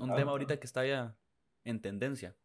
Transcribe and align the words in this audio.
un, 0.00 0.10
un 0.10 0.16
tema 0.16 0.30
ahorita 0.32 0.58
que 0.58 0.66
está 0.66 0.86
ya 0.86 1.16
en 1.64 1.80
tendencia. 1.80 2.36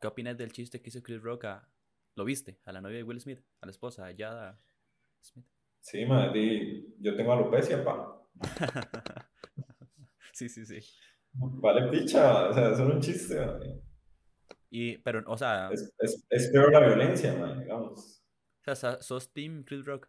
¿Qué 0.00 0.06
opinas 0.08 0.36
del 0.36 0.52
chiste 0.52 0.80
que 0.80 0.88
hizo 0.90 1.02
Chris 1.02 1.22
Rock 1.22 1.44
a... 1.44 1.68
¿Lo 2.14 2.24
viste? 2.24 2.58
A 2.64 2.72
la 2.72 2.80
novia 2.80 2.96
de 2.98 3.02
Will 3.04 3.20
Smith, 3.20 3.40
a 3.60 3.66
la 3.66 3.70
esposa, 3.70 4.06
a 4.06 4.14
Jada 4.16 4.60
Smith. 5.22 5.46
Sí, 5.80 6.04
di- 6.34 6.94
yo 7.00 7.16
tengo 7.16 7.32
alopecia, 7.32 7.82
pa. 7.82 8.22
sí, 10.32 10.48
sí, 10.48 10.64
sí. 10.66 10.78
Vale 11.34 11.90
picha, 11.90 12.48
o 12.50 12.52
sea, 12.52 12.72
es 12.72 12.78
un 12.78 13.00
chiste, 13.00 13.44
man. 13.44 13.60
Y, 14.70 14.98
pero, 14.98 15.22
o 15.26 15.36
sea, 15.36 15.70
Es, 15.72 15.92
es, 15.98 16.26
es 16.28 16.48
peor 16.50 16.72
la 16.72 16.80
violencia, 16.80 17.34
man, 17.34 17.58
digamos. 17.60 18.22
o 18.66 18.74
sea, 18.74 19.00
sos 19.00 19.32
Team 19.32 19.64
Chris 19.64 19.84
Rock, 19.84 20.08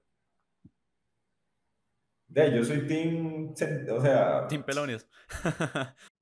De 2.27 2.55
yo 2.55 2.63
soy 2.63 2.87
team, 2.87 3.53
o 3.53 4.01
sea, 4.01 4.47
Team 4.47 4.63
Pelonios. 4.63 5.07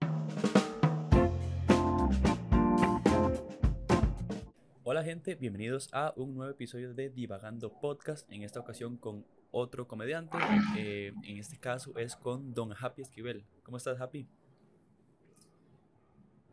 Hola 5.01 5.09
gente, 5.09 5.33
bienvenidos 5.33 5.89
a 5.93 6.13
un 6.15 6.35
nuevo 6.35 6.51
episodio 6.51 6.93
de 6.93 7.09
Divagando 7.09 7.73
Podcast, 7.81 8.31
en 8.31 8.43
esta 8.43 8.59
ocasión 8.59 8.97
con 8.97 9.25
otro 9.49 9.87
comediante, 9.87 10.37
eh, 10.77 11.11
en 11.23 11.37
este 11.37 11.57
caso 11.57 11.97
es 11.97 12.15
con 12.15 12.53
Don 12.53 12.71
Happy 12.79 13.01
Esquivel. 13.01 13.43
¿Cómo 13.63 13.77
estás, 13.77 13.99
Happy? 13.99 14.27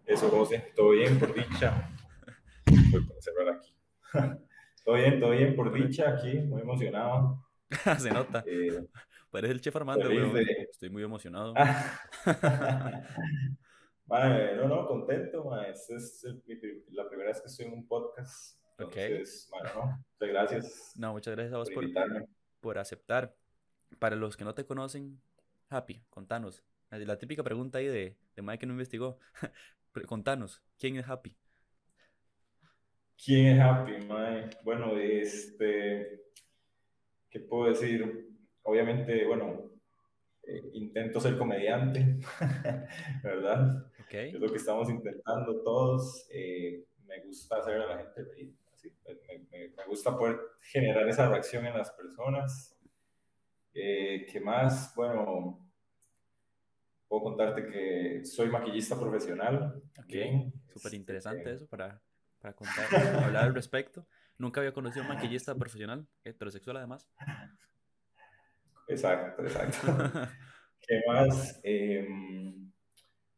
eso, 0.06 0.30
José, 0.30 0.72
todo 0.74 0.92
bien, 0.92 1.18
por 1.18 1.34
dicha. 1.34 1.90
Voy 2.66 3.18
a 3.18 3.20
cerrar 3.20 3.48
aquí. 3.54 3.74
Todo 4.82 4.94
bien, 4.94 5.20
todo 5.20 5.30
bien, 5.32 5.54
por 5.54 5.70
dicha, 5.70 6.08
aquí, 6.08 6.38
muy 6.38 6.62
emocionado. 6.62 7.46
Se 7.98 8.10
nota, 8.10 8.42
Eh, 8.46 8.82
parece 9.30 9.52
el 9.52 9.60
chef 9.60 9.76
Armando, 9.76 10.08
de- 10.08 10.68
Estoy 10.72 10.88
muy 10.88 11.02
emocionado. 11.02 11.52
No, 14.08 14.68
no, 14.68 14.86
contento, 14.86 15.44
mae. 15.44 15.70
Esta 15.70 15.96
es 15.96 16.24
el- 16.24 16.42
mi 16.46 16.56
pri- 16.56 16.84
la 16.90 17.08
primera 17.08 17.30
vez 17.30 17.40
que 17.40 17.48
estoy 17.48 17.66
en 17.66 17.74
un 17.74 17.86
podcast. 17.86 18.58
Ok. 18.80 18.96
Entonces, 18.96 19.48
bueno, 19.50 19.70
no, 19.74 19.84
muchas 19.86 20.28
gracias 20.28 20.92
No, 20.96 21.12
muchas 21.12 21.34
gracias 21.34 21.54
a 21.54 21.58
vos 21.58 21.70
por 21.70 21.84
por, 22.60 22.78
aceptar. 22.78 23.34
Para 23.98 24.16
los 24.16 24.36
que 24.36 24.44
no 24.44 24.54
te 24.54 24.64
conocen, 24.64 25.20
Happy, 25.68 26.02
contanos. 26.10 26.64
La, 26.90 27.18
típica 27.18 27.42
pregunta 27.42 27.78
ahí 27.78 27.86
de, 27.86 28.16
de 28.34 28.42
Mike 28.42 28.60
que 28.60 28.66
no 28.66 28.72
investigó. 28.72 29.18
Contanos, 30.06 30.62
¿quién 30.78 30.96
es 30.96 31.08
Happy? 31.08 31.36
¿Quién 33.22 33.46
es 33.56 33.60
Happy? 33.60 33.92
Bueno, 34.62 34.96
este, 34.96 36.22
¿qué 37.30 37.40
puedo 37.40 37.70
decir? 37.70 38.28
Obviamente, 38.62 39.26
bueno, 39.26 39.70
eh, 40.44 40.70
intento 40.72 41.20
ser 41.20 41.36
comediante, 41.36 42.20
¿verdad? 43.22 43.90
Ok, 44.08 44.14
Es 44.14 44.40
lo 44.40 44.48
que 44.48 44.56
estamos 44.56 44.88
intentando 44.88 45.62
todos. 45.62 46.26
eh, 46.32 46.82
me 47.06 47.20
gusta 47.24 47.56
hacer 47.58 47.74
a 47.82 47.86
la 47.86 47.98
gente 47.98 48.22
reír. 48.24 48.54
así, 48.72 48.90
me, 49.06 49.38
me- 49.50 49.68
me 49.68 49.84
gusta 49.86 50.16
poder 50.16 50.38
generar 50.62 51.06
esa 51.08 51.28
reacción 51.28 51.66
en 51.66 51.76
las 51.76 51.90
personas. 51.90 52.74
Eh, 53.74 54.26
¿qué 54.32 54.40
más? 54.40 54.94
Bueno, 54.96 55.60
puedo 57.06 57.22
contarte 57.22 57.66
que 57.66 58.24
soy 58.24 58.48
maquillista 58.48 58.98
profesional. 58.98 59.82
ok. 59.98 60.06
Bien, 60.06 60.52
Súper 60.72 60.86
este, 60.86 60.96
interesante 60.96 61.52
eso 61.52 61.66
para, 61.66 62.00
para 62.40 62.54
contar, 62.54 62.86
hablar 63.24 63.44
al 63.44 63.54
respecto. 63.54 64.06
Nunca 64.38 64.60
había 64.60 64.72
conocido 64.72 65.02
a 65.04 65.08
un 65.08 65.14
maquillista 65.16 65.54
profesional, 65.58 66.06
heterosexual 66.24 66.78
además. 66.78 67.06
Exacto, 68.88 69.42
exacto. 69.42 69.78
¿Qué 70.80 71.00
más? 71.06 71.60
Eh, 71.62 72.08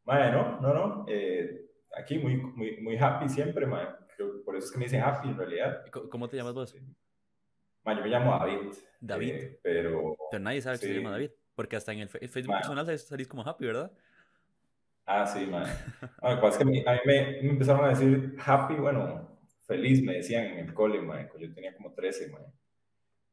mae, 0.05 0.31
no, 0.31 0.59
no, 0.61 0.73
no. 0.73 1.05
eh, 1.07 1.65
aquí 1.97 2.17
muy, 2.19 2.37
muy, 2.37 2.77
muy 2.81 2.97
happy 2.97 3.29
siempre, 3.29 3.65
mae. 3.65 3.87
Por 4.45 4.55
eso 4.55 4.67
es 4.67 4.71
que 4.71 4.77
me 4.77 4.85
dicen 4.85 5.01
happy 5.01 5.29
en 5.29 5.37
realidad. 5.37 5.83
¿Cómo 6.09 6.27
te 6.29 6.37
llamas 6.37 6.53
vos? 6.53 6.75
Ma, 7.83 7.95
yo 7.95 8.01
me 8.03 8.09
llamo 8.09 8.37
David. 8.37 8.71
David. 8.99 9.33
eh, 9.33 9.59
pero. 9.63 10.15
Pero 10.29 10.43
nadie 10.43 10.61
sabe 10.61 10.77
que 10.79 10.85
se 10.87 10.93
llama 10.95 11.11
David. 11.11 11.31
Porque 11.55 11.75
hasta 11.75 11.91
en 11.91 11.99
el 12.01 12.09
Facebook 12.09 12.49
Ma. 12.53 12.59
personal 12.59 12.85
salís- 12.87 13.27
como 13.27 13.41
Happy, 13.47 13.65
¿verdad? 13.65 13.91
Ah, 15.05 15.25
sí, 15.25 15.45
man. 15.47 15.65
Lo 16.21 16.35
que 16.35 16.41
pasa 16.41 16.47
es 16.49 16.57
que 16.59 16.65
me- 16.65 16.83
a 16.87 16.93
mí 16.93 16.99
me, 17.05 17.21
me 17.41 17.49
empezaron 17.49 17.83
a 17.85 17.89
decir 17.89 18.35
happy, 18.45 18.75
bueno, 18.75 19.39
feliz, 19.65 20.01
me 20.03 20.13
decían 20.17 20.45
en 20.45 20.59
el 20.59 20.73
cole, 20.73 21.03
cuando 21.05 21.37
Yo 21.39 21.53
tenía 21.53 21.75
como 21.75 21.93
13, 21.93 22.29
man. 22.31 22.43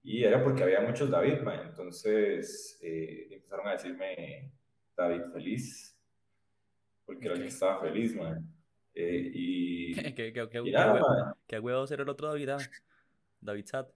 Y 0.03 0.25
era 0.25 0.43
porque 0.43 0.62
había 0.62 0.81
muchos 0.81 1.11
David, 1.11 1.41
man. 1.43 1.61
Entonces 1.69 2.78
eh, 2.83 3.28
empezaron 3.31 3.69
a 3.69 3.73
decirme 3.73 4.53
David 4.97 5.25
feliz. 5.33 5.97
Porque 7.09 7.25
era 7.25 7.37
el 7.37 7.41
que 7.41 7.49
estaba 7.49 7.81
feliz, 7.81 8.15
man. 8.15 8.47
Eh, 8.95 9.31
y. 9.33 9.95
¿Qué, 9.95 10.15
qué, 10.15 10.47
qué, 10.51 10.59
y 10.63 10.71
nada, 10.71 11.01
hue- 11.01 11.25
man. 11.25 11.35
qué 11.47 11.59
huevo 11.59 11.87
ser 11.87 12.03
el 12.03 12.09
otro 12.11 12.29
David? 12.29 12.51
ah? 12.51 12.59
David 13.41 13.65
Sat. 13.65 13.89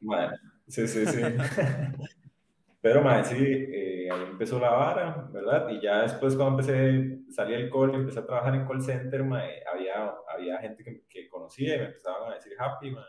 Man, 0.00 0.34
Sí, 0.66 0.88
sí, 0.88 1.06
sí. 1.06 1.20
Pero, 2.82 3.02
man, 3.02 3.24
sí, 3.24 3.36
eh, 3.38 4.08
ahí 4.10 4.22
empezó 4.30 4.58
la 4.58 4.70
vara, 4.70 5.28
¿verdad? 5.30 5.68
Y 5.68 5.80
ya 5.80 6.02
después 6.02 6.34
cuando 6.34 6.58
empecé, 6.58 7.20
salí 7.30 7.52
del 7.52 7.70
cole, 7.70 7.94
empecé 7.94 8.18
a 8.18 8.26
trabajar 8.26 8.56
en 8.56 8.66
call 8.66 8.82
center, 8.82 9.22
man, 9.22 9.42
había, 9.72 10.12
había 10.26 10.58
gente 10.58 10.82
que, 10.82 11.04
que 11.08 11.28
conocía 11.28 11.76
y 11.76 11.78
me 11.78 11.84
empezaban 11.84 12.32
a 12.32 12.34
decir 12.34 12.54
happy, 12.58 12.90
man. 12.90 13.04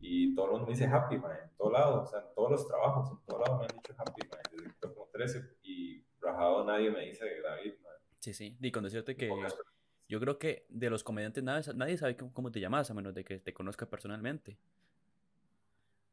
Y 0.00 0.32
todo 0.36 0.46
el 0.46 0.50
mundo 0.52 0.66
me 0.66 0.74
dice 0.74 0.84
happy, 0.86 1.18
man, 1.18 1.32
en 1.42 1.56
todo 1.56 1.72
lado, 1.72 2.02
o 2.02 2.06
sea, 2.06 2.20
en 2.20 2.26
todos 2.36 2.50
los 2.52 2.68
trabajos, 2.68 3.10
en 3.10 3.26
todo 3.26 3.40
lado 3.40 3.58
me 3.58 3.64
han 3.64 3.74
dicho 3.74 3.94
happy, 3.98 4.28
man, 4.28 4.40
desde 4.52 4.94
como 4.94 5.08
13 5.10 5.40
y 5.62 6.04
rajado 6.20 6.64
nadie 6.64 6.90
me 6.90 7.00
dice 7.06 7.24
David. 7.42 7.72
Sí, 8.24 8.32
sí. 8.32 8.56
Y 8.58 8.70
con 8.72 8.82
decirte 8.84 9.16
que 9.18 9.28
yo 10.08 10.18
creo 10.18 10.38
que 10.38 10.64
de 10.70 10.88
los 10.88 11.04
comediantes 11.04 11.44
nadie, 11.44 11.74
nadie 11.74 11.98
sabe 11.98 12.16
cómo, 12.16 12.50
te 12.50 12.58
llamas 12.58 12.90
a 12.90 12.94
menos 12.94 13.12
de 13.14 13.22
que 13.22 13.38
te 13.38 13.52
conozca 13.52 13.84
personalmente. 13.84 14.56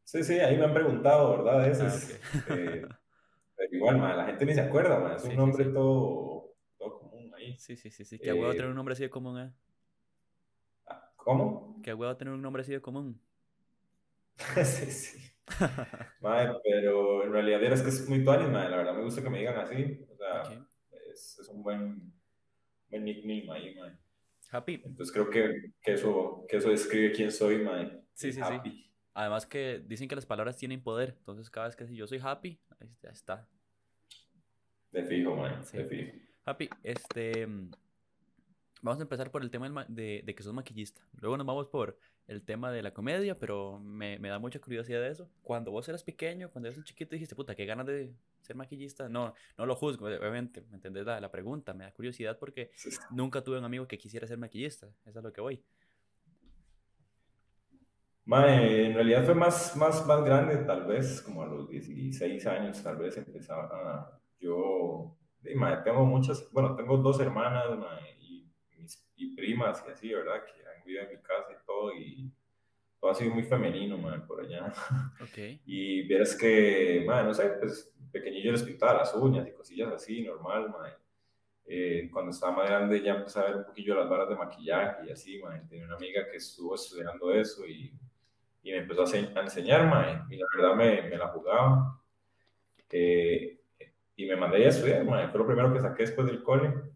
Sí, 0.03 0.21
sí, 0.25 0.39
ahí 0.39 0.57
me 0.57 0.65
han 0.65 0.73
preguntado, 0.73 1.31
¿verdad? 1.37 1.69
Eso 1.69 1.85
Ah, 1.85 1.87
es, 1.87 2.03
ok. 2.35 2.49
eh, 2.57 2.85
pero 3.55 3.75
igual, 3.77 3.97
man, 3.97 4.17
la 4.17 4.25
gente 4.25 4.45
ni 4.45 4.53
se 4.53 4.59
acuerda, 4.59 4.99
man, 4.99 5.15
es 5.15 5.21
Sí, 5.21 5.29
un 5.29 5.37
nombre 5.37 5.63
sí. 5.63 5.73
todo, 5.73 6.53
todo 6.77 6.99
común 6.99 7.33
ahí. 7.33 7.57
Sí, 7.57 7.77
sí, 7.77 7.89
sí, 7.89 8.03
sí. 8.03 8.19
Qué 8.19 8.33
huevo 8.33 8.51
Eh, 8.51 8.55
tener 8.55 8.71
un 8.71 8.75
nombre 8.75 8.91
así 8.91 9.03
de 9.03 9.09
común, 9.09 9.39
¿eh? 9.39 9.53
Ah, 10.87 11.13
¿Cómo? 11.15 11.79
Qué 11.81 11.93
huevo 11.93 12.17
tener 12.17 12.33
un 12.33 12.41
nombre 12.41 12.61
así 12.63 12.73
de 12.73 12.81
común. 12.81 13.21
Sí, 14.65 14.91
sí. 14.91 15.17
Mae, 16.21 16.47
pero 16.63 17.23
en 17.23 17.31
realidad 17.31 17.63
es 17.63 17.81
que 17.81 17.89
es 17.89 18.07
muy 18.09 18.23
tuanis. 18.23 18.49
La 18.51 18.75
verdad 18.77 18.93
me 18.95 19.03
gusta 19.03 19.21
que 19.23 19.29
me 19.29 19.39
digan 19.39 19.57
así. 19.59 20.05
O 20.11 20.17
sea. 20.17 20.65
Es, 21.21 21.39
es 21.39 21.47
un 21.49 21.63
buen, 21.63 22.13
buen 22.89 23.03
nickname 23.03 23.51
ahí, 23.51 23.75
mae. 23.75 23.97
Happy. 24.51 24.81
Entonces 24.83 25.11
creo 25.11 25.29
que, 25.29 25.73
que, 25.81 25.93
eso, 25.93 26.45
que 26.49 26.57
eso 26.57 26.69
describe 26.69 27.11
quién 27.11 27.31
soy, 27.31 27.59
mae. 27.59 28.03
Sí, 28.13 28.31
sí, 28.31 28.33
sí. 28.33 28.41
Happy. 28.41 28.91
Además 29.13 29.45
que 29.45 29.83
dicen 29.85 30.07
que 30.07 30.15
las 30.15 30.25
palabras 30.25 30.57
tienen 30.57 30.81
poder. 30.81 31.15
Entonces 31.19 31.49
cada 31.49 31.67
vez 31.67 31.75
que 31.75 31.87
si 31.87 31.95
yo 31.95 32.07
soy 32.07 32.19
happy, 32.21 32.59
ahí 32.79 32.89
ya 33.01 33.09
está. 33.09 33.47
De 34.91 35.03
fijo, 35.03 35.35
mae. 35.35 35.63
Sí. 35.63 35.77
De 35.77 35.85
fijo. 35.85 36.17
Happy, 36.45 36.69
este... 36.83 37.45
mm, 37.47 37.71
Vamos 38.81 38.99
a 38.99 39.03
empezar 39.03 39.29
por 39.29 39.43
el 39.43 39.51
tema 39.51 39.85
de, 39.87 40.23
de 40.25 40.35
que 40.35 40.41
sos 40.41 40.53
maquillista. 40.53 41.07
Luego 41.13 41.37
nos 41.37 41.45
vamos 41.45 41.67
por 41.67 41.99
el 42.27 42.43
tema 42.43 42.71
de 42.71 42.81
la 42.81 42.93
comedia, 42.93 43.37
pero 43.37 43.79
me, 43.79 44.17
me 44.19 44.29
da 44.29 44.39
mucha 44.39 44.59
curiosidad 44.59 45.01
de 45.01 45.09
eso. 45.09 45.29
Cuando 45.41 45.71
vos 45.71 45.87
eras 45.89 46.03
pequeño, 46.03 46.49
cuando 46.49 46.69
eras 46.69 46.77
un 46.77 46.83
chiquito, 46.83 47.11
dijiste, 47.11 47.35
puta, 47.35 47.55
qué 47.55 47.65
ganas 47.65 47.87
de 47.87 48.13
ser 48.41 48.55
maquillista. 48.55 49.09
No, 49.09 49.33
no 49.57 49.65
lo 49.65 49.75
juzgo, 49.75 50.05
obviamente, 50.05 50.61
¿me 50.69 50.75
entendés 50.75 51.05
la, 51.05 51.19
la 51.19 51.31
pregunta? 51.31 51.73
Me 51.73 51.83
da 51.83 51.91
curiosidad 51.91 52.37
porque 52.39 52.71
Sí, 52.75 52.89
nunca 53.11 53.43
tuve 53.43 53.59
un 53.59 53.65
amigo 53.65 53.87
que 53.87 53.97
quisiera 53.97 54.27
ser 54.27 54.37
maquillista. 54.37 54.87
Eso 55.05 55.19
es 55.19 55.23
lo 55.23 55.33
que 55.33 55.41
voy. 55.41 55.63
Mae, 58.25 58.85
en 58.85 58.93
realidad 58.93 59.25
fue 59.25 59.35
más, 59.35 59.75
más, 59.75 60.05
más 60.05 60.23
grande, 60.23 60.57
tal 60.57 60.85
vez, 60.85 61.21
como 61.21 61.41
a 61.41 61.47
los 61.47 61.67
16 61.69 62.45
años, 62.47 62.81
tal 62.81 62.97
vez 62.97 63.17
empezaba 63.17 63.65
a... 63.65 64.21
Yo, 64.39 65.17
mae, 65.55 65.77
tengo 65.83 66.05
muchas, 66.05 66.49
bueno, 66.51 66.75
tengo 66.75 66.97
dos 66.97 67.19
hermanas, 67.19 67.77
mae, 67.77 68.17
y, 68.21 68.49
mis, 68.77 69.03
y 69.15 69.35
primas 69.35 69.83
y 69.87 69.91
así, 69.91 70.13
¿verdad? 70.13 70.43
Que 70.45 70.61
vivido 70.91 71.03
en 71.03 71.17
mi 71.17 71.21
casa 71.21 71.51
y 71.51 71.65
todo, 71.65 71.93
y 71.95 72.31
todo 72.99 73.11
ha 73.11 73.15
sido 73.15 73.33
muy 73.33 73.43
femenino, 73.43 73.97
mae, 73.97 74.19
por 74.19 74.41
allá. 74.41 74.73
Ok. 75.21 75.37
Y 75.65 76.03
vieras 76.03 76.35
que, 76.35 77.03
mae, 77.05 77.23
no 77.23 77.33
sé, 77.33 77.49
pues 77.59 77.93
pequeñillo 78.11 78.51
les 78.51 78.63
pintaba 78.63 78.99
las 78.99 79.15
uñas 79.15 79.47
y 79.47 79.51
cosillas 79.51 79.91
así, 79.93 80.21
normal, 80.23 80.69
mae. 80.69 80.93
Eh, 81.65 82.09
cuando 82.11 82.31
estaba 82.31 82.57
más 82.57 82.69
grande 82.69 83.01
ya 83.01 83.13
empecé 83.13 83.39
a 83.39 83.43
ver 83.43 83.55
un 83.57 83.65
poquillo 83.65 83.95
las 83.95 84.09
varas 84.09 84.27
de 84.27 84.35
maquillaje 84.35 85.07
y 85.07 85.11
así, 85.11 85.39
mae. 85.39 85.61
Tenía 85.69 85.85
una 85.85 85.95
amiga 85.95 86.29
que 86.29 86.37
estuvo 86.37 86.75
estudiando 86.75 87.33
eso 87.33 87.65
y, 87.65 87.93
y 88.63 88.71
me 88.71 88.77
empezó 88.79 89.03
a, 89.03 89.39
a 89.39 89.43
enseñar, 89.43 89.87
mae. 89.87 90.21
Y 90.29 90.37
la 90.37 90.45
verdad 90.55 90.75
me, 90.75 91.09
me 91.09 91.17
la 91.17 91.27
jugaba. 91.29 92.01
Eh, 92.89 93.57
y 94.17 94.25
me 94.25 94.35
mandé 94.35 94.65
a 94.65 94.69
estudiar, 94.69 95.05
mae. 95.05 95.29
Fue 95.29 95.39
lo 95.39 95.47
primero 95.47 95.73
que 95.73 95.79
saqué 95.79 96.03
después 96.03 96.27
del 96.27 96.43
cole. 96.43 96.90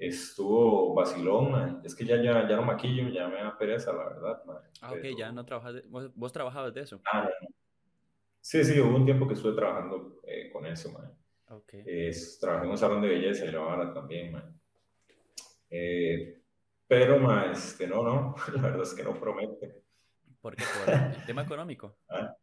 Estuvo 0.00 0.94
vacilón, 0.94 1.52
mae. 1.52 1.72
Es 1.84 1.94
que 1.94 2.06
ya, 2.06 2.16
ya, 2.16 2.48
ya 2.48 2.56
no 2.56 2.62
maquillo, 2.62 3.08
ya 3.10 3.28
me 3.28 3.36
da 3.36 3.56
pereza, 3.58 3.92
la 3.92 4.04
verdad, 4.08 4.42
mae. 4.46 4.56
Ah, 4.80 4.92
ok, 4.92 5.02
ya 5.16 5.26
Pero- 5.26 5.32
no 5.32 5.44
trabajas 5.44 5.74
de- 5.74 5.82
vos, 5.82 6.10
vos 6.14 6.32
trabajabas 6.32 6.72
de 6.72 6.80
eso. 6.80 7.02
Ah, 7.12 7.28
no. 7.40 7.48
Sí, 8.40 8.64
sí, 8.64 8.80
hubo 8.80 8.96
un 8.96 9.04
tiempo 9.04 9.28
que 9.28 9.34
estuve 9.34 9.54
trabajando 9.54 10.20
eh, 10.26 10.48
con 10.50 10.64
eso, 10.64 10.90
mae. 10.90 11.10
Ok. 11.50 11.74
Es, 11.84 12.38
trabajé 12.40 12.64
en 12.64 12.70
un 12.70 12.78
salón 12.78 13.02
de 13.02 13.08
belleza 13.08 13.44
y 13.44 13.50
la 13.52 13.58
vara 13.58 13.92
también, 13.92 14.32
mae. 14.32 14.42
Eh, 15.68 16.40
pero, 16.86 17.18
ma, 17.18 17.52
este, 17.52 17.86
no, 17.86 18.02
no, 18.02 18.34
la 18.54 18.62
verdad 18.62 18.82
es 18.82 18.94
que 18.94 19.04
no 19.04 19.20
promete. 19.20 19.82
¿Por 20.40 20.56
qué? 20.56 20.64
Por 20.64 20.94
el 21.20 21.24
tema 21.26 21.42
económico. 21.42 21.98
¿Ah? 22.08 22.34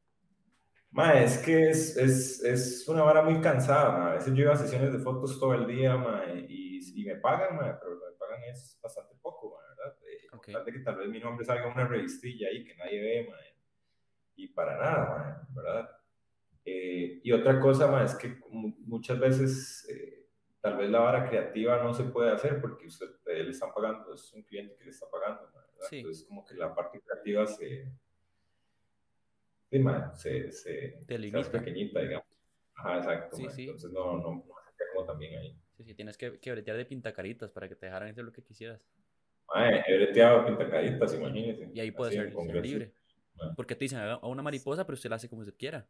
Ma, 0.91 1.19
es 1.19 1.39
que 1.39 1.69
es, 1.69 1.97
es, 1.97 2.43
es, 2.43 2.87
una 2.87 3.01
vara 3.01 3.23
muy 3.23 3.41
cansada, 3.41 3.97
ma. 3.97 4.11
A 4.11 4.13
veces 4.13 4.33
yo 4.35 4.43
iba 4.43 4.53
a 4.53 4.57
sesiones 4.57 4.93
de 4.93 4.99
fotos 4.99 5.39
todo 5.39 5.55
el 5.55 5.65
día, 5.65 5.97
ma, 5.97 6.21
y, 6.47 6.66
y 6.95 7.05
me 7.05 7.15
pagan, 7.15 7.55
ma, 7.55 7.77
pero 7.79 7.95
lo 7.95 7.99
que 8.01 8.11
me 8.11 8.17
pagan 8.17 8.43
es 8.45 8.79
bastante 8.81 9.15
poco, 9.21 9.55
ma, 9.55 9.69
¿verdad? 9.75 9.97
Eh, 10.07 10.27
Ok. 10.33 10.49
tal 10.51 10.65
de 10.65 10.71
que 10.73 10.79
tal 10.79 10.97
vez 10.97 11.09
mi 11.09 11.19
nombre 11.19 11.45
salga 11.45 11.65
en 11.67 11.73
una 11.73 11.87
revistilla 11.87 12.49
ahí 12.49 12.63
que 12.63 12.75
nadie 12.75 13.01
ve, 13.01 13.27
ma, 13.29 13.37
y 14.35 14.47
para 14.49 14.77
nada, 14.77 15.47
¿verdad? 15.55 15.89
Eh, 16.65 17.21
y 17.23 17.31
otra 17.31 17.59
cosa, 17.59 17.87
ma, 17.87 18.03
es 18.03 18.15
que 18.15 18.27
mu- 18.49 18.75
muchas 18.79 19.19
veces 19.19 19.87
eh, 19.89 20.27
tal 20.61 20.77
vez 20.77 20.89
la 20.89 20.99
vara 20.99 21.27
creativa 21.29 21.81
no 21.81 21.93
se 21.93 22.03
puede 22.03 22.31
hacer 22.31 22.59
porque 22.61 22.87
usted 22.87 23.07
eh, 23.27 23.43
le 23.43 23.51
están 23.51 23.73
pagando, 23.73 24.13
es 24.13 24.31
un 24.33 24.43
cliente 24.43 24.75
que 24.75 24.83
le 24.85 24.91
está 24.91 25.09
pagando. 25.09 25.49
Sí. 25.89 25.97
Entonces 25.99 26.25
como 26.27 26.43
que 26.45 26.55
la 26.55 26.73
parte 26.75 26.99
creativa 27.01 27.45
se, 27.47 27.85
sí, 29.69 29.83
se, 30.15 30.51
se, 30.51 31.05
se 31.05 31.37
hace 31.37 31.49
pequeñita, 31.51 31.99
digamos. 32.01 32.27
Ajá, 32.75 32.97
exacto, 32.97 33.37
Sí, 33.37 33.49
sí. 33.49 33.63
entonces 33.65 33.91
no, 33.91 34.17
no, 34.17 34.31
no 34.47 34.55
se 34.65 34.75
queda 34.77 34.87
como 34.93 35.05
también 35.05 35.39
ahí. 35.39 35.59
Sí, 35.77 35.83
sí, 35.83 35.93
tienes 35.93 36.17
que, 36.17 36.39
que 36.39 36.51
bretear 36.51 36.75
de 36.75 36.85
pintacaritas 36.85 37.51
para 37.51 37.69
que 37.69 37.75
te 37.75 37.85
dejaran 37.85 38.09
hacer 38.09 38.23
lo 38.23 38.31
que 38.31 38.43
quisieras. 38.43 38.81
Ma, 39.53 39.69
he 39.69 39.95
breteado 39.97 40.45
pintacaritas, 40.45 41.13
imagínese. 41.13 41.69
Y 41.73 41.79
ahí 41.79 41.91
puede 41.91 42.13
ser, 42.13 42.33
libre. 42.63 42.93
Ma. 43.35 43.53
Porque 43.55 43.75
te 43.75 43.85
dicen, 43.85 43.99
a 43.99 44.17
una 44.27 44.41
mariposa, 44.41 44.85
pero 44.85 44.95
usted 44.95 45.09
la 45.09 45.17
hace 45.17 45.29
como 45.29 45.41
usted 45.41 45.55
quiera. 45.55 45.87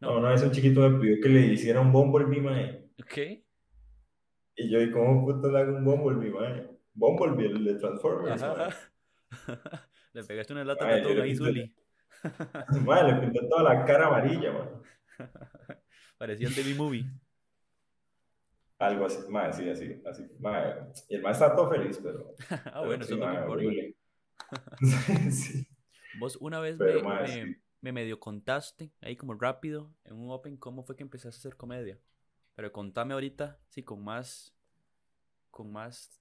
No, 0.00 0.10
No. 0.10 0.18
una 0.18 0.30
vez 0.30 0.42
un 0.42 0.50
chiquito 0.50 0.80
me 0.90 1.00
pidió 1.00 1.20
que 1.22 1.28
le 1.28 1.40
hiciera 1.46 1.80
un 1.80 1.92
Bumblebee, 1.92 2.40
mae. 2.40 2.90
¿Qué? 3.08 3.44
Y 4.56 4.68
yo, 4.70 4.80
¿y 4.80 4.90
cómo 4.90 5.24
puto 5.24 5.50
le 5.50 5.58
hago 5.60 5.76
un 5.76 5.84
Bumblebee, 5.84 6.30
mae? 6.30 6.68
Bumblebee, 6.92 7.46
el 7.46 7.64
de 7.64 7.74
Transformers. 7.76 8.42
Le 10.12 10.24
pegaste 10.24 10.54
una 10.54 10.64
lata 10.64 10.86
de 10.86 11.14
le 11.14 11.22
ahí, 11.22 11.36
Zully. 11.36 11.74
Mae, 12.86 13.04
le 13.04 13.20
pinté 13.20 13.46
toda 13.50 13.62
la 13.62 13.84
cara 13.84 14.06
amarilla, 14.06 14.50
mae. 14.50 14.68
Parecía 16.18 16.48
el 16.48 16.54
de 16.54 16.74
movie. 16.74 17.04
Algo 18.78 19.06
así, 19.06 19.18
mae, 19.30 19.52
sí, 19.52 19.68
así, 19.68 20.02
así, 20.04 20.22
mae. 20.38 20.74
Y 21.08 21.14
el 21.16 21.22
mae 21.22 21.32
está 21.32 21.54
todo 21.54 21.70
feliz, 21.70 21.98
pero... 22.02 22.34
Ah, 22.74 22.82
bueno, 22.84 23.04
eso 23.04 23.14
importa. 23.14 23.48
horrible. 23.48 23.96
sí, 25.30 25.66
Vos 26.18 26.36
una 26.40 26.60
vez 26.60 26.76
pero 26.78 27.00
me, 27.00 27.08
mae, 27.08 27.22
me, 27.22 27.28
sí. 27.54 27.56
me 27.80 27.92
medio 27.92 28.20
contaste, 28.20 28.90
ahí 29.00 29.16
como 29.16 29.34
rápido, 29.34 29.92
en 30.04 30.14
un 30.16 30.30
Open, 30.30 30.56
cómo 30.56 30.82
fue 30.84 30.96
que 30.96 31.02
empezaste 31.02 31.36
a 31.36 31.40
hacer 31.40 31.56
comedia. 31.56 31.98
Pero 32.54 32.72
contame 32.72 33.14
ahorita, 33.14 33.58
sí, 33.68 33.82
con 33.82 34.02
más, 34.04 34.54
con 35.50 35.72
más 35.72 36.20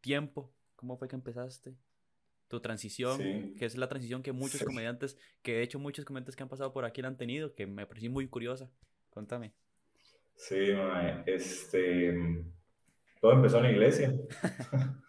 tiempo, 0.00 0.52
cómo 0.76 0.96
fue 0.96 1.08
que 1.08 1.16
empezaste. 1.16 1.74
Tu 2.48 2.60
transición, 2.60 3.18
Sí. 3.18 3.54
que 3.56 3.64
es 3.66 3.76
la 3.76 3.88
transición 3.88 4.22
que 4.24 4.32
muchos 4.32 4.58
Sí. 4.60 4.64
comediantes, 4.64 5.16
que 5.42 5.54
de 5.54 5.62
hecho 5.62 5.78
muchos 5.78 6.04
comediantes 6.04 6.34
que 6.34 6.42
han 6.42 6.48
pasado 6.48 6.72
por 6.72 6.84
aquí 6.84 7.00
la 7.02 7.08
han 7.08 7.16
tenido, 7.16 7.54
que 7.54 7.66
me 7.66 7.86
pareció 7.86 8.10
muy 8.10 8.26
curiosa. 8.28 8.68
Contame. 9.10 9.54
Sí, 10.40 10.72
mae, 10.72 11.22
este... 11.26 12.14
Todo 13.20 13.32
empezó 13.32 13.58
en 13.58 13.62
la 13.64 13.70
iglesia. 13.72 14.10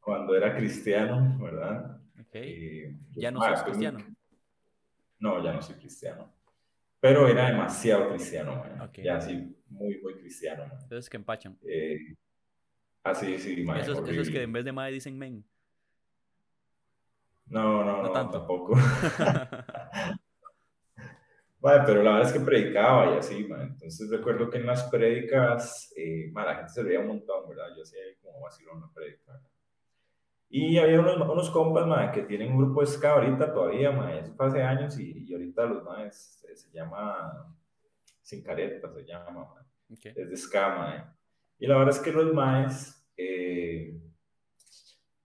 Cuando 0.00 0.36
era 0.36 0.56
cristiano, 0.56 1.36
¿verdad? 1.42 2.00
Ok. 2.20 2.34
Eh, 2.34 2.96
yo- 3.10 3.20
Ya 3.20 3.30
no 3.32 3.40
muy- 3.40 3.48
cristiano. 3.64 3.98
No, 5.18 5.42
ya 5.44 5.52
no 5.52 5.62
soy 5.62 5.74
cristiano. 5.76 6.32
Pero 7.00 7.26
era 7.26 7.50
demasiado 7.50 8.08
cristiano, 8.10 8.54
man. 8.56 8.80
Ok. 8.82 8.98
Ya 9.02 9.20
sí, 9.20 9.56
muy, 9.68 10.00
muy 10.00 10.14
cristiano, 10.14 10.64
man. 10.66 10.78
Entonces 10.82 11.10
que 11.10 11.16
empachan. 11.16 11.58
Eh, 11.66 11.98
así, 13.02 13.36
sí, 13.38 13.64
man, 13.64 13.78
Esos, 13.80 14.08
esos 14.08 14.30
que 14.30 14.42
en 14.42 14.52
vez 14.52 14.64
de 14.64 14.70
madre 14.72 14.92
dicen 14.92 15.18
men. 15.18 15.44
No, 17.46 17.84
no, 17.84 17.96
No 17.96 18.02
no, 18.04 18.12
tanto. 18.12 18.38
tampoco. 18.38 18.74
Mae, 21.62 21.82
pero 21.86 22.02
la 22.02 22.14
verdad 22.14 22.28
es 22.28 22.32
que 22.32 22.44
predicaba 22.44 23.14
y 23.14 23.18
así, 23.18 23.44
man. 23.44 23.62
Entonces 23.62 24.10
recuerdo 24.10 24.50
que 24.50 24.58
en 24.58 24.66
las 24.66 24.82
prédicas, 24.84 25.92
eh, 25.96 26.32
la 26.34 26.56
gente 26.56 26.72
se 26.72 26.82
veía 26.82 26.98
un 26.98 27.06
montón, 27.06 27.48
¿verdad? 27.48 27.68
Yo 27.76 27.82
hacía 27.84 28.00
como 28.20 28.40
vacilón 28.40 28.80
la 28.80 28.88
prédica. 28.92 29.40
Y 30.50 30.76
había 30.76 31.00
unos, 31.00 31.16
unos 31.16 31.50
compas, 31.50 31.86
man, 31.86 32.10
que 32.10 32.22
tienen 32.22 32.50
un 32.52 32.58
grupo 32.58 32.80
de 32.80 32.88
ska 32.88 33.12
ahorita 33.12 33.54
todavía, 33.54 33.92
man. 33.92 34.10
Eso 34.10 34.34
fue 34.34 34.46
hace 34.46 34.62
años 34.62 34.98
y, 34.98 35.24
y 35.24 35.32
ahorita 35.32 35.64
los 35.64 35.84
más 35.84 36.16
se, 36.16 36.56
se 36.56 36.70
llama 36.72 37.54
Sin 38.20 38.42
Careta, 38.42 38.92
se 38.92 39.04
llama, 39.04 39.44
man. 39.54 39.64
Ok. 39.92 40.06
es 40.06 40.30
de 40.30 40.36
ska, 40.36 40.74
mae. 40.76 41.04
Y 41.60 41.66
la 41.68 41.78
verdad 41.78 41.94
es 41.94 42.00
que 42.00 42.10
los 42.10 42.34
maes 42.34 43.08
eh, 43.16 43.96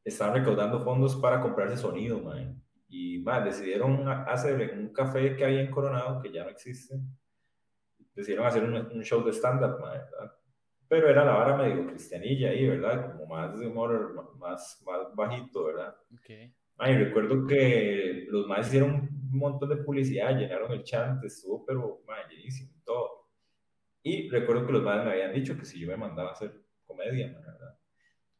estaban 0.03 0.35
recaudando 0.35 0.79
fondos 0.79 1.15
para 1.15 1.41
comprarse 1.41 1.77
sonido, 1.77 2.19
mae. 2.19 2.55
Y 2.89 3.19
mae, 3.19 3.43
decidieron 3.43 4.07
hacer 4.07 4.61
en 4.61 4.79
un 4.79 4.93
café 4.93 5.35
que 5.35 5.45
hay 5.45 5.59
en 5.59 5.71
Coronado, 5.71 6.21
que 6.21 6.31
ya 6.31 6.43
no 6.43 6.49
existe, 6.49 6.95
decidieron 8.15 8.47
hacer 8.47 8.63
un, 8.63 8.75
un 8.75 9.03
show 9.03 9.23
de 9.23 9.31
stand-up. 9.31 9.77
Pero 10.87 11.09
era 11.09 11.25
la 11.25 11.33
vara 11.33 11.57
medio 11.57 11.85
cristianilla 11.85 12.49
ahí, 12.49 12.67
¿verdad? 12.67 13.11
Como 13.11 13.25
más 13.25 13.59
de 13.59 13.67
humor, 13.67 14.35
más, 14.37 14.81
más 14.85 15.15
bajito, 15.15 15.65
¿verdad? 15.65 15.95
Ok. 16.13 16.51
Ay, 16.77 16.95
recuerdo 16.95 17.45
que 17.45 18.25
los 18.29 18.47
maes 18.47 18.67
hicieron 18.67 18.91
un 18.91 19.37
montón 19.37 19.69
de 19.69 19.77
publicidad, 19.77 20.37
llenaron 20.37 20.71
el 20.71 20.83
chant, 20.83 21.23
estuvo 21.23 21.65
pero 21.65 22.01
mae, 22.07 22.23
llenísimo 22.29 22.71
todo. 22.85 23.27
Y 24.03 24.29
recuerdo 24.29 24.65
que 24.65 24.71
los 24.71 24.83
maes 24.83 25.03
me 25.03 25.11
habían 25.11 25.33
dicho 25.33 25.57
que 25.57 25.65
si 25.65 25.79
yo 25.79 25.87
me 25.87 25.97
mandaba 25.97 26.29
a 26.29 26.33
hacer 26.33 26.53
comedia, 26.85 27.33
¿verdad? 27.33 27.76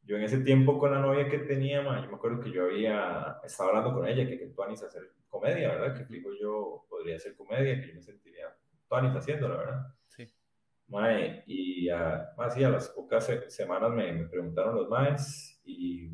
Yo 0.08 0.18
en 0.18 0.24
ese 0.24 0.40
tiempo 0.40 0.80
con 0.80 0.92
la 0.92 1.00
novia 1.00 1.30
que 1.30 1.40
tenía, 1.40 1.82
mae, 1.84 2.02
yo 2.04 2.10
me 2.10 2.16
acuerdo 2.16 2.42
que 2.42 2.52
yo 2.52 2.66
había 2.66 3.38
estado 3.44 3.70
hablando 3.70 3.94
con 3.94 4.08
ella 4.08 4.28
que 4.28 4.40
que 4.40 4.48
tú 4.48 4.64
Anis 4.64 4.84
hacer 4.84 5.04
comedia, 5.30 5.70
¿verdad? 5.76 5.96
Que 5.98 6.06
digo 6.14 6.32
yo 6.42 6.86
podría 6.90 7.18
hacer 7.18 7.36
comedia, 7.36 7.80
que 7.82 7.90
yo 7.90 7.96
me 7.96 8.02
sentiría 8.02 8.48
Anis 8.90 9.16
haciéndola, 9.16 9.58
¿verdad? 9.58 9.82
Sí. 10.08 10.28
Mae, 10.88 11.44
y 11.48 11.90
a, 11.90 12.30
más 12.38 12.54
sí, 12.54 12.64
a 12.64 12.70
las 12.70 12.90
pocas 12.90 13.26
se- 13.26 13.50
semanas 13.50 13.92
me, 13.92 14.14
me 14.14 14.28
preguntaron 14.28 14.76
los 14.76 14.90
maes 14.90 15.62
y 15.66 16.10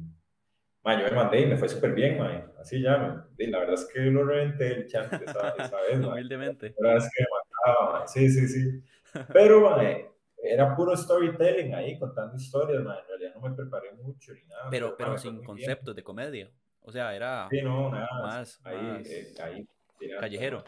mae, 0.83 0.99
yo 1.01 1.05
me 1.09 1.15
mandé 1.15 1.41
y 1.41 1.45
me 1.45 1.57
fue 1.57 1.69
súper 1.69 1.93
bien, 1.93 2.17
mae. 2.19 2.45
Así 2.59 2.81
ya, 2.81 3.27
y 3.37 3.47
la 3.47 3.59
verdad 3.59 3.75
es 3.75 3.89
que 3.93 3.99
lo 4.01 4.25
reventé 4.25 4.67
el 4.73 4.87
chante 4.87 5.23
esa, 5.25 5.49
esa 5.57 5.77
vez. 5.81 5.99
Humildemente. 6.05 6.75
La 6.79 6.89
verdad 6.93 7.05
es 7.07 7.11
que 7.15 7.23
me 7.23 7.27
mataba, 7.75 7.99
mae. 7.99 8.07
Sí, 8.07 8.29
sí, 8.29 8.47
sí. 8.47 8.83
Pero, 9.31 9.61
mae, 9.61 10.09
era 10.43 10.75
puro 10.75 10.95
storytelling 10.95 11.73
ahí, 11.73 11.97
contando 11.97 12.35
historias, 12.35 12.83
mae. 12.83 12.99
En 12.99 13.07
realidad 13.07 13.35
no 13.35 13.49
me 13.49 13.55
preparé 13.55 13.93
mucho 13.93 14.33
ni 14.33 14.43
nada. 14.45 14.67
Pero, 14.69 14.95
pero 14.97 15.11
fue 15.11 15.19
sin 15.19 15.33
bien. 15.35 15.45
conceptos 15.45 15.95
de 15.95 16.03
comedia. 16.03 16.51
O 16.81 16.91
sea, 16.91 17.15
era 17.15 17.47
Sí, 17.49 17.61
no, 17.61 17.89
nada. 17.89 18.07
más, 18.21 18.59
ahí, 18.65 18.77
más 18.81 19.09
eh, 19.09 19.33
ahí. 19.41 19.67
callejero. 20.19 20.63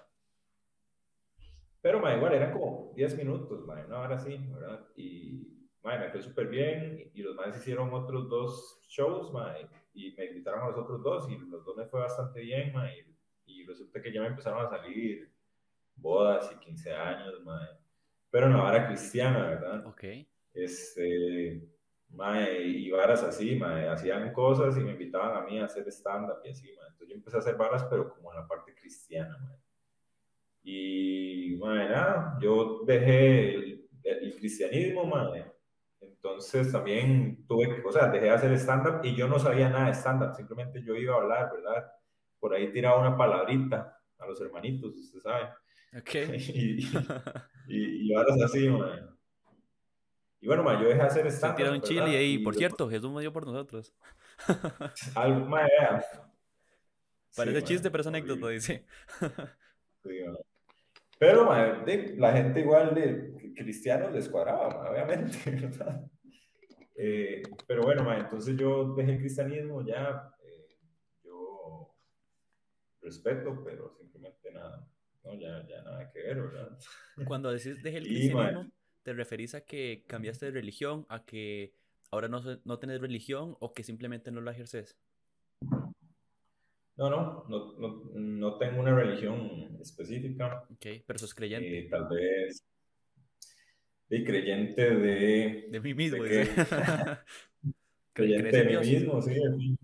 Pero, 1.82 2.00
mae, 2.00 2.18
igual 2.18 2.34
eran 2.34 2.52
como 2.54 2.94
10 2.96 3.18
minutos, 3.18 3.66
mae, 3.66 3.86
una 3.86 4.00
hora 4.00 4.16
así, 4.16 4.38
¿verdad? 4.38 4.88
Y, 4.96 5.68
mae, 5.84 6.00
me 6.00 6.10
fue 6.10 6.22
súper 6.22 6.48
bien. 6.48 7.12
Y 7.14 7.22
los 7.22 7.36
maes 7.36 7.58
hicieron 7.58 7.94
otros 7.94 8.30
dos 8.30 8.80
shows, 8.88 9.32
mae, 9.34 9.68
y 9.94 10.14
me 10.16 10.26
invitaron 10.26 10.62
a 10.64 10.70
los 10.70 10.78
otros 10.78 11.04
dos. 11.04 11.30
Y 11.30 11.38
los 11.38 11.64
dos 11.66 11.76
me 11.78 11.86
fue 11.86 12.00
bastante 12.00 12.40
bien, 12.40 12.74
mae. 12.74 13.06
Y 13.46 13.66
resulta 13.66 14.02
que 14.02 14.12
ya 14.12 14.22
me 14.22 14.28
empezaron 14.28 14.66
a 14.66 14.70
salir 14.70 15.30
bodas 15.98 16.52
y 16.52 16.60
15 16.66 16.94
años, 16.94 17.44
mae. 17.44 17.68
Pero 18.36 18.48
en 18.48 18.52
la 18.58 18.64
vara 18.64 18.88
cristiana, 18.88 19.48
¿verdad? 19.48 19.86
Ok. 19.86 20.04
Este, 20.54 21.62
mae, 22.10 22.64
y 22.64 22.92
varas 22.92 23.24
así, 23.24 23.56
mae, 23.56 23.88
hacían 23.88 24.34
cosas 24.34 24.76
y 24.76 24.82
me 24.82 24.92
invitaban 24.92 25.38
a 25.38 25.46
mí 25.46 25.58
a 25.58 25.64
hacer 25.64 25.88
stand-up 25.88 26.40
y 26.44 26.50
así, 26.50 26.68
mae. 26.76 26.90
Entonces 26.90 27.08
yo 27.08 27.16
empecé 27.16 27.38
a 27.38 27.40
hacer 27.40 27.56
varas, 27.56 27.86
pero 27.86 28.10
como 28.10 28.34
en 28.34 28.40
la 28.42 28.46
parte 28.46 28.76
cristiana, 28.76 29.38
mae. 29.38 29.58
Y, 30.64 31.56
mae, 31.62 31.88
nada, 31.88 32.38
yo 32.42 32.82
dejé 32.86 33.56
el, 33.56 33.90
el 34.04 34.36
cristianismo, 34.36 35.06
mae. 35.06 35.46
Entonces 36.02 36.74
también 36.74 37.48
tuve, 37.48 37.82
o 37.86 37.92
sea, 37.94 38.10
dejé 38.10 38.26
de 38.26 38.32
hacer 38.32 38.52
stand-up 38.58 39.00
y 39.02 39.16
yo 39.16 39.30
no 39.30 39.40
sabía 39.40 39.70
nada 39.70 39.86
de 39.86 39.94
stand-up, 39.94 40.36
simplemente 40.36 40.84
yo 40.84 40.94
iba 40.98 41.14
a 41.14 41.22
hablar, 41.22 41.54
¿verdad? 41.54 41.90
Por 42.38 42.54
ahí 42.54 42.70
tiraba 42.74 43.00
una 43.00 43.16
palabrita 43.16 43.98
a 44.18 44.28
los 44.28 44.42
hermanitos, 44.42 44.94
usted 44.94 45.22
sabe. 45.22 45.52
Ok. 45.98 46.10
y, 46.38 46.82
y, 47.68 48.12
y 48.12 48.14
varas 48.16 48.42
así, 48.42 48.70
mae. 48.70 49.04
Y 50.42 50.48
bueno, 50.48 50.64
mae, 50.64 50.82
yo 50.82 50.90
dejé 50.90 51.02
de 51.02 51.08
hacer 51.08 51.32
Se 51.32 51.38
stand-up, 51.38 51.58
tira 51.58 51.72
un 51.72 51.82
chile. 51.82 52.24
Y 52.24 52.38
Por 52.40 52.56
cierto, 52.56 52.90
Jesús 52.90 53.10
murió 53.10 53.32
por 53.34 53.46
nosotros. 53.46 53.94
Algo, 55.16 55.50
vea. 55.50 56.04
Parece 57.36 57.60
Sí, 57.62 57.66
chiste, 57.66 57.92
pero 57.92 58.02
es 58.02 58.08
anécdota, 58.08 58.50
dice. 58.50 58.86
Sí. 60.04 60.20
Pero, 61.18 61.50
de- 61.86 62.16
la 62.18 62.34
gente 62.34 62.60
igual 62.60 62.94
de 62.94 63.54
cristianos 63.56 64.14
les 64.14 64.30
cuadraba, 64.30 64.90
obviamente, 64.92 65.38
¿verdad? 65.50 66.06
Eh, 66.98 67.42
pero 67.68 67.84
bueno, 67.84 68.04
mae, 68.04 68.20
entonces 68.20 68.56
yo 68.56 68.94
dejé 68.96 69.14
el 69.14 69.18
cristianismo 69.20 69.86
ya, 69.86 70.32
eh, 70.44 70.78
yo 71.24 71.94
respeto, 73.02 73.62
pero 73.66 73.94
simplemente 73.98 74.52
nada, 74.52 74.88
no, 75.26 75.34
ya, 75.40 75.66
ya 75.68 75.82
nada 75.84 76.12
que 76.12 76.22
ver, 76.22 76.42
¿verdad? 76.42 76.78
Cuando 77.26 77.52
decís 77.52 77.82
dejé 77.82 77.98
el 77.98 78.08
Y, 78.08 78.30
cristianismo, 78.30 78.72
¿te 79.04 79.14
referís 79.14 79.56
a 79.56 79.62
que 79.62 80.06
cambiaste 80.08 80.48
de 80.48 80.52
religión, 80.52 81.06
a 81.10 81.26
que 81.26 81.74
ahora 82.12 82.28
no, 82.28 82.42
no 82.64 82.80
tenés 82.80 83.02
religión 83.02 83.56
o 83.60 83.74
que 83.74 83.84
simplemente 83.84 84.32
no 84.32 84.42
la 84.42 84.52
ejerces. 84.52 84.98
No, 86.98 87.10
no, 87.10 87.46
no, 87.50 87.74
no, 87.78 88.12
no 88.14 88.58
tengo 88.58 88.80
una 88.80 88.96
religión 88.96 89.78
específica. 89.82 90.64
Ok, 90.70 91.04
pero 91.06 91.20
sos 91.20 91.34
creyente. 91.34 91.80
Eh, 91.80 91.90
tal 91.90 92.08
vez 92.08 92.66
de 94.08 94.24
creyente 94.24 94.96
de, 94.96 95.68
De 95.72 95.80
mí 95.80 95.94
mismo, 95.94 96.24
¿de 96.24 96.48
creyente 98.14 98.50
¿Crees 98.50 98.68
de 98.68 98.78
mí 98.78 98.94
mismo, 98.94 99.22
sí. 99.22 99.34
en 99.34 99.58
fin. 99.58 99.80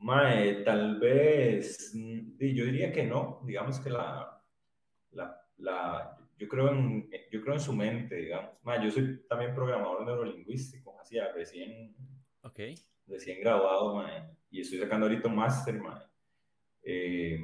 Mae, 0.00 0.62
tal 0.64 0.98
vez, 1.00 1.92
yo 1.92 2.64
diría 2.64 2.92
que 2.92 3.04
no, 3.04 3.40
digamos 3.44 3.80
que 3.80 3.90
la, 3.90 4.40
la, 5.10 5.40
la, 5.58 6.16
yo 6.38 6.48
creo 6.48 6.70
en, 6.70 7.10
yo 7.32 7.40
creo 7.42 7.54
en 7.54 7.60
su 7.60 7.72
mente, 7.72 8.14
digamos. 8.14 8.52
Mae, 8.62 8.84
yo 8.84 8.90
soy 8.92 9.22
también 9.28 9.54
programador 9.54 10.04
neurolingüístico, 10.06 10.98
así, 11.00 11.18
recién, 11.34 11.94
Ok, 12.42 12.60
recién 13.08 13.40
graduado, 13.40 13.96
mae, 13.96 14.30
y 14.50 14.60
estoy 14.60 14.78
sacando 14.78 15.06
ahorita 15.06 15.28
un 15.28 15.36
máster, 15.36 15.80
mae. 15.80 16.00
Eh, 16.84 17.40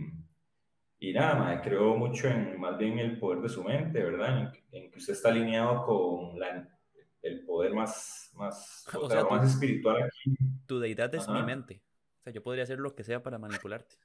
y 1.00 1.12
nada, 1.12 1.34
mae, 1.34 1.60
creo 1.60 1.96
mucho 1.96 2.28
en 2.28 2.58
más 2.60 2.78
bien 2.78 2.98
el 3.00 3.18
poder 3.18 3.40
de 3.42 3.48
su 3.48 3.64
mente, 3.64 4.00
¿verdad? 4.02 4.38
En, 4.40 4.52
que 4.52 4.78
en 4.78 4.90
que 4.92 4.98
usted 4.98 5.12
está 5.14 5.30
alineado 5.30 5.84
con 5.84 6.38
la, 6.38 6.68
el 7.20 7.44
poder 7.44 7.74
más, 7.74 8.30
más, 8.34 8.86
O 8.94 9.00
o 9.00 9.08
sea, 9.08 9.16
sea, 9.16 9.22
lo 9.22 9.28
tú- 9.28 9.34
más 9.34 9.50
espiritual 9.52 10.04
aquí. 10.04 10.36
tu 10.66 10.78
deidad 10.78 11.12
es 11.16 11.28
mi 11.28 11.34
Ajá. 11.38 11.46
mente. 11.46 11.82
Sea, 12.24 12.32
yo 12.32 12.42
podría 12.42 12.64
hacer 12.64 12.78
lo 12.78 12.94
que 12.94 13.04
sea 13.04 13.22
para 13.22 13.38
manipularte. 13.38 13.96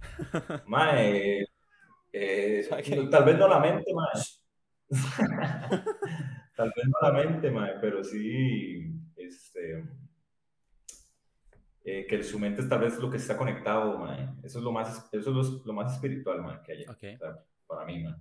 Mae, 0.66 1.46
eh, 2.12 2.68
tal 3.10 3.24
vez 3.24 3.38
no 3.38 3.48
la 3.48 3.58
mente, 3.60 3.90
mae. 3.94 4.12
Tal 6.54 6.72
vez 6.76 6.86
no 6.86 6.98
la 7.00 7.12
mente, 7.12 7.50
mae, 7.50 7.74
pero 7.80 8.04
sí, 8.04 8.92
este, 9.16 9.84
eh, 11.84 12.06
que 12.06 12.22
su 12.22 12.38
mente 12.38 12.60
es 12.60 12.68
tal 12.68 12.80
vez 12.80 12.98
lo 12.98 13.10
que 13.10 13.16
está 13.16 13.38
conectado, 13.38 13.98
mae. 13.98 14.28
Eso 14.42 14.58
es 14.58 14.64
lo 14.64 14.70
más, 14.70 15.08
eso 15.10 15.30
es 15.30 15.48
lo, 15.48 15.64
lo 15.64 15.72
más 15.72 15.94
espiritual, 15.94 16.42
mae, 16.42 16.60
que 16.62 16.72
hay, 16.72 16.82
Ok. 16.82 17.04
o 17.14 17.18
sea, 17.18 17.44
para 17.66 17.86
mí, 17.86 18.02
mae. 18.02 18.16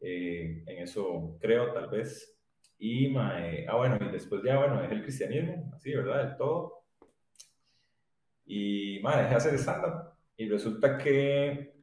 Eh, 0.00 0.64
en 0.66 0.82
eso 0.82 1.36
creo, 1.40 1.74
tal 1.74 1.90
vez. 1.90 2.38
Y, 2.78 3.08
mae, 3.10 3.66
ah, 3.68 3.76
bueno, 3.76 3.98
y 4.00 4.10
después 4.10 4.42
ya, 4.42 4.58
bueno, 4.58 4.80
dejé 4.80 4.94
el 4.94 5.02
cristianismo, 5.02 5.70
así, 5.74 5.94
¿verdad? 5.94 6.26
Del 6.26 6.36
todo. 6.38 6.81
Y, 8.46 9.00
mae, 9.02 9.22
dejé 9.22 9.34
hacer 9.34 9.54
stand-up. 9.58 10.12
Y 10.36 10.48
resulta 10.48 10.98
que, 10.98 11.74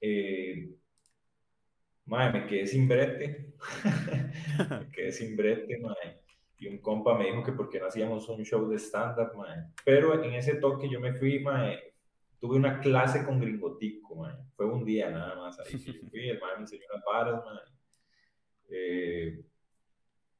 eh, 0.00 0.70
mae, 2.06 2.32
me 2.32 2.46
quedé 2.46 2.66
sin 2.66 2.88
brete. 2.88 3.54
me 4.70 4.90
quedé 4.90 5.12
sin 5.12 5.36
brete, 5.36 5.78
mae. 5.78 6.20
Y 6.58 6.68
un 6.68 6.78
compa 6.78 7.16
me 7.18 7.26
dijo 7.26 7.42
que 7.42 7.52
por 7.52 7.68
qué 7.68 7.80
no 7.80 7.86
hacíamos 7.86 8.28
un 8.28 8.44
show 8.44 8.68
de 8.68 8.78
stand-up. 8.78 9.32
Pero 9.84 10.22
en 10.22 10.34
ese 10.34 10.56
toque 10.56 10.88
yo 10.88 11.00
me 11.00 11.14
fui, 11.14 11.40
mae, 11.40 11.94
tuve 12.38 12.56
una 12.56 12.80
clase 12.80 13.24
con 13.24 13.40
Gringotico, 13.40 14.16
mae. 14.16 14.36
Fue 14.56 14.66
un 14.66 14.84
día 14.84 15.10
nada 15.10 15.34
más 15.36 15.58
ahí 15.60 15.82
que 15.82 15.92
yo 15.92 16.08
fui, 16.10 16.28
el 16.28 16.40
mae 16.40 16.56
me 16.56 16.62
enseñó 16.62 16.84
unas 16.92 17.04
varas, 17.04 17.44
mae. 17.44 17.74
Eh, 18.70 19.44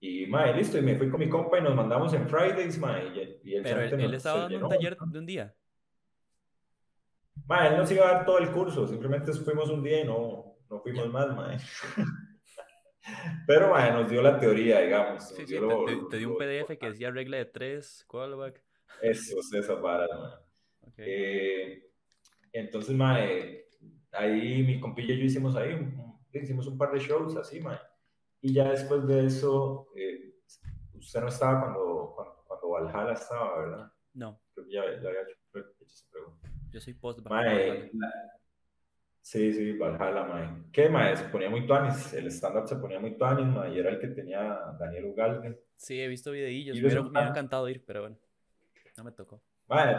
y, 0.06 0.26
mae, 0.26 0.52
listo, 0.54 0.76
y 0.76 0.82
me 0.82 0.96
fui 0.96 1.08
con 1.08 1.18
mi 1.20 1.28
compa 1.30 1.58
y 1.58 1.62
nos 1.62 1.74
mandamos 1.74 2.12
en 2.12 2.28
Fridays, 2.28 2.78
mae. 2.78 3.06
Y, 3.42 3.50
y 3.50 3.54
el 3.56 3.62
Pero 3.62 3.80
él, 3.80 4.00
él 4.00 4.14
estaba 4.14 4.40
dando 4.40 4.66
un 4.66 4.68
taller 4.68 4.96
de 4.98 5.18
un 5.18 5.24
día. 5.26 5.54
Mae, 7.46 7.68
él 7.68 7.76
nos 7.78 7.90
iba 7.90 8.08
a 8.08 8.12
dar 8.14 8.26
todo 8.26 8.38
el 8.38 8.50
curso, 8.50 8.86
simplemente 8.86 9.32
fuimos 9.32 9.70
un 9.70 9.82
día 9.82 10.02
y 10.02 10.04
no, 10.04 10.56
no 10.68 10.80
fuimos 10.80 11.08
más, 11.10 11.34
mae. 11.34 11.58
Pero, 13.46 13.70
mae, 13.70 13.92
nos 13.92 14.08
dio 14.10 14.20
la 14.22 14.38
teoría, 14.38 14.80
digamos. 14.80 15.28
Sí, 15.28 15.34
sí, 15.36 15.44
dio 15.46 15.60
te, 15.60 15.66
lo- 15.66 15.84
te- 15.84 16.10
te 16.10 16.16
di 16.18 16.24
un 16.26 16.32
lo 16.32 16.38
PDF 16.38 16.78
que 16.78 16.90
decía 16.90 17.10
regla 17.10 17.36
de 17.38 17.44
tres, 17.46 18.04
callback. 18.08 18.62
Eso, 19.02 19.36
esas 19.40 19.80
varas, 19.80 20.08
mae. 20.18 20.32
Eh, 20.98 21.90
entonces, 22.52 22.94
mae, 22.94 23.66
ahí 24.12 24.62
mi 24.62 24.80
compilla 24.80 25.14
y 25.14 25.18
yo 25.18 25.24
hicimos 25.24 25.56
ahí, 25.56 25.72
un- 25.74 26.14
hicimos 26.32 26.66
un 26.66 26.76
par 26.78 26.92
de 26.92 27.00
shows 27.00 27.36
así, 27.36 27.60
mae. 27.60 27.78
Y 28.46 28.52
ya 28.52 28.68
después 28.68 29.06
de 29.06 29.24
eso, 29.24 29.88
eh, 29.96 30.34
usted 30.98 31.20
no 31.22 31.28
estaba 31.28 31.62
cuando, 31.62 32.12
cuando, 32.14 32.44
cuando 32.46 32.68
Valhalla 32.68 33.14
estaba, 33.14 33.58
¿verdad? 33.58 33.92
No, 34.12 34.38
Creo 34.52 34.66
que 34.66 34.72
ya, 34.74 34.82
ya 35.02 35.08
había 35.08 35.22
hecho, 35.22 35.38
esa 35.80 36.06
pregunta. 36.12 36.50
yo 36.70 36.78
soy 36.78 36.92
post 36.92 37.20
Mae, 37.26 37.90
la- 37.94 38.12
sí, 39.22 39.50
sí, 39.50 39.72
Valhalla, 39.78 40.24
mae. 40.24 40.62
¿Qué, 40.70 40.90
mae? 40.90 41.16
Se 41.16 41.24
ponía 41.30 41.48
muy 41.48 41.66
tuanis, 41.66 42.12
el 42.12 42.26
stand-up 42.26 42.68
se 42.68 42.76
ponía 42.76 43.00
muy 43.00 43.16
tuanis, 43.16 43.46
mae, 43.46 43.74
y 43.74 43.78
era 43.78 43.88
el 43.92 43.98
que 43.98 44.08
tenía 44.08 44.58
Daniel 44.78 45.06
Ugalde. 45.06 45.64
Sí, 45.76 45.98
he 45.98 46.06
visto 46.06 46.30
videillos. 46.30 46.76
Me 46.76 46.80
hubiera, 46.82 46.96
me 46.96 47.00
resulta- 47.00 47.18
hubiera 47.20 47.30
encantado 47.30 47.68
ir, 47.70 47.82
pero 47.86 48.02
bueno, 48.02 48.18
no 48.98 49.04
me 49.04 49.12
tocó. 49.12 49.40
Mae, 49.68 49.96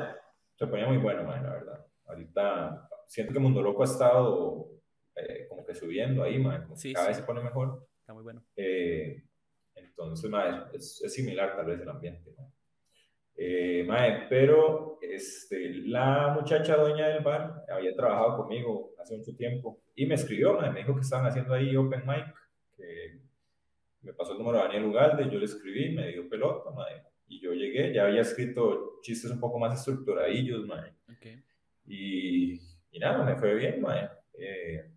se 0.56 0.68
ponía 0.68 0.86
muy 0.86 0.98
bueno, 0.98 1.24
mae, 1.24 1.42
la 1.42 1.50
verdad. 1.50 1.86
Ahorita 2.06 2.88
siento 3.08 3.34
que 3.34 3.40
Mundo 3.40 3.64
Loco 3.64 3.82
ha 3.82 3.86
estado 3.86 4.70
eh, 5.16 5.48
como 5.50 5.66
que 5.66 5.74
subiendo 5.74 6.22
ahí, 6.22 6.38
mae, 6.38 6.62
como 6.62 6.76
Sí, 6.76 6.94
cada 6.94 7.08
sí. 7.08 7.10
vez 7.10 7.18
se 7.18 7.24
pone 7.24 7.42
mejor. 7.42 7.88
Está 8.06 8.14
muy 8.14 8.22
bueno. 8.22 8.46
Eh, 8.56 9.24
entonces, 9.74 10.30
mae, 10.30 10.66
es, 10.74 11.02
es 11.04 11.12
similar 11.12 11.56
tal 11.56 11.66
vez 11.66 11.82
el 11.82 11.90
ambiente, 11.90 12.32
mae. 12.38 12.46
Eh, 13.36 13.84
mae, 13.84 14.28
pero 14.30 15.00
este, 15.02 15.74
la 15.88 16.32
muchacha 16.40 16.78
dueña 16.78 17.08
del 17.08 17.24
bar 17.24 17.64
había 17.68 17.96
trabajado 17.96 18.38
conmigo 18.38 18.94
hace 19.02 19.18
mucho 19.18 19.36
tiempo 19.36 19.82
y 19.96 20.06
me 20.06 20.14
escribió, 20.14 20.54
mae, 20.54 20.70
me 20.70 20.82
dijo 20.82 20.94
que 20.94 21.02
estaban 21.02 21.26
haciendo 21.26 21.56
ahí 21.56 21.76
open 21.76 22.04
mic, 22.06 22.32
que 22.78 23.22
me 24.04 24.14
pasó 24.14 24.34
el 24.34 24.38
número 24.38 24.60
de 24.60 24.64
Daniel 24.66 24.86
Ugalde, 24.86 25.28
yo 25.32 25.40
le 25.40 25.46
escribí, 25.46 25.96
me 25.96 26.12
dio 26.12 26.30
pelota, 26.30 26.70
mae, 26.70 27.02
y 27.28 27.42
yo 27.42 27.54
llegué, 27.54 27.92
ya 27.92 28.06
había 28.06 28.22
escrito 28.22 29.00
chistes 29.02 29.32
un 29.32 29.40
poco 29.40 29.58
más 29.58 29.80
estructuradillos, 29.80 30.68
mae, 30.68 30.92
Ok. 31.10 31.44
y, 31.88 32.54
y 32.92 33.00
nada, 33.00 33.26
me 33.26 33.36
fue 33.36 33.56
bien, 33.56 33.82
mae. 33.82 34.08
Eh, 34.38 34.92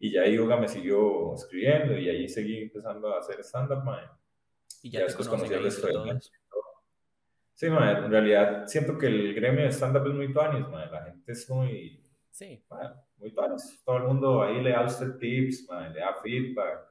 y 0.00 0.12
ya 0.12 0.26
Yoga 0.26 0.56
me 0.56 0.68
siguió 0.68 1.34
escribiendo 1.34 1.96
y 1.98 2.08
ahí 2.08 2.28
seguí 2.28 2.62
empezando 2.62 3.12
a 3.14 3.18
hacer 3.18 3.40
stand-up. 3.40 3.82
Y 4.82 4.90
ya 4.90 5.00
Ya 5.00 5.06
te 5.06 5.14
conocí 5.24 5.52
el 5.52 5.66
ahí. 5.66 6.18
Sí, 7.54 7.68
mae, 7.68 7.98
en 7.98 8.10
realidad 8.10 8.66
siento 8.68 8.96
que 8.96 9.06
el 9.08 9.34
gremio 9.34 9.64
de 9.64 9.72
stand-up 9.72 10.06
es 10.06 10.14
muy 10.14 10.32
tuanis, 10.32 10.68
mae. 10.68 10.88
La 10.90 11.02
gente 11.02 11.32
es 11.32 11.50
muy, 11.50 12.00
Sí, 12.30 12.64
mae, 12.70 12.90
muy 13.16 13.32
tuanis. 13.32 13.82
Todo 13.84 13.96
el 13.96 14.04
mundo 14.04 14.42
ahí 14.42 14.62
le 14.62 14.70
da 14.70 14.84
usted 14.84 15.16
tips, 15.18 15.66
mae, 15.68 15.90
le 15.90 15.98
da 15.98 16.14
feedback. 16.22 16.86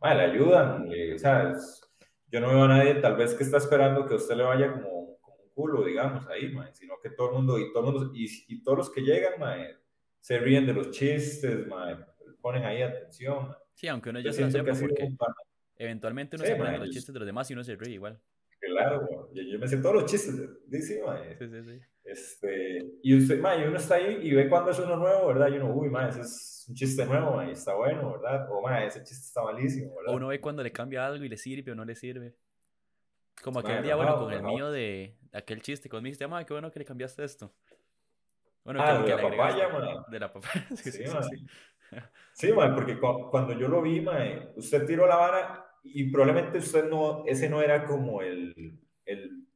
Mae, 0.00 0.16
le 0.16 0.22
ayudan, 0.32 0.88
le- 0.88 1.14
o 1.14 1.18
sea, 1.18 1.52
es- 1.52 1.80
yo 2.26 2.40
no 2.40 2.48
veo 2.48 2.64
a 2.64 2.68
nadie 2.68 2.94
tal 2.96 3.14
vez 3.14 3.34
que 3.34 3.44
está 3.44 3.58
esperando 3.58 4.04
que 4.08 4.14
usted 4.16 4.34
le 4.34 4.42
vaya 4.42 4.72
como, 4.72 5.16
como 5.20 5.36
un 5.44 5.50
culo, 5.54 5.84
digamos, 5.84 6.26
ahí, 6.26 6.50
mae, 6.52 6.74
sino 6.74 6.94
que 7.00 7.10
todo 7.10 7.28
el 7.28 7.34
mundo, 7.36 7.56
y, 7.60 7.72
todo 7.72 7.86
el 7.86 7.92
mundo, 7.94 8.10
y, 8.12 8.26
y 8.48 8.62
todos 8.64 8.78
los 8.78 8.90
que 8.90 9.02
llegan, 9.02 9.38
mae, 9.38 9.76
se 10.18 10.38
ríen 10.40 10.66
de 10.66 10.72
los 10.72 10.90
chistes, 10.90 11.68
mae, 11.68 11.96
ponen 12.44 12.62
ahí 12.64 12.82
atención. 12.82 13.56
sí, 13.72 13.88
aunque 13.88 14.10
uno 14.10 14.20
ya 14.20 14.32
se 14.34 14.42
lo 14.42 14.50
sepa, 14.50 14.74
porque 14.78 15.02
un 15.02 15.16
eventualmente 15.76 16.36
uno 16.36 16.44
Sí, 16.44 16.50
se 16.52 16.56
pone 16.56 16.78
los 16.78 16.90
chistes 16.90 17.12
de 17.14 17.18
los 17.20 17.26
demás 17.26 17.50
y 17.50 17.54
uno 17.54 17.64
se 17.64 17.74
ríe 17.74 17.94
igual. 17.94 18.20
Claro, 18.60 19.30
yo, 19.32 19.42
yo 19.42 19.58
me 19.58 19.66
sé 19.66 19.78
todos 19.78 19.94
los 19.94 20.04
chistes, 20.04 20.36
de- 20.68 20.82
sí, 20.82 20.98
mae. 21.04 21.36
Sí, 21.38 21.48
sí, 21.48 21.62
sí. 21.64 21.80
Este, 22.04 22.84
y 23.02 23.16
usted, 23.16 23.40
ma, 23.40 23.56
y 23.56 23.62
uno 23.64 23.78
está 23.78 23.94
ahí 23.94 24.18
y 24.22 24.34
ve 24.34 24.46
cuando 24.48 24.70
es 24.72 24.78
uno 24.78 24.96
nuevo, 24.96 25.28
¿verdad? 25.28 25.48
Y 25.48 25.56
uno, 25.56 25.72
uy, 25.74 25.88
ma, 25.88 26.06
ese 26.08 26.20
es 26.20 26.66
un 26.68 26.74
chiste 26.74 27.06
nuevo, 27.06 27.32
ma, 27.36 27.48
y 27.48 27.52
está 27.52 27.74
bueno, 27.74 28.12
¿verdad? 28.12 28.46
O, 28.52 28.60
ma, 28.60 28.84
ese 28.84 29.02
chiste 29.02 29.24
está 29.26 29.42
malísimo, 29.42 29.92
O 29.94 29.96
¿verdad? 30.00 30.14
uno 30.16 30.26
ve 30.28 30.40
cuando 30.40 30.62
le 30.62 30.70
cambia 30.70 31.06
algo 31.06 31.24
y 31.24 31.30
le 31.30 31.38
sirve 31.38 31.72
o 31.72 31.74
no 31.74 31.84
le 31.86 31.94
sirve. 31.94 32.34
Como 33.42 33.58
aquel 33.60 33.82
día, 33.82 33.96
bueno, 33.96 34.12
rajado, 34.12 34.24
con 34.26 34.32
el 34.34 34.38
rajado. 34.40 34.54
mío 34.54 34.70
de 34.70 35.16
aquel 35.32 35.60
chiste, 35.62 35.88
cuando 35.88 36.02
me 36.02 36.08
dijiste, 36.10 36.26
"Ma, 36.28 36.44
qué 36.44 36.52
bueno 36.54 36.70
que 36.70 36.78
le 36.78 36.84
cambiaste 36.84 37.24
esto. 37.24 37.54
Bueno, 38.64 38.80
Ah, 38.82 39.02
de 39.02 39.08
la 39.10 39.20
papaya, 39.20 39.68
agregaste. 39.68 39.72
ma. 39.72 40.04
De 40.10 40.20
la 40.20 40.32
papaya, 40.32 40.66
sí, 40.76 40.90
sí, 40.90 41.04
Sí, 41.04 41.46
sí, 42.32 42.52
porque 42.74 42.98
cu- 42.98 43.30
cuando 43.30 43.52
yo 43.58 43.68
lo 43.68 43.82
vi, 43.82 44.04
usted 44.56 44.86
tiró 44.86 45.06
la 45.06 45.16
vara 45.16 45.66
y 45.82 46.10
probablemente 46.10 46.58
usted 46.58 46.88
no, 46.88 47.24
ese 47.26 47.48
no 47.48 47.60
era 47.60 47.84
como 47.86 48.22
el, 48.22 48.78
el, 49.04 49.46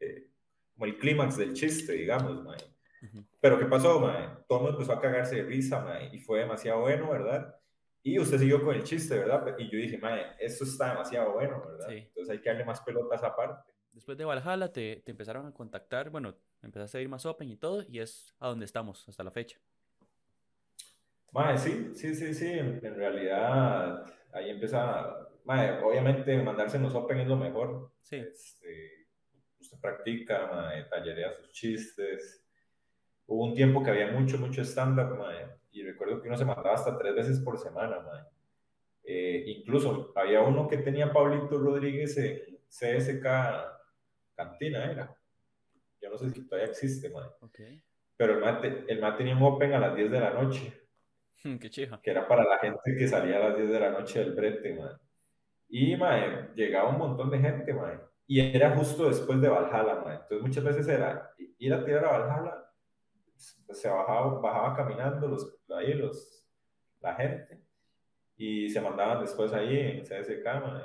eh, 0.00 0.28
como 0.74 0.86
el 0.86 0.98
clímax 0.98 1.36
del 1.36 1.54
chiste, 1.54 1.92
digamos, 1.92 2.42
ma. 2.44 2.54
Ujú. 3.02 3.24
Pero 3.40 3.58
¿qué 3.58 3.64
pasó? 3.66 3.98
Todo 4.46 4.58
el 4.58 4.64
mundo 4.64 4.70
empezó 4.78 4.92
a 4.92 5.00
cagarse 5.00 5.36
de 5.36 5.42
risa, 5.44 5.84
y 6.12 6.18
fue 6.18 6.40
demasiado 6.40 6.80
bueno, 6.80 7.10
¿verdad? 7.10 7.56
Y 8.02 8.18
usted 8.18 8.38
siguió 8.38 8.62
con 8.62 8.74
el 8.74 8.82
chiste, 8.82 9.18
¿verdad? 9.18 9.54
Y 9.58 9.70
yo 9.70 9.78
dije, 9.78 9.98
ma, 9.98 10.18
esto 10.38 10.64
está 10.64 10.90
demasiado 10.90 11.32
bueno, 11.32 11.62
¿verdad? 11.66 11.88
Sí. 11.88 11.96
Entonces 11.96 12.30
hay 12.30 12.40
que 12.40 12.48
darle 12.50 12.64
más 12.64 12.80
pelotas 12.80 13.22
aparte. 13.22 13.72
Después 13.92 14.16
de 14.16 14.24
Valhalla 14.24 14.72
te, 14.72 15.02
te 15.04 15.10
empezaron 15.10 15.46
a 15.46 15.52
contactar, 15.52 16.10
bueno, 16.10 16.34
empezaste 16.62 16.98
a 16.98 17.00
ir 17.00 17.08
más 17.08 17.26
open 17.26 17.48
y 17.48 17.56
todo, 17.56 17.82
y 17.88 17.98
es 17.98 18.34
a 18.38 18.48
donde 18.48 18.64
estamos 18.66 19.08
hasta 19.08 19.24
la 19.24 19.30
fecha. 19.30 19.58
Mae, 21.32 21.58
sí, 21.58 21.92
sí, 21.94 22.14
sí, 22.14 22.34
sí, 22.34 22.48
en, 22.48 22.80
realidad 22.94 24.04
ahí 24.32 24.50
empieza, 24.50 25.28
mae, 25.44 25.80
obviamente 25.82 26.42
mandarse 26.42 26.76
en 26.76 26.82
los 26.84 26.94
Open 26.94 27.20
es 27.20 27.28
lo 27.28 27.36
mejor. 27.36 27.92
Sí. 28.02 28.16
Este, 28.16 29.06
usted 29.60 29.78
practica, 29.80 30.48
mae, 30.48 30.84
tallerea 30.84 31.32
sus 31.32 31.52
chistes. 31.52 32.44
Hubo 33.26 33.44
un 33.44 33.54
tiempo 33.54 33.82
que 33.82 33.90
había 33.90 34.10
mucho, 34.10 34.38
mucho 34.38 34.62
stand-up, 34.62 35.16
mae, 35.16 35.46
y 35.70 35.84
recuerdo 35.84 36.20
que 36.20 36.28
uno 36.28 36.36
se 36.36 36.44
mandaba 36.44 36.74
hasta 36.74 36.98
tres 36.98 37.14
veces 37.14 37.38
por 37.40 37.58
semana, 37.58 38.00
mae. 38.00 38.24
Eh, 39.04 39.44
incluso 39.46 40.12
había 40.16 40.40
uno 40.42 40.68
que 40.68 40.78
tenía 40.78 41.12
Pablito 41.12 41.58
Rodríguez 41.58 42.16
en, 42.18 42.58
CSK 42.70 43.26
Cantina, 44.36 44.90
era. 44.90 45.16
Yo 46.00 46.08
no 46.08 46.16
sé 46.16 46.30
si 46.30 46.46
todavía 46.46 46.70
existe, 46.70 47.10
man. 47.10 47.28
Ok. 47.40 47.58
Pero 48.16 48.34
el 48.34 48.40
man, 48.40 48.60
te- 48.60 48.84
el 48.88 49.00
man 49.00 49.16
tenía 49.16 49.36
un 49.36 49.42
open 49.42 49.72
a 49.72 49.80
las 49.80 49.96
10 49.96 50.10
de 50.10 50.20
la 50.20 50.30
noche, 50.30 50.79
Qué 51.60 51.70
chija. 51.70 52.00
que 52.02 52.10
era 52.10 52.26
para 52.28 52.44
la 52.44 52.58
gente 52.58 52.96
que 52.98 53.08
salía 53.08 53.36
a 53.36 53.48
las 53.48 53.56
10 53.56 53.70
de 53.70 53.80
la 53.80 53.90
noche 53.90 54.18
del 54.20 54.34
brete, 54.34 54.74
man. 54.74 54.98
Y, 55.68 55.96
man, 55.96 56.52
llegaba 56.54 56.90
un 56.90 56.98
montón 56.98 57.30
de 57.30 57.38
gente, 57.38 57.72
man. 57.72 58.00
Y 58.26 58.40
era 58.40 58.76
justo 58.76 59.08
después 59.08 59.40
de 59.40 59.48
Valhalla, 59.48 59.96
man. 59.96 60.14
Entonces 60.22 60.40
muchas 60.42 60.64
veces 60.64 60.88
era 60.88 61.32
ir 61.58 61.74
a 61.74 61.84
tirar 61.84 62.04
a 62.04 62.18
Valhalla, 62.18 62.64
se 63.36 63.88
bajaba, 63.88 64.40
bajaba 64.40 64.76
caminando 64.76 65.28
los, 65.28 65.56
ahí 65.70 65.94
los, 65.94 66.44
la 67.00 67.14
gente 67.14 67.60
y 68.36 68.68
se 68.70 68.80
mandaban 68.80 69.20
después 69.20 69.52
ahí 69.52 69.78
en 69.78 70.04
CSK, 70.04 70.44
man. 70.44 70.82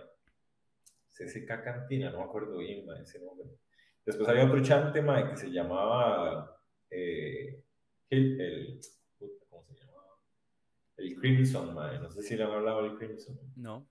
CSK 1.10 1.64
Cantina, 1.64 2.12
no 2.12 2.20
me 2.20 2.24
acuerdo 2.26 2.58
bien, 2.58 2.86
ese 3.02 3.20
nombre. 3.24 3.48
Después 4.06 4.28
había 4.30 4.46
otro 4.46 4.62
chante, 4.62 5.02
man, 5.02 5.30
que 5.30 5.38
se 5.38 5.50
llamaba 5.50 6.60
eh, 6.90 7.64
el, 8.10 8.42
el- 8.42 8.80
puta, 9.18 9.46
¿cómo 9.50 9.64
se 9.74 9.86
llamaba? 9.86 10.18
El 10.98 11.16
Crimson, 11.20 11.74
man. 11.74 12.02
No 12.02 12.10
sé 12.10 12.22
si 12.24 12.36
le 12.36 12.44
han 12.44 12.52
hablado 12.52 12.84
del 12.84 12.98
Crimson. 12.98 13.38
No. 13.56 13.88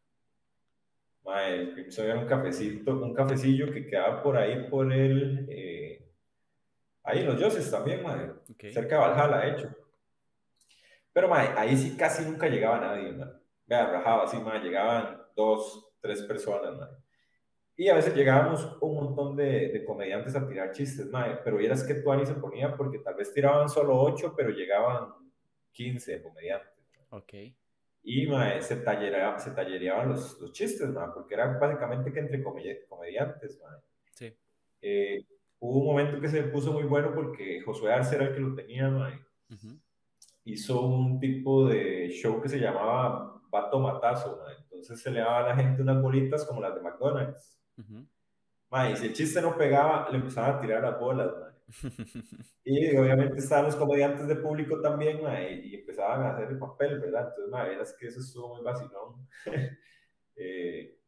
Mae, 1.24 1.54
el 1.54 1.72
Crimson 1.74 2.04
era 2.06 2.18
un 2.18 2.26
cafecito, 2.26 2.92
un 3.02 3.14
cafecillo 3.14 3.72
que 3.72 3.86
quedaba 3.86 4.22
por 4.22 4.36
ahí 4.36 4.68
por 4.68 4.92
el. 4.92 5.46
eh, 5.50 6.06
ahí 7.02 7.20
en 7.20 7.26
los 7.26 7.40
Yoses 7.40 7.70
también. 7.70 8.04
Ok. 8.04 8.64
Cerca 8.72 8.96
de 8.96 9.00
Valhalla, 9.08 9.38
de 9.38 9.50
hecho. 9.52 9.76
Pero, 11.12 11.28
mae, 11.28 11.48
ahí 11.56 11.76
sí 11.76 11.96
casi 11.96 12.24
nunca 12.24 12.48
llegaba 12.48 12.80
nadie, 12.80 13.12
mae. 13.12 13.28
Vea, 13.66 13.86
rajaba 13.86 14.24
así, 14.24 14.36
mae. 14.38 14.60
Llegaban 14.60 15.18
dos, 15.36 15.92
tres 16.00 16.22
personas, 16.22 16.76
mae. 16.76 16.88
Y 17.76 17.88
a 17.88 17.94
veces 17.94 18.14
llegábamos 18.14 18.76
un 18.80 18.94
montón 18.94 19.36
de, 19.36 19.68
de 19.68 19.84
comediantes 19.84 20.36
a 20.36 20.46
tirar 20.46 20.72
chistes, 20.72 21.06
mae. 21.10 21.38
Pero 21.42 21.56
vieras 21.56 21.82
que 21.84 21.94
Tuani 21.94 22.24
se 22.26 22.34
ponía 22.34 22.76
porque 22.76 22.98
tal 22.98 23.14
vez 23.14 23.32
tiraban 23.32 23.68
solo 23.68 23.98
ocho, 24.00 24.34
pero 24.36 24.50
llegaban 24.50 25.12
15 25.72 26.22
comediantes. 26.22 26.73
Ok. 27.16 27.32
Y 28.02 28.26
mae, 28.26 28.60
se, 28.60 28.76
tallerea- 28.84 29.38
se 29.38 29.52
tallereaban 29.52 30.10
los, 30.10 30.38
los 30.40 30.52
chistes, 30.52 30.88
mae, 30.90 31.08
porque 31.14 31.34
era 31.34 31.58
básicamente 31.58 32.12
que 32.12 32.20
entre 32.20 32.42
comedi- 32.44 32.84
comediantes. 32.88 33.58
mae. 33.62 33.78
Sí. 34.12 34.36
Eh, 34.82 35.24
hubo 35.60 35.78
un 35.80 35.86
momento 35.86 36.20
que 36.20 36.28
se 36.28 36.42
puso 36.44 36.72
muy 36.72 36.82
bueno 36.84 37.14
porque 37.14 37.62
Josué 37.62 37.92
Arce 37.92 38.16
era 38.16 38.26
el 38.26 38.34
que 38.34 38.40
lo 38.40 38.54
tenía. 38.54 38.88
mae. 38.90 39.14
Ujú. 39.50 39.78
Hizo 40.44 40.82
un 40.82 41.18
tipo 41.20 41.66
de 41.68 42.10
show 42.10 42.42
que 42.42 42.48
se 42.48 42.58
llamaba 42.58 43.40
Vato 43.48 43.78
Matazo. 43.78 44.40
mae. 44.44 44.56
Entonces 44.64 45.00
se 45.00 45.10
le 45.10 45.20
daba 45.20 45.38
a 45.38 45.48
la 45.48 45.56
gente 45.56 45.80
unas 45.80 46.02
bolitas 46.02 46.44
como 46.44 46.60
las 46.60 46.74
de 46.74 46.80
McDonald's. 46.82 47.58
Ujú. 47.78 48.04
mae, 48.70 48.92
y 48.92 48.96
si 48.96 49.06
el 49.06 49.12
chiste 49.14 49.40
no 49.40 49.56
pegaba, 49.56 50.08
le 50.10 50.16
empezaban 50.18 50.56
a 50.56 50.60
tirar 50.60 50.82
las 50.82 50.98
bolas. 50.98 51.32
Y 52.64 52.96
obviamente 52.96 53.38
estaban 53.38 53.66
los 53.66 53.76
comediantes 53.76 54.26
de 54.26 54.36
público 54.36 54.80
también, 54.80 55.22
mae, 55.22 55.54
y 55.66 55.74
empezaban 55.74 56.22
a 56.22 56.30
hacer 56.34 56.48
el 56.50 56.58
papel, 56.58 56.98
¿verdad? 57.00 57.28
Entonces, 57.28 57.50
mae, 57.50 57.68
verás 57.70 57.94
que 57.98 58.06
eso 58.06 58.20
estuvo 58.20 58.54
muy 58.56 58.62
vacilón. 58.64 59.28
Eh, 60.36 60.98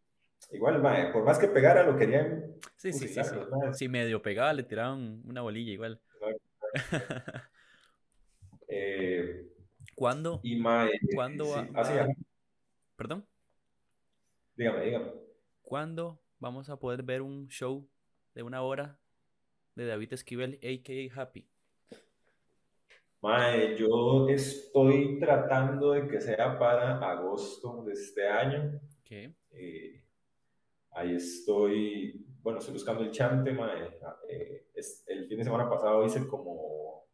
igual, 0.52 0.80
mae, 0.80 1.12
por 1.12 1.24
más 1.24 1.36
que 1.36 1.48
pegara, 1.48 1.82
lo 1.82 1.96
querían 1.98 2.54
Sí, 2.76 2.92
sí, 2.92 3.08
sí, 3.08 3.20
sí. 3.74 3.88
medio 3.88 4.22
pegaba, 4.22 4.52
le 4.52 4.62
tiraban 4.62 5.20
una 5.26 5.42
bolilla 5.42 5.72
igual. 5.72 6.00
Eh, 8.68 9.48
¿Cuándo? 9.94 10.40
y 10.42 10.56
mae, 10.56 10.90
¿Cuándo 11.14 11.44
sí, 11.44 11.50
va- 11.50 11.80
así, 11.80 11.94
va- 11.94 12.02
ajá. 12.02 12.12
Perdón. 12.96 13.26
dígame, 14.56 14.84
dígame. 14.84 15.12
¿Cuándo 15.62 16.20
vamos 16.38 16.68
a 16.68 16.78
poder 16.78 17.02
ver 17.02 17.22
un 17.22 17.48
show 17.48 17.88
de 18.34 18.42
una 18.42 18.62
hora 18.62 18.98
de 19.76 19.86
David 19.86 20.14
Esquivel, 20.14 20.54
a.k.a. 20.62 21.20
Happy? 21.20 21.46
Mae, 23.22 23.76
yo 23.76 24.28
estoy 24.28 25.18
tratando 25.18 25.92
de 25.92 26.06
que 26.08 26.20
sea 26.20 26.58
para 26.58 26.98
agosto 26.98 27.84
de 27.84 27.92
este 27.92 28.26
año. 28.28 28.80
¿Qué? 29.04 29.32
Eh, 29.52 30.02
ahí 30.92 31.14
estoy, 31.16 32.24
bueno, 32.42 32.58
estoy 32.58 32.74
buscando 32.74 33.02
el 33.02 33.10
chante, 33.10 33.52
mae. 33.52 33.98
Eh, 34.28 34.66
es- 34.74 35.04
el 35.08 35.26
fin 35.28 35.38
de 35.38 35.44
semana 35.44 35.68
pasado 35.68 36.04
hice 36.04 36.26
como, 36.26 37.06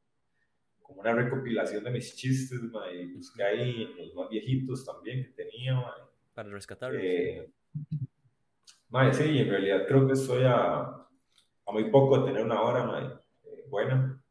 como 0.82 1.00
una 1.00 1.14
recopilación 1.14 1.82
de 1.84 1.90
mis 1.90 2.14
chistes, 2.14 2.60
mae. 2.62 3.06
Busqué 3.14 3.42
ahí 3.42 3.94
los 3.96 4.14
más 4.14 4.28
viejitos 4.28 4.84
también 4.84 5.24
que 5.24 5.30
tenía, 5.30 5.74
mae. 5.74 6.02
Para 6.34 6.50
rescatarlos. 6.50 7.00
Eh, 7.02 7.50
mae, 8.90 9.12
sí, 9.14 9.38
en 9.38 9.48
realidad 9.48 9.84
creo 9.86 10.06
que 10.06 10.12
estoy 10.14 10.42
a, 10.46 11.06
a 11.66 11.72
muy 11.72 11.90
poco 11.90 12.24
tener 12.24 12.44
una 12.44 12.60
hora, 12.62 12.84
mae, 12.84 13.04
eh, 13.44 13.64
buena. 13.68 14.22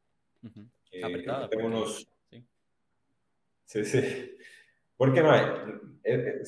Eh, 0.44 0.50
creo 0.54 0.70
que 0.92 1.04
Apretada. 1.04 1.50
tengo 1.50 1.64
porque- 1.64 1.78
unos, 1.78 2.08
sí. 2.30 2.46
Sí, 3.66 3.86
sí. 3.86 4.38
Porque, 4.98 5.24
mae, 5.24 5.42
eh, 6.04 6.04
eh, 6.04 6.42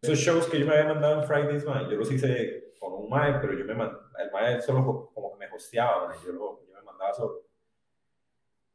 esos 0.00 0.18
shows 0.18 0.46
que 0.46 0.60
yo 0.60 0.66
me 0.66 0.72
había 0.76 0.92
mandado 0.94 1.20
en 1.20 1.26
Fridays, 1.26 1.64
mae, 1.64 1.84
yo 1.90 1.96
los 1.96 2.10
hice 2.12 2.72
con 2.78 2.92
un 2.94 3.08
mae, 3.10 3.38
pero 3.40 3.52
yo 3.58 3.64
me 3.64 3.74
man- 3.74 3.96
el 4.22 4.30
mae 4.30 4.60
solo 4.60 4.84
co- 4.84 5.10
como 5.14 5.32
que 5.32 5.38
me 5.46 5.52
hosteaba, 5.54 6.14
yo, 6.24 6.32
lo- 6.32 6.60
yo 6.66 6.74
me 6.74 6.82
mandaba 6.82 7.12
solo. 7.14 7.42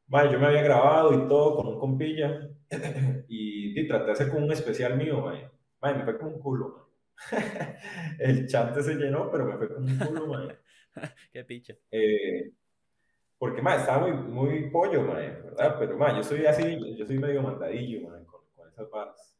Mae, 0.08 0.32
yo 0.32 0.38
me 0.38 0.48
había 0.48 0.62
grabado 0.64 1.14
y 1.14 1.28
todo 1.28 1.56
con 1.56 1.68
un 1.68 1.80
compilla 1.80 2.50
y, 3.30 3.80
y 3.80 3.88
traté 3.88 4.06
de 4.08 4.12
hacer 4.12 4.30
como 4.30 4.46
un 4.46 4.52
especial 4.52 4.98
mío, 4.98 5.22
mae. 5.22 5.50
Mae, 5.82 5.96
me 5.96 6.04
fue 6.04 6.18
como 6.18 6.32
un 6.32 6.40
culo, 6.42 6.70
mae. 6.76 6.84
El 8.20 8.48
chante 8.48 8.84
se 8.84 8.96
llenó, 8.96 9.32
pero 9.32 9.46
me 9.46 9.58
fue 9.58 9.74
como 9.74 9.88
un 9.88 9.98
culo, 9.98 10.28
mae. 10.28 10.58
Qué 11.32 11.44
picha. 11.44 11.76
Eh, 11.92 12.52
porque, 13.38 13.62
mae, 13.62 13.78
estaba 13.78 14.08
muy, 14.08 14.14
muy 14.14 14.70
pollo, 14.70 15.02
mae, 15.04 15.30
¿verdad? 15.30 15.76
Pero, 15.80 15.98
mae, 15.98 16.16
yo 16.16 16.24
soy 16.24 16.46
así, 16.46 16.96
yo 16.96 17.06
soy 17.06 17.20
medio 17.20 17.42
mandadillo, 17.42 18.10
mae, 18.10 18.24
con, 18.26 18.42
con 18.56 18.68
esas 18.70 18.90
varas. 18.90 19.38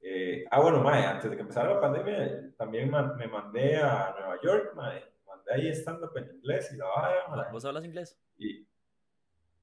Eh, 0.00 0.44
ah, 0.50 0.60
bueno, 0.60 0.82
mae, 0.82 1.04
antes 1.04 1.30
de 1.30 1.36
que 1.36 1.42
empezara 1.42 1.74
la 1.74 1.80
pandemia, 1.80 2.52
también 2.58 2.90
me 2.90 3.26
mandé 3.26 3.76
a 3.76 4.14
Nueva 4.18 4.38
York, 4.42 4.74
mae. 4.76 5.02
Mandé 5.26 5.54
ahí 5.54 5.68
stand-up 5.70 6.16
en 6.16 6.36
inglés 6.36 6.70
y 6.72 6.76
la 6.76 6.84
vara. 6.84 7.50
¿Vos 7.50 7.64
hablas 7.64 7.84
inglés? 7.84 8.18
Y, 8.36 8.66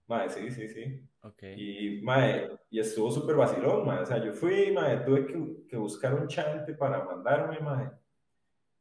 mae, 0.08 0.30
sí, 0.30 0.50
sí, 0.50 0.68
sí. 0.68 1.08
Ok. 1.22 1.44
Y, 1.56 2.02
mae, 2.02 2.50
y 2.72 2.80
estuvo 2.80 3.12
súper 3.12 3.36
vacilón, 3.36 3.86
mae. 3.86 4.02
O 4.02 4.06
sea, 4.06 4.18
yo 4.18 4.34
fui, 4.34 4.72
mae, 4.72 4.98
tuve 4.98 5.28
que, 5.28 5.68
que 5.70 5.78
buscar 5.78 6.16
un 6.16 6.28
chante 6.28 6.74
para 6.74 7.04
mandarme, 7.04 7.60
mae. 7.60 7.92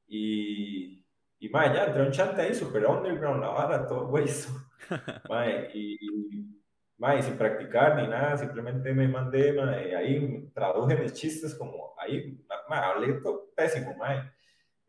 Y, 0.08 0.99
y 1.40 1.48
mae, 1.48 1.74
ya 1.74 1.86
entré 1.86 2.02
un 2.02 2.12
chante 2.12 2.42
ahí, 2.42 2.54
súper 2.54 2.86
underground, 2.86 3.40
la 3.40 3.48
vara, 3.48 3.86
todo 3.86 4.06
hueso. 4.08 4.50
Mae, 5.28 5.70
y, 5.74 5.94
y, 6.00 6.62
mae, 6.98 7.22
sin 7.22 7.36
practicar 7.36 7.96
ni 7.96 8.06
nada, 8.08 8.36
simplemente 8.36 8.92
me 8.92 9.08
mandé, 9.08 9.52
mae, 9.52 9.94
ahí 9.96 10.50
traduje 10.54 10.96
mis 10.96 11.12
chistes 11.14 11.54
como 11.54 11.94
ahí, 11.98 12.38
mae, 12.68 12.78
hablé 12.80 13.14
todo 13.20 13.50
pésimo, 13.56 13.96
mae. 13.96 14.30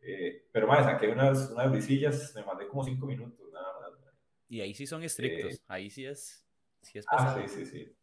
Eh, 0.00 0.48
pero 0.52 0.66
mae, 0.66 0.82
saqué 0.84 1.08
unas, 1.08 1.50
unas 1.50 1.70
risillas, 1.72 2.32
me 2.34 2.44
mandé 2.44 2.66
como 2.68 2.84
cinco 2.84 3.06
minutos, 3.06 3.50
nada 3.52 3.80
más. 3.80 3.92
mae. 4.00 4.12
Y 4.48 4.60
ahí 4.60 4.74
sí 4.74 4.86
son 4.86 5.02
estrictos. 5.02 5.62
Ahí 5.68 5.88
sí 5.90 6.04
es, 6.04 6.46
sí 6.82 6.98
es 6.98 7.06
Ah, 7.08 7.16
pesado. 7.34 7.48
sí, 7.48 7.48
sí, 7.48 7.66
sí. 7.66 7.96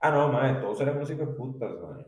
Ah, 0.00 0.10
no, 0.10 0.30
mae, 0.30 0.54
todos 0.60 0.80
eran 0.82 0.98
músicos 0.98 1.28
de 1.28 1.34
putas, 1.34 1.72
mae. 1.80 2.04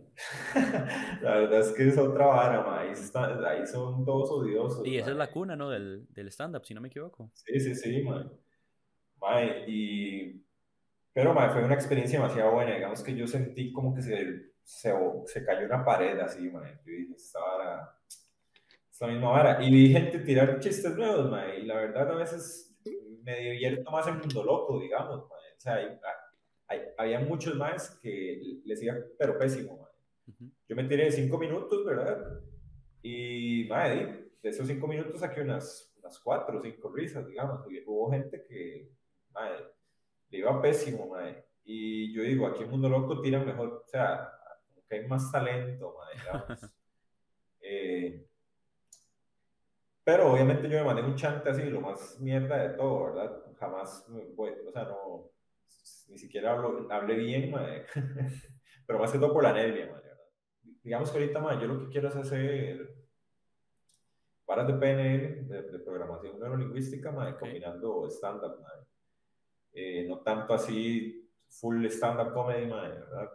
La 1.22 1.36
verdad 1.38 1.60
es 1.60 1.72
que 1.72 1.88
es 1.88 1.96
otra 1.96 2.26
vara, 2.26 2.62
mae. 2.62 2.86
Ahí, 2.88 2.92
está- 2.92 3.48
ahí 3.48 3.66
son 3.66 4.04
todos 4.04 4.30
odiosos. 4.30 4.86
Y 4.86 4.98
esa 4.98 5.10
es 5.12 5.16
la 5.16 5.30
cuna, 5.30 5.56
¿no? 5.56 5.70
Del, 5.70 6.06
del 6.10 6.28
stand-up, 6.28 6.64
si 6.66 6.74
no 6.74 6.80
me 6.82 6.88
equivoco. 6.88 7.30
Sí, 7.32 7.58
sí, 7.58 7.74
sí, 7.74 8.02
mae. 8.02 8.24
Mae, 9.20 9.64
y... 9.66 10.44
Pero, 11.14 11.32
mae, 11.32 11.48
fue 11.50 11.64
una 11.64 11.74
experiencia 11.74 12.20
demasiado 12.20 12.52
buena. 12.52 12.74
Digamos 12.74 13.02
que 13.02 13.14
yo 13.16 13.26
sentí 13.26 13.72
como 13.72 13.94
que 13.94 14.02
se, 14.02 14.52
se, 14.62 14.92
se 15.24 15.44
cayó 15.46 15.64
una 15.66 15.82
pared 15.84 16.18
así, 16.20 16.50
mae. 16.50 16.78
Yo 16.84 16.92
dije, 16.92 17.14
esta 17.16 17.40
vara... 17.40 17.98
Esta 18.90 19.06
misma 19.06 19.30
vara. 19.30 19.62
Y 19.64 19.70
vi 19.70 19.92
gente 19.92 20.18
tirar 20.18 20.58
chistes 20.60 20.94
nuevos, 20.96 21.30
mae. 21.30 21.60
Y 21.60 21.66
la 21.66 21.76
verdad, 21.76 22.10
a 22.10 22.14
veces 22.16 22.76
me 23.22 23.38
divierto 23.40 23.90
más 23.90 24.06
en 24.06 24.18
Mundo 24.18 24.44
Loco, 24.44 24.78
digamos, 24.80 25.20
mae. 25.30 25.52
O 25.56 25.60
sea, 25.60 25.74
hay- 25.76 25.98
hay- 26.68 26.82
había 26.98 27.20
muchos 27.20 27.56
más 27.56 27.90
que 28.02 28.60
les 28.64 28.82
iba, 28.82 28.94
pero 29.18 29.38
pésimo, 29.38 29.76
mae. 29.78 30.34
Ujú. 30.34 30.50
Yo 30.68 30.76
me 30.76 30.84
tiré 30.84 31.10
cinco 31.12 31.38
minutos, 31.38 31.84
¿verdad? 31.84 32.40
Y, 33.02 33.66
madre, 33.68 34.30
de 34.42 34.48
esos 34.48 34.66
cinco 34.66 34.86
minutos 34.88 35.20
saqué 35.20 35.40
unas, 35.42 35.92
unas 35.98 36.18
cuatro 36.18 36.58
o 36.58 36.62
cinco 36.62 36.90
risas, 36.92 37.26
digamos. 37.26 37.70
Y 37.70 37.82
hubo 37.86 38.10
gente 38.10 38.42
que, 38.42 38.90
madre, 39.32 39.64
le 40.30 40.38
iba 40.38 40.60
pésimo, 40.60 41.06
madre. 41.08 41.44
Y 41.64 42.12
yo 42.12 42.22
digo, 42.22 42.46
aquí 42.46 42.64
en 42.64 42.70
Mundo 42.70 42.88
Loco 42.88 43.20
tiran 43.20 43.46
mejor, 43.46 43.82
o 43.84 43.88
sea, 43.88 44.32
como 44.68 44.86
que 44.86 44.96
hay 44.96 45.06
más 45.06 45.30
talento, 45.30 45.96
madre. 45.98 46.16
Eh, 47.68 48.24
pero 50.04 50.32
obviamente 50.32 50.68
yo 50.68 50.78
me 50.78 50.84
mandé 50.84 51.02
un 51.02 51.16
chante 51.16 51.50
así, 51.50 51.64
lo 51.64 51.80
más 51.80 52.20
mierda 52.20 52.58
de 52.68 52.76
todo, 52.76 53.06
¿verdad? 53.06 53.42
Jamás, 53.58 54.06
voy- 54.36 54.52
o 54.64 54.70
sea, 54.70 54.84
no, 54.84 55.30
ni 56.08 56.18
siquiera 56.18 56.52
hablo, 56.52 56.86
hablé 56.90 57.16
bien, 57.16 57.50
madre. 57.50 57.86
Pero 58.86 58.98
más 58.98 59.12
que 59.12 59.18
todo 59.18 59.32
por 59.32 59.42
la 59.42 59.52
nervia, 59.52 59.90
madre. 59.90 60.10
Digamos 60.82 61.10
que 61.10 61.18
ahorita, 61.18 61.40
madre, 61.40 61.62
yo 61.62 61.66
lo 61.66 61.80
que 61.80 61.88
quiero 61.88 62.08
es 62.08 62.16
hacer 62.16 62.94
varas 64.46 64.66
de 64.68 64.74
PNL, 64.74 65.48
de, 65.48 65.78
programación 65.80 66.38
neurolingüística, 66.38 67.10
mae, 67.10 67.36
combinando 67.36 68.08
stand-up, 68.08 68.62
eh, 69.72 70.06
no 70.08 70.20
tanto 70.20 70.54
así 70.54 71.28
full 71.48 71.84
stand-up 71.86 72.32
comedy, 72.32 72.66
mae, 72.66 72.88
¿verdad? 72.90 73.30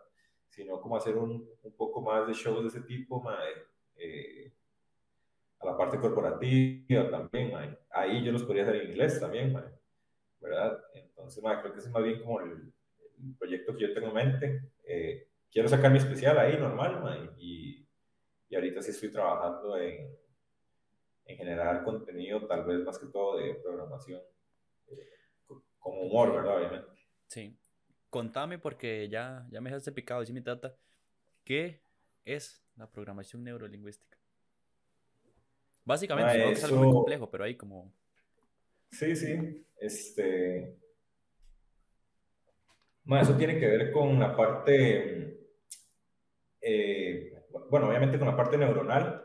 Sino 0.48 0.80
como 0.80 0.96
hacer 0.96 1.18
un, 1.18 1.48
un, 1.64 1.76
poco 1.76 2.02
más 2.02 2.26
de 2.28 2.34
shows 2.34 2.62
de 2.62 2.68
ese 2.70 2.82
tipo, 2.88 3.22
mae, 3.22 3.52
eh, 3.98 4.54
a 5.60 5.66
la 5.66 5.78
parte 5.78 6.00
corporativa 6.00 7.10
también, 7.10 7.52
mae. 7.52 7.78
Ahí 7.90 8.24
yo 8.24 8.32
los 8.32 8.44
podría 8.44 8.64
hacer 8.64 8.78
en 8.78 8.92
inglés 8.92 9.20
también, 9.20 9.52
mae, 9.52 9.81
¿verdad? 10.41 10.84
Entonces, 10.93 11.41
mae, 11.43 11.60
creo 11.62 11.73
que 11.73 11.80
ese 11.80 11.88
es 11.88 11.93
más 11.93 12.04
bien 12.04 12.21
como 12.21 12.41
el, 12.41 12.73
proyecto 13.38 13.75
que 13.75 13.88
yo 13.88 13.93
tengo 13.93 14.08
en 14.08 14.13
mente. 14.13 14.71
Eh, 14.84 15.27
quiero 15.51 15.69
sacar 15.69 15.91
mi 15.91 15.99
especial 15.99 16.38
ahí, 16.39 16.58
normal, 16.58 17.01
mae, 17.04 17.30
y, 17.38 17.88
y 18.49 18.56
ahorita 18.56 18.82
sí 18.82 18.91
estoy 18.91 19.12
trabajando 19.12 19.77
en 19.77 20.12
en 21.32 21.38
generar 21.38 21.84
contenido, 21.84 22.45
tal 22.47 22.65
vez 22.65 22.84
más 22.84 22.99
que 22.99 23.08
todo 23.08 23.38
de 23.38 23.56
programación, 23.56 24.21
eh, 24.88 25.10
como 25.80 26.01
humor, 26.01 26.34
¿verdad? 26.34 26.58
Obviamente. 26.58 26.88
Sí. 27.27 27.58
Contame, 28.10 28.60
porque 28.60 29.08
ya, 29.10 29.47
ya 29.49 29.62
me 29.62 29.69
dejaste 29.69 29.91
picado, 29.91 30.19
dice 30.19 30.34
mi 30.34 30.41
tata, 30.41 30.75
¿qué 31.45 31.82
es 32.25 32.62
la 32.75 32.89
programación 32.89 33.43
neurolingüística? 33.43 34.17
Básicamente, 35.86 36.38
no 36.38 36.51
es 36.51 36.63
algo 36.63 36.84
muy 36.84 36.91
complejo, 36.91 37.30
pero 37.32 37.45
ahí 37.45 37.56
como... 37.56 37.93
Sí, 38.91 39.15
sí, 39.15 39.65
este... 39.80 40.77
eso 43.21 43.38
tiene 43.38 43.58
que 43.58 43.67
ver 43.67 43.91
con 43.91 44.19
la 44.19 44.36
parte, 44.36 45.47
eh, 46.62 47.45
bueno, 47.69 47.88
obviamente 47.88 48.19
con 48.19 48.27
la 48.27 48.36
parte 48.36 48.58
neuronal, 48.58 49.21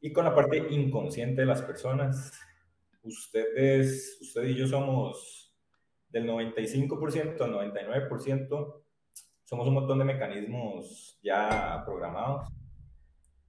y 0.00 0.12
con 0.12 0.24
la 0.24 0.34
parte 0.34 0.58
inconsciente 0.70 1.42
de 1.42 1.46
las 1.46 1.62
personas. 1.62 2.32
Ustedes, 3.04 4.18
usted 4.20 4.44
y 4.44 4.56
yo 4.56 4.66
somos 4.66 5.54
del 6.08 6.26
95% 6.26 7.40
al 7.40 7.52
99%, 7.52 8.82
somos 9.44 9.68
un 9.68 9.74
montón 9.74 9.98
de 10.00 10.04
mecanismos 10.04 11.18
ya 11.22 11.82
programados, 11.84 12.48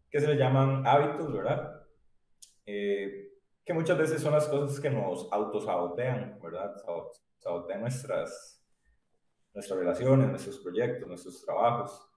que 0.09 0.19
se 0.19 0.27
le 0.27 0.37
llaman 0.37 0.85
hábitos, 0.85 1.33
¿verdad? 1.33 1.81
Eh, 2.65 3.32
que 3.65 3.73
muchas 3.73 3.97
veces 3.97 4.21
son 4.21 4.34
las 4.34 4.47
cosas 4.47 4.80
que 4.80 4.89
nos 4.89 5.32
autosabotean, 5.32 6.39
¿verdad? 6.41 6.76
Sabotean 7.39 7.82
nuestras, 7.82 8.62
nuestras 9.54 9.80
relaciones, 9.80 10.30
nuestros 10.30 10.60
proyectos, 10.60 11.08
nuestros 11.08 11.45
trabajos. 11.45 12.10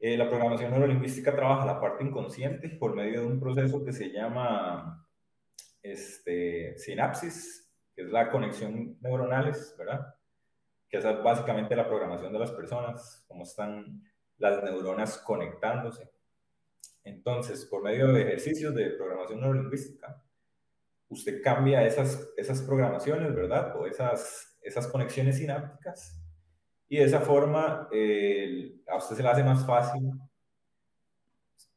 Eh, 0.00 0.16
la 0.16 0.28
programación 0.28 0.70
neurolingüística 0.72 1.34
trabaja 1.34 1.66
la 1.66 1.80
parte 1.80 2.04
inconsciente 2.04 2.68
por 2.70 2.94
medio 2.94 3.20
de 3.20 3.26
un 3.26 3.40
proceso 3.40 3.84
que 3.84 3.92
se 3.92 4.10
llama 4.10 5.08
este, 5.82 6.76
sinapsis, 6.78 7.70
que 7.94 8.02
es 8.02 8.08
la 8.08 8.30
conexión 8.30 8.96
neuronales, 9.00 9.74
¿verdad? 9.78 10.14
Que 10.88 10.98
es 10.98 11.04
básicamente 11.04 11.76
la 11.76 11.86
programación 11.86 12.32
de 12.32 12.38
las 12.38 12.52
personas, 12.52 13.24
cómo 13.28 13.44
están 13.44 14.02
las 14.38 14.62
neuronas 14.62 15.18
conectándose. 15.18 16.10
Entonces, 17.04 17.64
por 17.64 17.82
medio 17.82 18.08
de 18.12 18.22
ejercicios 18.22 18.74
de 18.74 18.90
programación 18.90 19.40
neurolingüística, 19.40 20.22
usted 21.08 21.42
cambia 21.42 21.84
esas, 21.84 22.30
esas 22.36 22.62
programaciones, 22.62 23.34
¿verdad? 23.34 23.76
O 23.80 23.86
esas, 23.86 24.58
esas 24.62 24.86
conexiones 24.86 25.38
sinápticas 25.38 26.20
y 26.88 26.96
de 26.98 27.04
esa 27.04 27.20
forma 27.20 27.88
a 28.86 28.96
usted 28.96 29.16
se 29.16 29.22
le 29.22 29.28
hace 29.28 29.44
más 29.44 29.66
fácil 29.66 30.10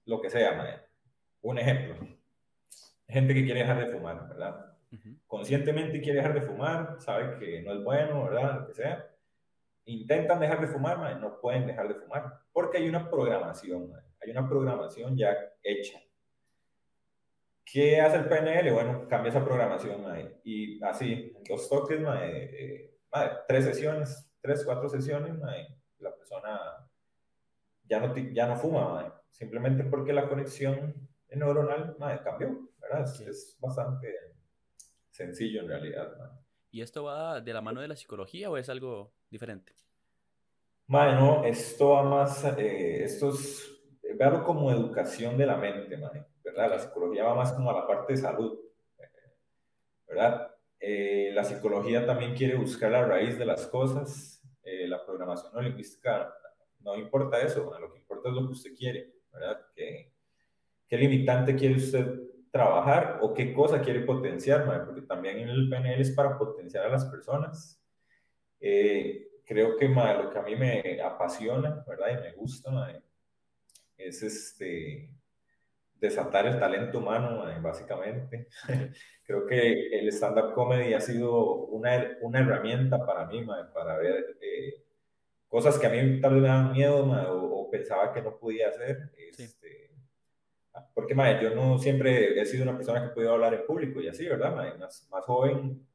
lo 0.05 0.21
que 0.21 0.29
sea, 0.29 0.87
Un 1.41 1.57
ejemplo. 1.57 2.07
Gente 3.07 3.33
que 3.33 3.43
quiere 3.43 3.61
dejar 3.61 3.85
de 3.85 3.91
fumar, 3.91 4.27
¿verdad? 4.29 4.77
Conscientemente 5.27 6.01
quiere 6.01 6.19
dejar 6.19 6.33
de 6.33 6.41
fumar, 6.41 6.97
sabe 6.99 7.37
que 7.39 7.61
no 7.61 7.73
es 7.73 7.83
bueno, 7.83 8.25
¿verdad? 8.25 8.59
Lo 8.59 8.67
que 8.67 8.73
sea. 8.73 9.07
Intentan 9.85 10.39
dejar 10.39 10.61
de 10.61 10.67
fumar, 10.67 11.19
no 11.19 11.39
pueden 11.39 11.67
dejar 11.67 11.87
de 11.87 11.95
fumar, 11.95 12.39
porque 12.53 12.77
hay 12.77 12.87
una 12.87 13.09
programación, 13.09 13.91
hay 14.21 14.31
una 14.31 14.47
programación 14.47 15.17
ya 15.17 15.35
hecha. 15.63 15.99
¿Qué 17.65 18.01
hace 18.01 18.17
el 18.17 18.27
PNL? 18.27 18.71
Bueno, 18.73 19.07
cambia 19.07 19.29
esa 19.29 19.43
programación, 19.43 20.03
y 20.43 20.83
así, 20.83 21.33
dos 21.47 21.69
toques, 21.69 21.99
eh, 22.21 22.97
tres 23.47 23.65
sesiones, 23.65 24.31
tres, 24.41 24.63
cuatro 24.65 24.89
sesiones, 24.89 25.37
la 25.99 26.15
persona 26.15 26.59
ya 27.85 27.99
no, 27.99 28.15
ya 28.15 28.47
no 28.47 28.55
fuma, 28.55 29.21
simplemente 29.29 29.83
porque 29.83 30.13
la 30.13 30.27
conexión 30.27 31.09
neuronal 31.29 31.95
cambió, 32.23 32.69
¿verdad? 32.79 33.03
Es, 33.27 33.57
bastante 33.59 34.13
sencillo 35.09 35.61
en 35.61 35.67
realidad. 35.67 36.13
¿Y 36.71 36.81
esto 36.81 37.03
va 37.03 37.41
de 37.41 37.53
la 37.53 37.61
mano 37.61 37.81
de 37.81 37.87
la 37.87 37.95
psicología 37.95 38.49
o 38.49 38.57
es 38.57 38.69
algo 38.69 39.13
diferente? 39.29 39.73
no, 40.87 41.43
esto 41.45 41.89
va 41.89 42.03
más, 42.03 42.43
eh, 42.57 43.03
esto 43.03 43.29
es, 43.29 43.65
verlo 44.17 44.43
como 44.43 44.71
educación 44.71 45.37
de 45.37 45.45
la 45.45 45.57
mente, 45.57 45.97
¿verdad? 46.43 46.69
La 46.69 46.79
psicología 46.79 47.23
va 47.25 47.35
más 47.35 47.53
como 47.53 47.69
a 47.71 47.79
la 47.79 47.87
parte 47.87 48.13
de 48.13 48.19
salud, 48.19 48.59
¿verdad? 50.07 50.55
Eh, 50.79 51.31
la 51.33 51.43
psicología 51.43 52.05
también 52.05 52.35
quiere 52.35 52.55
buscar 52.55 52.91
la 52.91 53.05
raíz 53.05 53.37
de 53.37 53.45
las 53.45 53.67
cosas, 53.67 54.41
eh, 54.63 54.87
la 54.87 55.05
programación 55.05 55.53
no 55.53 55.61
lingüística 55.61 56.33
no 56.79 56.95
importa 56.97 57.39
eso, 57.39 57.71
lo 57.79 57.91
que 57.91 57.99
importa 57.99 58.29
es 58.29 58.35
lo 58.35 58.47
que 58.47 58.53
usted 58.53 58.75
quiere, 58.75 59.13
¿verdad? 59.31 59.61
¿Qué, 59.75 60.11
qué 60.87 60.97
limitante 60.97 61.55
quiere 61.55 61.75
usted 61.75 62.21
trabajar 62.51 63.19
o 63.21 63.33
qué 63.33 63.53
cosa 63.53 63.81
quiere 63.81 64.01
potenciar, 64.01 64.85
porque 64.85 65.01
también 65.03 65.39
en 65.39 65.49
el 65.49 65.69
PNL 65.69 66.01
es 66.01 66.11
para 66.11 66.37
potenciar 66.37 66.85
a 66.85 66.89
las 66.89 67.05
personas. 67.05 67.81
Eh, 68.59 69.29
creo 69.45 69.77
que 69.77 69.87
lo 69.87 70.29
que 70.29 70.37
a 70.37 70.41
mí 70.41 70.55
me 70.55 71.01
apasiona, 71.01 71.83
¿verdad? 71.87 72.07
Y 72.11 72.21
me 72.21 72.31
gusta, 72.33 73.01
es 73.97 74.21
este, 74.21 75.09
desatar 76.01 76.47
el 76.47 76.59
talento 76.59 76.97
humano, 76.97 77.45
básicamente. 77.61 78.47
Creo 79.23 79.45
que 79.45 79.99
el 79.99 80.07
stand-up 80.09 80.53
comedy 80.53 80.93
ha 80.93 80.99
sido 80.99 81.45
una, 81.67 82.17
una 82.21 82.39
herramienta 82.39 83.05
para 83.05 83.27
mí, 83.27 83.45
para 83.73 83.97
ver 83.97 84.37
eh, 84.41 84.83
cosas 85.47 85.77
que 85.77 85.85
a 85.87 85.91
mí 85.91 86.19
tal 86.19 86.33
vez 86.33 86.41
me 86.41 86.47
daban 86.47 86.73
miedo 86.73 87.05
o, 87.05 87.69
pensaba 87.69 88.11
que 88.11 88.21
no 88.21 88.37
podía 88.37 88.67
hacer. 88.67 89.11
Este, 89.37 89.91
porque 90.93 91.15
yo 91.41 91.55
no 91.55 91.77
siempre 91.77 92.39
he 92.39 92.45
sido 92.45 92.63
una 92.63 92.75
persona 92.75 93.01
que 93.01 93.13
podido 93.13 93.33
hablar 93.33 93.53
en 93.53 93.65
público 93.65 94.01
y 94.01 94.09
así, 94.09 94.27
¿verdad? 94.27 94.77
Más, 94.77 95.07
más 95.09 95.23
joven, 95.25 95.87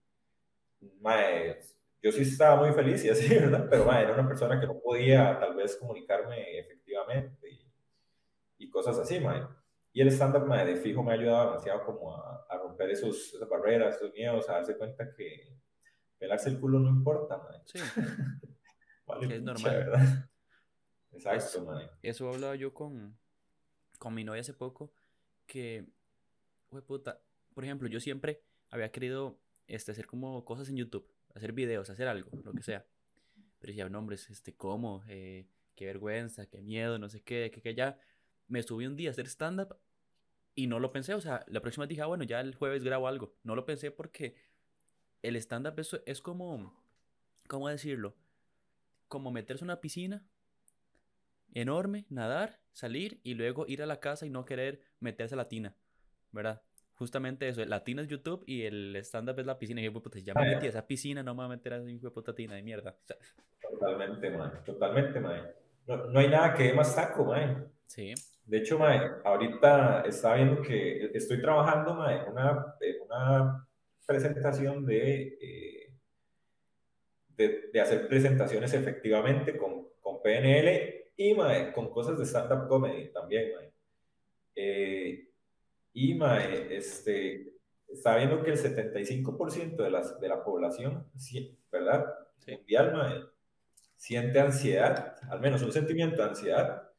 yo 2.02 2.12
sí 2.12 2.22
estaba 2.22 2.56
muy 2.56 2.72
feliz 2.72 3.04
y 3.04 3.10
así, 3.10 3.28
¿verdad? 3.34 3.66
Pero 3.68 3.92
era 3.92 4.14
una 4.14 4.26
persona 4.26 4.58
que 4.60 4.66
no 4.66 4.78
podía 4.78 5.38
tal 5.38 5.56
vez 5.56 5.76
comunicarme 5.76 6.60
efectivamente 6.60 7.50
y, 7.50 7.70
y 8.58 8.70
cosas 8.70 8.98
así, 8.98 9.20
mae. 9.20 9.42
Y 9.96 10.02
el 10.02 10.08
stand-up 10.08 10.46
de 10.46 10.76
fijo 10.76 11.02
me 11.02 11.12
ha 11.12 11.14
ayudado 11.14 11.52
demasiado 11.52 11.82
como 11.86 12.14
a, 12.14 12.44
a 12.50 12.58
romper 12.58 12.90
esos, 12.90 13.32
esas 13.32 13.48
barreras, 13.48 13.96
esos 13.96 14.12
miedos, 14.12 14.46
a 14.50 14.56
darse 14.56 14.76
cuenta 14.76 15.10
que 15.10 15.56
pelarse 16.18 16.50
el 16.50 16.60
culo 16.60 16.78
no 16.78 16.90
importa, 16.90 17.38
madre. 17.38 17.62
Sí. 17.64 17.78
vale, 19.06 19.36
es 19.36 19.42
normal. 19.42 19.74
¿verdad? 19.74 20.30
Exacto, 21.12 21.64
madre. 21.64 21.88
Eso 22.02 22.28
hablaba 22.28 22.56
yo 22.56 22.74
con, 22.74 23.16
con 23.98 24.12
mi 24.12 24.22
novia 24.22 24.42
hace 24.42 24.52
poco, 24.52 24.92
que, 25.46 25.86
puta, 26.86 27.22
por 27.54 27.64
ejemplo, 27.64 27.88
yo 27.88 27.98
siempre 27.98 28.42
había 28.68 28.92
querido 28.92 29.40
este, 29.66 29.92
hacer 29.92 30.06
como 30.06 30.44
cosas 30.44 30.68
en 30.68 30.76
YouTube, 30.76 31.10
hacer 31.34 31.54
videos, 31.54 31.88
hacer 31.88 32.06
algo, 32.06 32.28
lo 32.44 32.52
que 32.52 32.62
sea. 32.62 32.84
Pero 33.60 33.70
decía, 33.70 33.88
no, 33.88 34.00
hombre, 34.00 34.16
este, 34.16 34.54
¿cómo? 34.54 35.04
Eh, 35.08 35.46
qué 35.74 35.86
vergüenza, 35.86 36.44
qué 36.44 36.60
miedo, 36.60 36.98
no 36.98 37.08
sé 37.08 37.22
qué, 37.22 37.50
que, 37.50 37.62
que 37.62 37.74
ya. 37.74 37.98
Me 38.46 38.62
subí 38.62 38.86
un 38.86 38.94
día 38.94 39.08
a 39.08 39.12
hacer 39.12 39.26
stand-up 39.26 39.76
y 40.56 40.66
no 40.66 40.80
lo 40.80 40.90
pensé, 40.90 41.14
o 41.14 41.20
sea, 41.20 41.44
la 41.48 41.60
próxima 41.60 41.86
dije, 41.86 42.00
ah, 42.00 42.06
bueno, 42.06 42.24
ya 42.24 42.40
el 42.40 42.54
jueves 42.54 42.82
grabo 42.82 43.06
algo. 43.06 43.34
No 43.44 43.54
lo 43.54 43.66
pensé 43.66 43.90
porque 43.90 44.34
el 45.22 45.36
stand-up 45.36 45.78
es, 45.78 46.00
es 46.06 46.22
como, 46.22 46.74
¿cómo 47.46 47.68
decirlo? 47.68 48.16
Como 49.06 49.30
meterse 49.30 49.62
en 49.62 49.66
una 49.66 49.80
piscina 49.80 50.26
enorme, 51.52 52.06
nadar, 52.08 52.58
salir 52.72 53.20
y 53.22 53.34
luego 53.34 53.66
ir 53.68 53.82
a 53.82 53.86
la 53.86 54.00
casa 54.00 54.24
y 54.26 54.30
no 54.30 54.46
querer 54.46 54.80
meterse 54.98 55.34
a 55.34 55.36
la 55.36 55.48
tina, 55.48 55.76
¿verdad? 56.32 56.62
Justamente 56.94 57.46
eso, 57.48 57.62
la 57.66 57.84
tina 57.84 58.00
es 58.00 58.08
YouTube 58.08 58.42
y 58.46 58.62
el 58.62 58.96
stand-up 58.96 59.38
es 59.38 59.44
la 59.44 59.58
piscina. 59.58 59.82
Y 59.82 59.84
yo, 59.84 59.92
puta, 59.92 60.18
ya 60.18 60.32
me 60.32 60.54
metí 60.54 60.64
a 60.64 60.70
esa 60.70 60.86
piscina, 60.86 61.22
no 61.22 61.34
me 61.34 61.36
voy 61.36 61.46
a 61.46 61.56
meter 61.56 61.74
a 61.74 61.76
esa 61.76 61.90
hijo 61.90 62.06
de 62.06 62.10
puta 62.10 62.34
tina 62.34 62.54
de 62.54 62.62
mierda. 62.62 62.96
Totalmente, 63.60 64.30
man. 64.30 64.64
Totalmente, 64.64 65.20
man. 65.20 65.50
No, 65.86 66.06
no 66.06 66.18
hay 66.18 66.28
nada 66.28 66.54
que 66.54 66.62
dé 66.64 66.72
más 66.72 66.94
saco, 66.94 67.26
man. 67.26 67.70
Sí. 67.86 68.14
De 68.44 68.58
hecho, 68.58 68.78
mae, 68.78 69.00
ahorita 69.24 70.02
estaba 70.06 70.36
viendo 70.36 70.62
que 70.62 71.10
estoy 71.14 71.40
trabajando 71.40 71.94
mae, 71.94 72.22
en, 72.22 72.32
una, 72.32 72.76
una 73.04 73.68
presentación 74.06 74.86
de, 74.86 75.38
eh, 75.40 75.92
de, 77.36 77.70
de, 77.72 77.80
hacer 77.80 78.06
presentaciones 78.08 78.72
efectivamente 78.72 79.56
con, 79.56 79.88
con 80.00 80.22
PNL 80.22 81.10
y 81.16 81.34
mae, 81.34 81.72
con 81.72 81.90
cosas 81.90 82.18
de 82.18 82.24
stand-up 82.24 82.68
comedy 82.68 83.08
también. 83.12 83.52
Mae. 83.54 83.72
Eh, 84.54 85.28
Y, 85.92 86.14
mae, 86.14 86.76
este, 86.76 87.54
está 87.88 88.16
viendo 88.16 88.42
que 88.42 88.50
el 88.50 88.58
75% 88.58 89.76
de, 89.76 89.90
las, 89.90 90.20
de 90.20 90.28
la 90.28 90.44
población, 90.44 91.06
¿verdad? 91.72 92.04
Mundial, 92.46 92.92
mae, 92.92 93.22
siente 93.96 94.38
ansiedad, 94.38 95.16
al 95.30 95.40
menos 95.40 95.62
un 95.62 95.72
sentimiento 95.72 96.22
de 96.22 96.28
ansiedad, 96.28 96.90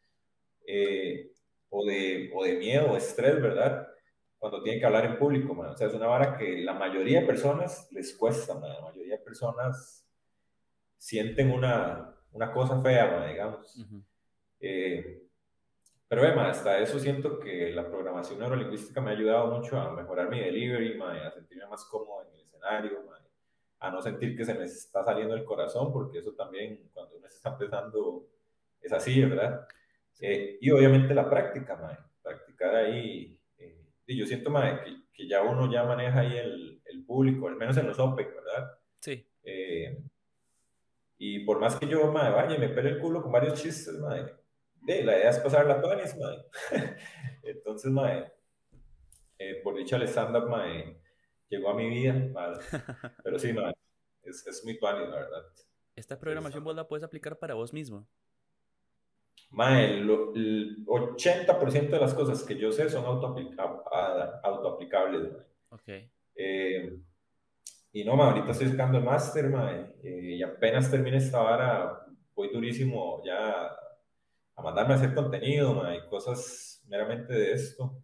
eh, 0.68 1.32
o, 1.70 1.86
de, 1.86 2.32
o 2.36 2.44
de 2.44 2.58
miedo 2.58 2.92
o 2.92 2.98
estrés, 2.98 3.42
¿verdad? 3.42 3.88
Cuando 4.38 4.62
tienen 4.62 4.80
que 4.80 4.86
hablar 4.86 5.06
en 5.06 5.18
público, 5.18 5.56
man. 5.56 5.72
O 5.72 5.78
sea, 5.78 5.88
es 5.88 5.94
una 5.94 6.08
vara 6.08 6.38
que 6.38 6.60
la 6.60 6.74
mayoría 6.74 7.22
de 7.22 7.26
personas 7.26 7.88
les 7.92 8.16
cuesta, 8.16 8.54
man. 8.54 8.70
La 8.74 8.82
mayoría 8.82 9.18
de 9.18 9.24
personas 9.24 10.08
sienten 10.98 11.52
una, 11.52 12.16
una 12.32 12.52
cosa 12.52 12.80
fea, 12.82 13.08
man, 13.12 13.30
digamos. 13.30 13.76
eh, 14.60 15.24
pero, 16.10 16.24
además, 16.24 16.58
hasta 16.58 16.80
eso 16.80 17.00
siento 17.00 17.40
que 17.40 17.72
la 17.72 17.86
programación 17.88 18.40
neurolingüística 18.40 19.02
me 19.02 19.12
ha 19.12 19.14
ayudado 19.14 19.48
mucho 19.48 19.78
a 19.78 19.92
mejorar 19.94 20.30
mi 20.30 20.40
delivery, 20.40 20.98
man, 20.98 21.18
a 21.18 21.32
sentirme 21.32 21.68
más 21.68 21.84
cómodo 21.86 22.22
en 22.24 22.34
el 22.34 22.40
escenario, 22.42 23.04
man, 23.04 23.22
a 23.80 23.92
no 23.92 24.02
sentir 24.02 24.36
que 24.38 24.46
se 24.46 24.54
me 24.54 24.64
está 24.64 25.04
saliendo 25.04 25.36
el 25.36 25.44
corazón, 25.44 25.92
porque 25.92 26.20
eso 26.20 26.34
también, 26.34 26.90
cuando 26.94 27.18
uno 27.18 27.28
se 27.28 27.36
está 27.36 27.50
empezando, 27.50 28.26
es 28.82 28.94
así, 28.94 29.22
¿verdad? 29.22 29.68
Eh, 30.22 30.58
y 30.62 30.72
obviamente 30.72 31.14
la 31.14 31.30
práctica, 31.30 31.76
man, 31.76 31.98
practicar 32.22 32.76
ahí. 32.76 33.40
Eh, 33.58 33.86
y 34.08 34.18
yo 34.18 34.26
siento, 34.26 34.50
man, 34.50 34.82
que, 34.84 34.96
que, 35.14 35.28
ya 35.28 35.42
uno 35.44 35.72
ya 35.72 35.84
maneja 35.84 36.22
ahí 36.22 36.38
el, 36.38 36.82
el, 36.86 37.06
público, 37.06 37.48
al 37.48 37.56
menos 37.56 37.78
en 37.78 37.88
los 37.88 38.00
OPEC, 38.00 38.34
¿verdad? 38.34 38.80
Sí. 39.00 39.28
Eh, 39.44 40.04
y 41.20 41.40
por 41.46 41.60
más 41.60 41.76
que 41.76 41.88
yo, 41.88 42.12
man, 42.12 42.32
vaya 42.34 42.56
y 42.56 42.60
me 42.60 42.70
pele 42.70 42.90
el 42.92 43.00
culo 43.00 43.22
con 43.22 43.32
varios 43.32 43.62
chistes, 43.62 43.94
man, 44.00 44.32
de, 44.82 45.04
la 45.04 45.18
idea 45.18 45.30
es 45.30 45.40
pasar 45.40 45.66
la 45.66 45.82
tonis, 45.82 46.16
man. 46.18 46.36
Entonces, 47.44 47.92
man, 47.92 48.26
eh, 49.38 49.62
por 49.64 49.76
dicha 49.76 49.98
el 49.98 50.04
stand-up, 50.08 50.50
man, 50.50 50.98
llegó 51.50 51.70
a 51.70 51.76
mi 51.76 51.90
vida, 51.90 52.14
man. 52.14 52.54
pero 53.24 53.40
sí, 53.40 53.54
man, 53.54 53.74
es, 54.24 54.46
es 54.46 54.64
muy 54.64 54.78
tuanis, 54.78 55.10
la 55.10 55.18
verdad. 55.18 55.44
¿Esta 55.96 56.20
programación 56.20 56.64
vos 56.64 56.76
la 56.76 56.88
puedes 56.88 57.04
aplicar 57.04 57.40
para 57.40 57.56
vos 57.56 57.74
mismo? 57.74 58.08
Mae, 59.50 59.86
el, 59.86 60.10
el 60.10 60.86
80% 60.86 61.90
de 61.90 62.00
las 62.00 62.14
cosas 62.14 62.44
que 62.44 62.58
yo 62.58 62.72
sé 62.72 62.90
son 62.90 63.06
autoaplicables. 63.06 65.32
Mae. 65.32 65.46
Ok. 65.70 65.90
Eh, 66.36 67.00
y 67.94 68.04
no, 68.04 68.16
mae, 68.16 68.30
ahorita 68.30 68.52
estoy 68.52 68.68
sacando 68.68 68.98
el 68.98 69.04
máster, 69.04 69.50
mae, 69.50 69.96
eh, 70.04 70.36
y 70.36 70.44
apenas 70.44 70.92
termine 70.92 71.18
esta 71.18 71.40
vara, 71.40 72.06
voy 72.36 72.50
durísimo 72.54 73.24
ya 73.26 73.72
a 74.56 74.62
mandarme 74.62 74.94
a 74.94 74.98
hacer 74.98 75.16
contenido, 75.16 75.74
mae, 75.74 76.06
cosas 76.08 76.84
meramente 76.88 77.34
de 77.34 77.54
esto. 77.54 78.04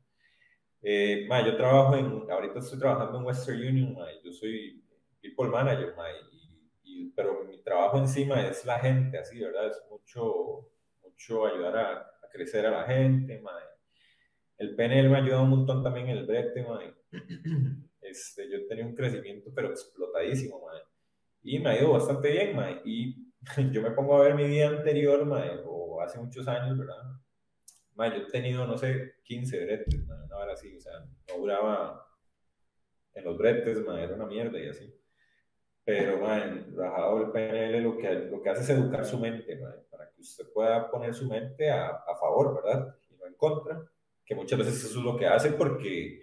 Eh, 0.82 1.26
mae, 1.28 1.46
yo 1.46 1.56
trabajo 1.56 1.96
en, 1.96 2.32
ahorita 2.32 2.60
estoy 2.60 2.80
trabajando 2.80 3.20
en 3.20 3.26
Western 3.26 3.60
Union, 3.60 3.94
mae, 3.94 4.20
yo 4.24 4.32
soy 4.32 4.84
people 5.22 5.50
manager, 5.50 5.94
mae, 5.96 6.14
y, 6.32 6.50
y, 6.84 7.10
pero 7.12 7.44
mi 7.44 7.62
trabajo 7.62 7.98
encima 7.98 8.48
es 8.48 8.66
la 8.66 8.80
gente, 8.80 9.18
así, 9.18 9.40
¿verdad? 9.40 9.68
Es 9.68 9.84
mucho 9.90 10.70
mucho 11.14 11.46
ayudar 11.46 11.78
a, 11.78 11.92
a, 12.00 12.30
crecer 12.32 12.66
a 12.66 12.72
la 12.72 12.84
gente, 12.84 13.40
mae. 13.42 13.64
El 14.58 14.76
PNL 14.76 15.10
me 15.10 15.18
ha 15.18 15.24
ayudado 15.24 15.44
un 15.44 15.50
montón 15.50 15.84
también 15.84 16.10
en 16.10 16.18
el 16.18 16.26
brete, 16.26 16.64
mae. 16.64 16.94
Este, 18.04 18.52
yo 18.52 18.68
tenía 18.68 18.86
un 18.86 18.94
crecimiento, 18.94 19.50
pero 19.56 19.70
explotadísimo, 19.70 20.62
mae. 20.66 20.82
Y 21.42 21.60
me 21.60 21.70
ha 21.70 21.80
ido 21.80 21.94
bastante 21.94 22.32
bien, 22.32 22.56
mae. 22.56 22.82
Y 22.84 23.32
yo 23.72 23.82
me 23.82 23.92
pongo 23.92 24.16
a 24.18 24.24
ver 24.24 24.36
mi 24.36 24.46
vida 24.46 24.68
anterior, 24.68 25.26
mae, 25.26 25.62
o 25.66 26.02
hace 26.02 26.20
muchos 26.20 26.48
años, 26.48 26.78
¿verdad? 26.78 27.02
Mae, 27.96 28.12
yo 28.12 28.28
he 28.28 28.32
tenido, 28.32 28.68
no 28.68 28.78
sé, 28.78 29.16
15 29.24 29.66
bretes, 29.66 30.06
mae, 30.06 30.18
una 30.26 30.52
así, 30.52 30.76
o 30.76 30.82
sea, 30.82 30.94
no 31.30 31.38
duraba 31.38 32.06
en 33.14 33.24
los 33.24 33.38
bretes, 33.38 33.84
mae, 33.86 34.04
era 34.04 34.16
una 34.16 34.26
mierda 34.26 34.60
y 34.60 34.68
así. 34.68 34.94
Pero, 35.86 36.20
man, 36.20 36.74
rajado 36.76 37.26
el 37.26 37.32
PNL 37.32 37.84
lo 37.84 37.98
que, 37.98 38.14
lo 38.14 38.42
que 38.42 38.50
hace 38.50 38.62
es 38.64 38.70
educar 38.70 39.06
su 39.06 39.20
mente, 39.20 39.56
que 40.24 40.30
usted 40.30 40.54
pueda 40.54 40.90
poner 40.90 41.14
su 41.14 41.28
mente 41.28 41.70
a, 41.70 41.88
a, 41.90 42.16
favor, 42.16 42.64
¿verdad? 42.64 42.96
Y 43.12 43.16
no 43.18 43.28
en 43.28 43.34
contra, 43.36 43.84
que 44.26 44.36
muchas 44.36 44.58
veces 44.58 44.86
eso 44.86 45.00
es 45.00 45.06
lo 45.06 45.18
que 45.18 45.28
hace 45.28 45.52
porque 45.52 46.22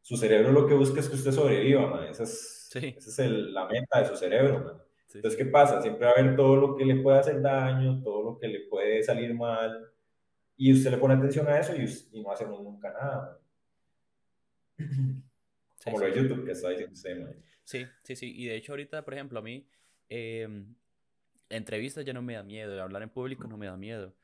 su 0.00 0.16
cerebro 0.16 0.52
lo 0.52 0.66
que 0.66 0.74
busca 0.74 1.00
es 1.00 1.08
que 1.08 1.16
usted 1.16 1.32
sobreviva, 1.32 1.86
man. 1.86 2.04
Esa 2.04 2.22
es, 2.22 2.68
sí. 2.70 2.94
esa 2.96 3.10
es 3.10 3.18
el, 3.18 3.52
la 3.52 3.66
meta 3.66 4.00
de 4.00 4.08
su 4.08 4.16
cerebro, 4.16 4.60
man. 4.60 4.82
Sí. 5.06 5.18
Entonces, 5.18 5.36
¿qué 5.36 5.46
pasa? 5.46 5.82
Siempre 5.82 6.06
va 6.06 6.12
a 6.12 6.20
haber 6.20 6.36
todo 6.36 6.54
lo 6.54 6.76
que 6.76 6.84
le 6.84 6.96
puede 7.02 7.18
hacer 7.18 7.42
daño, 7.42 8.00
todo 8.02 8.22
lo 8.22 8.38
que 8.38 8.46
le 8.46 8.60
puede 8.68 9.02
salir 9.02 9.34
mal, 9.34 9.90
y 10.56 10.72
usted 10.72 10.92
le 10.92 10.98
pone 10.98 11.14
atención 11.14 11.48
a 11.48 11.58
eso 11.58 11.74
y, 11.74 11.84
y 12.16 12.22
no 12.22 12.30
hacemos 12.30 12.62
nunca 12.62 12.92
nada, 12.92 13.40
man. 14.78 15.24
Como 15.84 15.98
sí, 15.98 16.04
lo 16.04 16.10
de 16.10 16.16
YouTube 16.16 16.44
que 16.44 16.52
está 16.52 16.70
diciendo 16.70 16.92
usted, 16.92 17.20
man. 17.20 17.36
Sí, 17.64 17.86
sí, 18.04 18.16
sí. 18.16 18.32
Y 18.36 18.46
de 18.46 18.56
hecho 18.56 18.72
ahorita, 18.72 19.04
por 19.04 19.14
ejemplo, 19.14 19.40
a 19.40 19.42
mí, 19.42 19.66
eh, 20.08 20.46
entrevistas 21.50 22.04
ya 22.04 22.12
no 22.12 22.22
me 22.22 22.34
da 22.34 22.42
miedo, 22.42 22.82
hablar 22.82 23.02
en 23.02 23.10
público 23.10 23.46
no 23.46 23.56
me 23.56 23.66
da 23.66 23.76
miedo. 23.76 24.14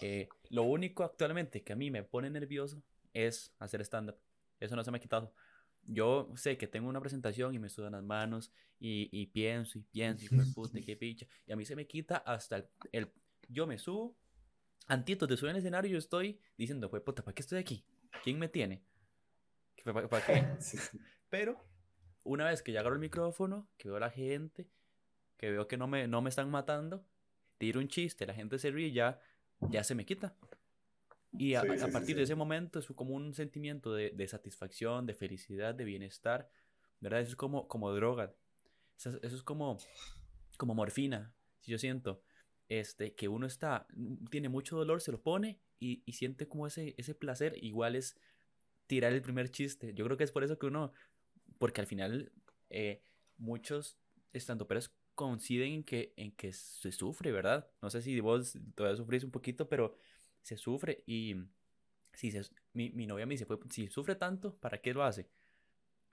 Eh, 0.00 0.28
lo 0.50 0.62
único 0.64 1.02
actualmente 1.02 1.62
que 1.62 1.72
a 1.72 1.76
mí 1.76 1.90
me 1.90 2.02
pone 2.02 2.30
nervioso 2.30 2.82
es 3.12 3.54
hacer 3.58 3.80
stand-up. 3.80 4.16
Eso 4.60 4.76
no 4.76 4.84
se 4.84 4.90
me 4.90 4.98
ha 4.98 5.00
quitado. 5.00 5.34
Yo 5.86 6.32
sé 6.36 6.56
que 6.56 6.66
tengo 6.66 6.88
una 6.88 7.00
presentación 7.00 7.54
y 7.54 7.58
me 7.58 7.68
sudan 7.68 7.92
las 7.92 8.02
manos 8.02 8.52
y, 8.78 9.08
y 9.12 9.26
pienso 9.26 9.78
y 9.78 9.82
pienso 9.82 10.24
y 10.24 10.28
puta, 10.54 10.80
qué 10.80 10.96
picha. 10.96 11.26
Y 11.46 11.52
a 11.52 11.56
mí 11.56 11.64
se 11.64 11.76
me 11.76 11.86
quita 11.86 12.18
hasta 12.18 12.56
el, 12.56 12.68
el 12.92 13.12
yo 13.48 13.66
me 13.66 13.78
subo, 13.78 14.16
antitos 14.86 15.28
de 15.28 15.36
subir 15.36 15.50
al 15.50 15.58
escenario 15.58 15.90
yo 15.90 15.98
estoy 15.98 16.40
diciendo, 16.56 16.90
pues 16.90 17.02
puta, 17.02 17.22
¿para 17.22 17.34
qué 17.34 17.42
estoy 17.42 17.58
aquí? 17.58 17.84
¿Quién 18.22 18.38
me 18.38 18.48
tiene? 18.48 18.84
¿Para, 19.84 20.08
para 20.08 20.24
qué? 20.24 20.46
Pero 21.28 21.62
una 22.22 22.46
vez 22.46 22.62
que 22.62 22.72
ya 22.72 22.80
agarro 22.80 22.94
el 22.94 23.00
micrófono, 23.00 23.68
que 23.76 23.88
veo 23.88 23.98
a 23.98 24.00
la 24.00 24.10
gente, 24.10 24.68
que 25.36 25.50
veo 25.50 25.68
que 25.68 25.76
no 25.76 25.86
me, 25.86 26.06
no 26.06 26.22
me 26.22 26.30
están 26.30 26.50
matando, 26.50 27.04
tiro 27.58 27.80
un 27.80 27.88
chiste, 27.88 28.26
la 28.26 28.34
gente 28.34 28.58
se 28.58 28.70
ríe 28.70 28.88
y 28.88 28.92
ya, 28.92 29.20
ya 29.70 29.84
se 29.84 29.94
me 29.94 30.04
quita. 30.04 30.36
Y 31.36 31.54
a, 31.54 31.62
sí, 31.62 31.68
sí, 31.76 31.84
a 31.84 31.88
partir 31.88 32.10
sí, 32.10 32.14
de 32.14 32.22
ese 32.22 32.34
momento 32.34 32.78
es 32.78 32.86
como 32.86 33.14
un 33.14 33.34
sentimiento 33.34 33.92
de, 33.92 34.10
de, 34.10 34.28
satisfacción, 34.28 35.06
de 35.06 35.14
felicidad, 35.14 35.74
de 35.74 35.84
bienestar, 35.84 36.48
¿verdad? 37.00 37.20
Eso 37.20 37.30
es 37.30 37.36
como, 37.36 37.66
como 37.66 37.92
droga. 37.92 38.34
Eso, 38.96 39.18
eso 39.22 39.36
es 39.36 39.42
como, 39.42 39.78
como 40.56 40.74
morfina, 40.74 41.34
si 41.60 41.72
yo 41.72 41.78
siento. 41.78 42.22
Este, 42.68 43.14
que 43.14 43.28
uno 43.28 43.46
está, 43.46 43.86
tiene 44.30 44.48
mucho 44.48 44.76
dolor, 44.76 45.02
se 45.02 45.12
lo 45.12 45.20
pone 45.20 45.60
y, 45.80 46.02
y 46.06 46.12
siente 46.12 46.46
como 46.46 46.66
ese, 46.66 46.94
ese 46.98 47.14
placer. 47.14 47.56
Igual 47.62 47.96
es 47.96 48.16
tirar 48.86 49.12
el 49.12 49.22
primer 49.22 49.50
chiste. 49.50 49.92
Yo 49.94 50.04
creo 50.04 50.16
que 50.16 50.24
es 50.24 50.32
por 50.32 50.44
eso 50.44 50.58
que 50.58 50.66
uno 50.66 50.92
porque 51.58 51.80
al 51.80 51.86
final 51.86 52.32
eh, 52.70 53.02
muchos 53.36 53.98
estandoperos 54.32 54.92
coinciden 55.14 55.72
en 55.72 55.84
que, 55.84 56.12
en 56.16 56.32
que 56.32 56.52
se 56.52 56.92
sufre, 56.92 57.32
¿verdad? 57.32 57.68
No 57.82 57.90
sé 57.90 58.02
si 58.02 58.18
vos 58.20 58.58
todavía 58.74 58.96
sufrís 58.96 59.24
un 59.24 59.30
poquito, 59.30 59.68
pero 59.68 59.96
se 60.42 60.56
sufre 60.56 61.02
y 61.06 61.36
si 62.12 62.30
se, 62.30 62.42
mi, 62.72 62.90
mi 62.90 63.06
novia 63.06 63.26
me 63.26 63.34
dice, 63.34 63.46
pues, 63.46 63.60
si 63.70 63.88
sufre 63.88 64.14
tanto, 64.14 64.56
¿para 64.56 64.78
qué 64.78 64.92
lo 64.92 65.02
hace? 65.02 65.28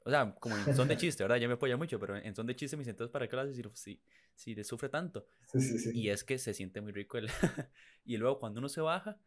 O 0.03 0.09
sea, 0.09 0.33
como 0.39 0.57
en 0.57 0.75
son 0.75 0.87
de 0.87 0.97
chiste, 0.97 1.23
¿verdad? 1.23 1.37
Ya 1.37 1.47
me 1.47 1.55
apoya 1.55 1.77
mucho, 1.77 1.99
pero 1.99 2.17
en 2.17 2.35
son 2.35 2.47
de 2.47 2.55
chiste 2.55 2.75
me 2.75 2.81
dice, 2.81 2.91
entonces, 2.91 3.11
¿para 3.11 3.27
qué 3.27 3.35
lo 3.35 3.41
hace 3.43 3.53
si, 3.53 3.63
si, 3.73 4.01
si 4.35 4.55
le 4.55 4.63
sufre 4.63 4.89
tanto? 4.89 5.25
Sí, 5.47 5.61
sí, 5.61 5.77
sí. 5.77 5.91
Y 5.93 6.09
es 6.09 6.23
que 6.23 6.37
se 6.37 6.53
siente 6.53 6.81
muy 6.81 6.91
rico 6.91 7.17
el... 7.17 7.29
y 8.05 8.17
luego 8.17 8.39
cuando 8.39 8.59
uno 8.59 8.69
se 8.69 8.81
baja 8.81 9.19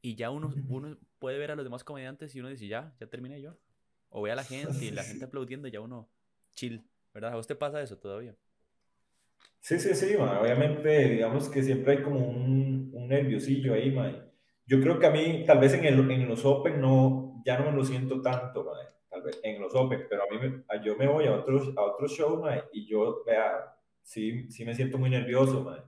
y 0.00 0.14
ya 0.16 0.30
uno, 0.30 0.54
uno 0.68 0.96
puede 1.18 1.38
ver 1.38 1.50
a 1.50 1.56
los 1.56 1.64
demás 1.64 1.84
comediantes 1.84 2.34
y 2.34 2.40
uno 2.40 2.48
dice, 2.48 2.66
ya, 2.66 2.94
ya 2.98 3.06
terminé 3.06 3.40
yo 3.40 3.58
o 4.08 4.22
ve 4.22 4.30
a 4.30 4.36
la 4.36 4.44
gente 4.44 4.84
y 4.84 4.92
la 4.92 5.02
gente 5.02 5.24
aplaudiendo, 5.24 5.66
ya 5.66 5.80
uno 5.80 6.08
chill, 6.54 6.86
¿verdad? 7.12 7.32
¿A 7.32 7.36
vos 7.36 7.48
te 7.48 7.56
pasa 7.56 7.82
eso 7.82 7.98
todavía? 7.98 8.36
Sí, 9.60 9.78
sí, 9.80 9.94
sí, 9.94 10.16
man. 10.18 10.36
obviamente, 10.38 11.08
digamos 11.08 11.48
que 11.48 11.62
siempre 11.62 11.92
hay 11.96 12.02
como 12.02 12.20
un, 12.20 12.90
un 12.92 13.08
nerviosillo 13.08 13.72
ahí, 13.74 13.90
man. 13.90 14.30
Yo 14.66 14.80
creo 14.80 14.98
que 14.98 15.06
a 15.06 15.10
mí, 15.10 15.44
tal 15.46 15.58
vez 15.58 15.72
en, 15.74 15.84
el, 15.86 16.10
en 16.10 16.28
los 16.28 16.44
Open 16.44 16.80
no, 16.80 17.42
ya 17.44 17.58
no 17.58 17.70
me 17.70 17.76
lo 17.76 17.84
siento 17.84 18.20
tanto, 18.20 18.64
man. 18.64 18.86
tal 19.08 19.22
vez 19.22 19.40
en 19.42 19.60
los 19.60 19.74
Open, 19.74 20.06
pero 20.08 20.22
a 20.24 20.26
mí 20.30 20.38
me, 20.38 20.64
yo 20.84 20.96
me 20.96 21.06
voy 21.08 21.26
a 21.26 21.34
otros, 21.36 21.72
a 21.76 21.82
otros 21.82 22.12
shows, 22.12 22.40
man, 22.42 22.62
y 22.72 22.86
yo, 22.86 23.22
vea, 23.26 23.74
sí, 24.02 24.50
sí 24.50 24.64
me 24.64 24.74
siento 24.74 24.98
muy 24.98 25.08
nervioso, 25.10 25.62
man. 25.64 25.82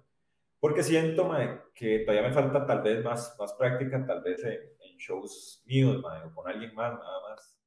porque 0.60 0.82
siento, 0.82 1.24
man, 1.26 1.62
que 1.74 2.00
todavía 2.00 2.28
me 2.28 2.34
falta 2.34 2.66
tal 2.66 2.82
vez 2.82 3.04
más, 3.04 3.36
más 3.38 3.54
práctica, 3.54 4.04
tal 4.06 4.22
vez 4.22 4.42
en, 4.44 4.52
en 4.80 4.96
shows 4.98 5.62
míos, 5.66 6.00
man, 6.02 6.24
o 6.28 6.34
con 6.34 6.48
alguien 6.48 6.74
más, 6.74 6.92
nada 6.94 7.20
más 7.30 7.58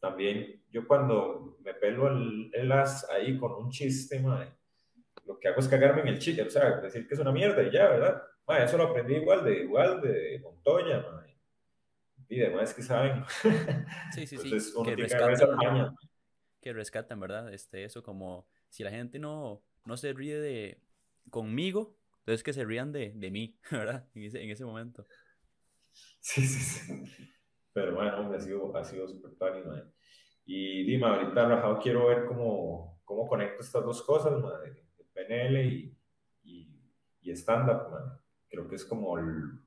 también 0.00 0.62
yo 0.70 0.86
cuando 0.86 1.56
me 1.60 1.74
pelo 1.74 2.08
el, 2.08 2.50
el 2.54 2.72
as 2.72 3.08
ahí 3.10 3.38
con 3.38 3.52
un 3.54 3.70
chiste, 3.70 4.20
lo 4.20 4.34
que 5.46 5.52
hago 5.52 5.60
es 5.60 5.68
cagarme 5.68 6.02
en 6.02 6.08
el 6.08 6.18
chiste, 6.18 6.42
o 6.42 6.50
sea, 6.50 6.80
decir 6.80 7.06
que 7.06 7.14
es 7.14 7.20
una 7.20 7.30
mierda 7.30 7.62
y 7.62 7.70
ya, 7.70 7.88
¿verdad? 7.88 8.20
Eso 8.64 8.76
lo 8.78 8.84
aprendí 8.84 9.14
igual 9.14 9.44
de 9.44 9.60
igual 9.60 10.00
de 10.00 10.40
Montoya, 10.42 11.00
mae. 11.00 11.38
Y 12.28 12.38
demás 12.38 12.74
que 12.74 12.82
saben. 12.82 13.24
Sí, 14.12 14.26
sí, 14.26 14.34
Entonces, 14.34 14.72
sí. 14.74 14.82
que 14.82 14.96
rescatan, 14.96 15.96
que 16.60 16.72
rescatan, 16.72 17.20
¿verdad? 17.20 17.54
Este, 17.54 17.84
eso 17.84 18.02
como 18.02 18.48
si 18.68 18.82
la 18.82 18.90
gente 18.90 19.20
no, 19.20 19.62
no 19.84 19.96
se 19.96 20.12
ríe 20.12 20.38
de 20.40 20.80
conmigo, 21.30 21.96
entonces 22.20 22.42
que 22.42 22.52
se 22.52 22.64
rían 22.64 22.90
de, 22.90 23.12
de 23.14 23.30
mí, 23.30 23.56
¿verdad? 23.70 24.08
En 24.14 24.24
ese, 24.24 24.42
en 24.42 24.50
ese 24.50 24.64
momento. 24.64 25.06
Sí, 26.20 26.44
sí, 26.44 26.60
sí. 26.60 27.28
Pero 27.72 27.94
bueno, 27.94 28.18
hombre, 28.18 28.38
ha 28.38 28.40
sido, 28.40 28.76
ha 28.76 28.82
sido 28.82 29.06
súper 29.06 29.32
Y 30.44 30.82
dime, 30.84 31.06
ahorita 31.06 31.46
rajado 31.46 31.78
quiero 31.78 32.08
ver 32.08 32.26
cómo, 32.26 33.00
cómo 33.04 33.28
conecto 33.28 33.62
estas 33.62 33.84
dos 33.84 34.02
cosas, 34.02 34.40
madre, 34.40 34.85
PNL 35.16 35.64
y, 35.64 35.96
y, 36.44 36.68
y 37.22 37.30
stand-up, 37.32 38.20
Creo 38.48 38.68
que 38.68 38.76
es 38.76 38.84
como 38.84 39.18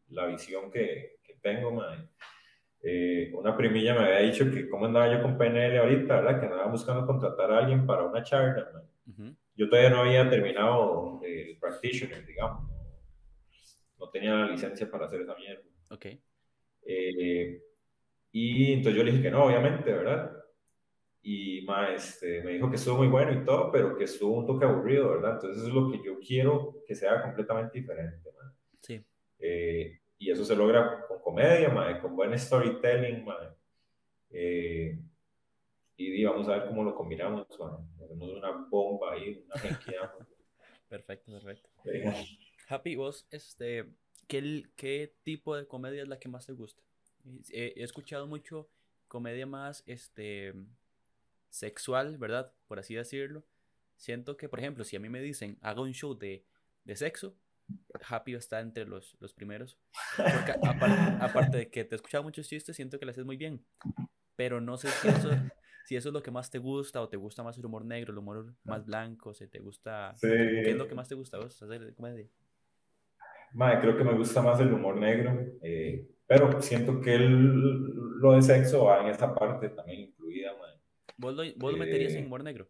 la 0.10 0.26
visión 0.28 0.72
que, 0.72 1.18
que 1.22 1.36
tengo, 1.42 1.72
madre. 1.72 2.08
Eh, 2.82 3.32
una 3.34 3.58
primilla 3.58 3.94
me 3.94 4.06
había 4.06 4.32
dicho 4.32 4.50
que 4.50 4.70
cómo 4.70 4.86
andaba 4.86 5.12
yo 5.12 5.22
con 5.22 5.38
PNL 5.38 5.78
ahorita, 5.80 6.22
¿verdad? 6.22 6.40
Que 6.40 6.46
andaba 6.46 6.68
buscando 6.68 7.06
contratar 7.06 7.52
a 7.52 7.58
alguien 7.60 7.86
para 7.86 8.04
una 8.04 8.24
charla, 8.24 8.84
Yo 9.56 9.68
todavía 9.68 9.90
no 9.90 10.02
había 10.02 10.30
terminado 10.30 11.20
el 11.24 11.58
practitioner, 11.60 12.26
digamos. 12.26 12.72
No, 13.98 14.10
tenía 14.10 14.34
la 14.34 14.48
licencia 14.48 14.90
para 14.90 15.08
hacer 15.08 15.22
esa 15.22 15.36
mierda. 15.36 15.64
Ok. 15.90 16.06
Eh, 16.86 17.62
y 18.32 18.74
entonces 18.74 18.98
yo 18.98 19.04
le 19.04 19.12
dije 19.12 19.24
que 19.24 19.32
no, 19.32 19.44
obviamente, 19.44 19.92
¿verdad? 19.92 20.39
Y 21.22 21.62
ma, 21.62 21.94
este, 21.94 22.42
me 22.44 22.54
dijo 22.54 22.70
que 22.70 22.78
estuvo 22.78 22.98
muy 22.98 23.08
bueno 23.08 23.34
y 23.34 23.44
todo, 23.44 23.72
pero 23.72 23.98
que 23.98 24.06
estuvo 24.06 24.38
un 24.38 24.48
toque 24.48 24.66
aburrido, 24.66 25.10
¿verdad? 25.10 25.34
Entonces 25.34 25.58
eso 25.58 25.68
es 25.68 25.74
lo 25.74 25.92
que 25.92 26.02
yo 26.04 26.20
quiero 26.20 26.84
que 26.88 26.96
sea 26.96 27.22
completamente 27.22 27.80
diferente. 27.80 28.30
Sí. 28.80 29.04
Eh, 29.40 30.00
y 30.18 30.32
eso 30.32 30.46
se 30.46 30.56
logra 30.56 31.06
con 31.08 31.20
comedia, 31.22 31.70
ma, 31.70 32.00
con 32.02 32.16
buen 32.16 32.38
storytelling. 32.38 33.26
Ma. 33.26 33.56
Eh, 34.32 34.98
y 35.98 36.24
vamos 36.24 36.48
a 36.48 36.58
ver 36.58 36.68
cómo 36.68 36.84
lo 36.84 36.96
combinamos. 36.96 37.46
Hacemos 37.52 38.30
una 38.32 38.52
bomba 38.70 39.14
ahí, 39.14 39.44
una 39.46 39.56
Perfecto, 40.90 41.32
perfecto. 41.32 41.70
Happy, 42.70 42.96
vos, 42.96 43.28
este, 43.32 43.86
¿qué, 44.28 44.64
¿qué 44.76 45.14
tipo 45.24 45.56
de 45.56 45.68
comedia 45.68 46.02
es 46.02 46.08
la 46.08 46.18
que 46.18 46.30
más 46.30 46.46
te 46.46 46.54
gusta? 46.54 46.82
He, 47.52 47.74
he 47.76 47.84
escuchado 47.84 48.28
mucho 48.28 48.70
comedia 49.08 49.46
más, 49.46 49.84
este, 49.86 50.54
sexual, 51.50 52.18
¿verdad? 52.18 52.54
Por 52.68 52.80
así 52.80 52.96
decirlo. 52.96 53.44
Siento 53.96 54.38
que, 54.38 54.48
por 54.48 54.60
ejemplo, 54.60 54.84
si 54.84 54.96
a 54.96 55.00
mí 55.00 55.10
me 55.10 55.22
dicen, 55.22 55.58
haga 55.62 55.82
un 55.82 55.94
show 55.94 56.18
de, 56.18 56.46
de 56.86 56.96
sexo, 56.96 57.36
Happy 58.08 58.34
está 58.34 58.62
entre 58.62 58.86
los, 58.86 59.18
los 59.20 59.34
primeros. 59.34 59.78
Porque 60.16 60.54
aparte, 61.20 61.58
de 61.58 61.70
que 61.70 61.84
te 61.84 61.96
he 61.96 61.98
escuchado 61.98 62.24
muchos 62.24 62.48
chistes, 62.48 62.76
siento 62.76 63.00
que 63.00 63.06
lo 63.06 63.12
haces 63.12 63.26
muy 63.26 63.38
bien. 63.38 63.64
Pero 64.36 64.62
no 64.62 64.78
sé 64.78 64.88
si 64.88 65.08
eso, 65.10 65.30
si 65.86 65.96
eso 65.96 66.10
es 66.10 66.14
lo 66.14 66.24
que 66.24 66.32
más 66.32 66.50
te 66.50 66.60
gusta 66.60 67.02
o 67.02 67.10
te 67.10 67.18
gusta 67.18 67.44
más 67.44 67.58
el 67.58 67.66
humor 67.66 67.86
negro, 67.86 68.14
el 68.14 68.20
humor 68.20 68.56
más 68.64 68.86
blanco, 68.86 69.34
si 69.34 69.48
te 69.48 69.60
gusta... 69.60 70.16
¿Qué 70.22 70.72
es 70.72 70.78
lo 70.78 70.88
que 70.88 70.96
más 70.96 71.10
te 71.10 71.16
gusta 71.16 71.38
vos 71.38 71.62
hacer 71.62 71.94
comedia? 71.94 72.28
Madre, 73.54 73.80
creo 73.82 73.98
que 73.98 74.04
me 74.04 74.14
gusta 74.14 74.42
más 74.42 74.60
el 74.60 74.72
humor 74.72 74.98
negro, 74.98 75.38
eh, 75.62 76.08
pero 76.28 76.62
siento 76.62 77.02
que 77.02 77.16
el, 77.16 77.52
lo 78.20 78.34
de 78.34 78.42
sexo 78.42 78.86
va 78.86 79.02
en 79.02 79.08
esa 79.08 79.34
parte 79.34 79.70
también 79.70 80.14
incluida, 81.20 81.54
¿Vos 81.58 81.72
lo, 81.74 81.78
meterías 81.78 82.14
en 82.14 82.24
eh, 82.24 82.26
humor 82.26 82.44
negro? 82.44 82.70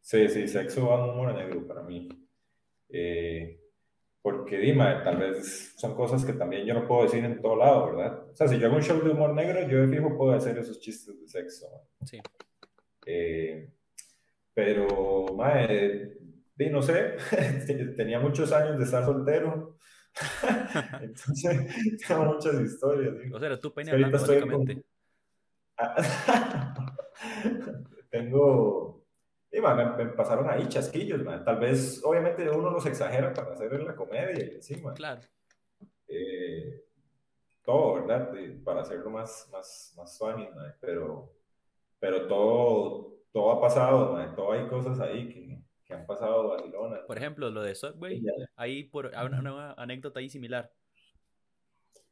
Sí, 0.00 0.28
sí, 0.28 0.48
sexo 0.48 0.88
va 0.88 1.04
en 1.04 1.10
humor 1.10 1.34
negro 1.34 1.66
para 1.66 1.82
mí. 1.82 2.08
Eh, 2.88 3.60
porque 4.22 4.58
Dima, 4.58 5.02
tal 5.02 5.18
vez 5.18 5.74
son 5.76 5.94
cosas 5.94 6.24
que 6.24 6.32
también 6.32 6.64
yo 6.66 6.74
no 6.74 6.86
puedo 6.86 7.04
decir 7.04 7.24
en 7.24 7.40
todo 7.40 7.56
lado, 7.56 7.86
¿verdad? 7.86 8.26
O 8.30 8.34
sea, 8.34 8.48
si 8.48 8.58
yo 8.58 8.66
hago 8.66 8.76
un 8.76 8.82
show 8.82 9.00
de 9.00 9.10
humor 9.10 9.34
negro, 9.34 9.68
yo 9.68 9.86
de 9.86 9.88
fijo 9.88 10.16
puedo 10.16 10.32
hacer 10.32 10.58
esos 10.58 10.80
chistes 10.80 11.20
de 11.20 11.28
sexo. 11.28 11.66
Sí. 12.04 12.20
Eh, 13.06 13.70
pero, 14.52 15.26
madre, 15.36 16.18
no 16.70 16.82
sé, 16.82 17.16
tenía 17.96 18.18
muchos 18.18 18.50
años 18.52 18.78
de 18.78 18.84
estar 18.84 19.04
soltero. 19.04 19.76
Entonces, 21.02 22.00
tengo 22.08 22.24
muchas 22.24 22.60
historias. 22.60 23.14
O 23.32 23.38
sea, 23.38 23.60
tú 23.60 23.72
peine 23.72 23.92
hablando, 23.92 24.18
básicamente. 24.18 24.84
Tengo. 28.10 29.04
Y, 29.50 29.60
me, 29.60 30.06
pasaron 30.08 30.50
ahí 30.50 30.68
chasquillos, 30.68 31.22
Tal 31.44 31.58
vez, 31.58 32.02
obviamente, 32.04 32.48
uno 32.50 32.70
los 32.70 32.84
exagera 32.84 33.32
para 33.32 33.52
hacer 33.52 33.82
la 33.82 33.94
comedia 33.94 34.32
y 34.32 34.54
encima. 34.56 34.92
Claro. 34.92 35.22
Eh, 36.08 36.84
todo, 37.64 37.94
¿verdad? 37.94 38.32
para 38.64 38.82
hacerlo 38.82 39.10
más, 39.10 39.48
más, 39.52 39.94
más 39.96 40.18
funny, 40.18 40.48
pero, 40.80 41.32
pero 41.98 42.26
todo, 42.26 43.16
todo 43.32 43.50
ha 43.52 43.60
pasado, 43.60 44.34
Todo 44.34 44.52
hay 44.52 44.66
cosas 44.68 45.00
ahí 45.00 45.28
que, 45.28 45.62
que 45.84 45.94
han 45.94 46.06
pasado 46.06 46.48
Barcelona. 46.48 46.98
Por 47.06 47.16
ejemplo, 47.16 47.50
lo 47.50 47.62
de 47.62 47.74
Subway, 47.74 48.22
ahí 48.56 48.84
por 48.84 49.06
una, 49.06 49.40
una 49.40 49.72
anécdota 49.72 50.20
ahí 50.20 50.28
similar. 50.28 50.70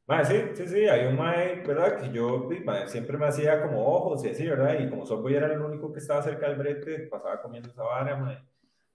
Mae, 0.07 0.25
sí, 0.25 0.35
sí, 0.53 0.69
sí, 0.69 0.87
hay 0.87 1.07
un 1.07 1.17
mae, 1.17 1.63
¿verdad? 1.67 1.99
Que 1.99 2.13
yo 2.13 2.49
siempre 2.87 3.17
me 3.17 3.27
hacía 3.27 3.63
como 3.63 3.87
ojos 3.87 4.25
y 4.25 4.29
así, 4.29 4.47
¿verdad? 4.47 4.79
Y 4.79 4.91
como 4.91 5.07
Subway 5.07 5.35
era 5.35 5.53
el 5.53 5.61
único 5.61 5.93
que 5.93 6.01
estaba 6.01 6.23
cerca 6.23 6.49
del 6.49 6.59
brete, 6.59 7.07
pasaba 7.07 7.41
comiendo 7.41 7.71
esa 7.71 7.83
vara, 7.83 8.17
mae. 8.17 8.39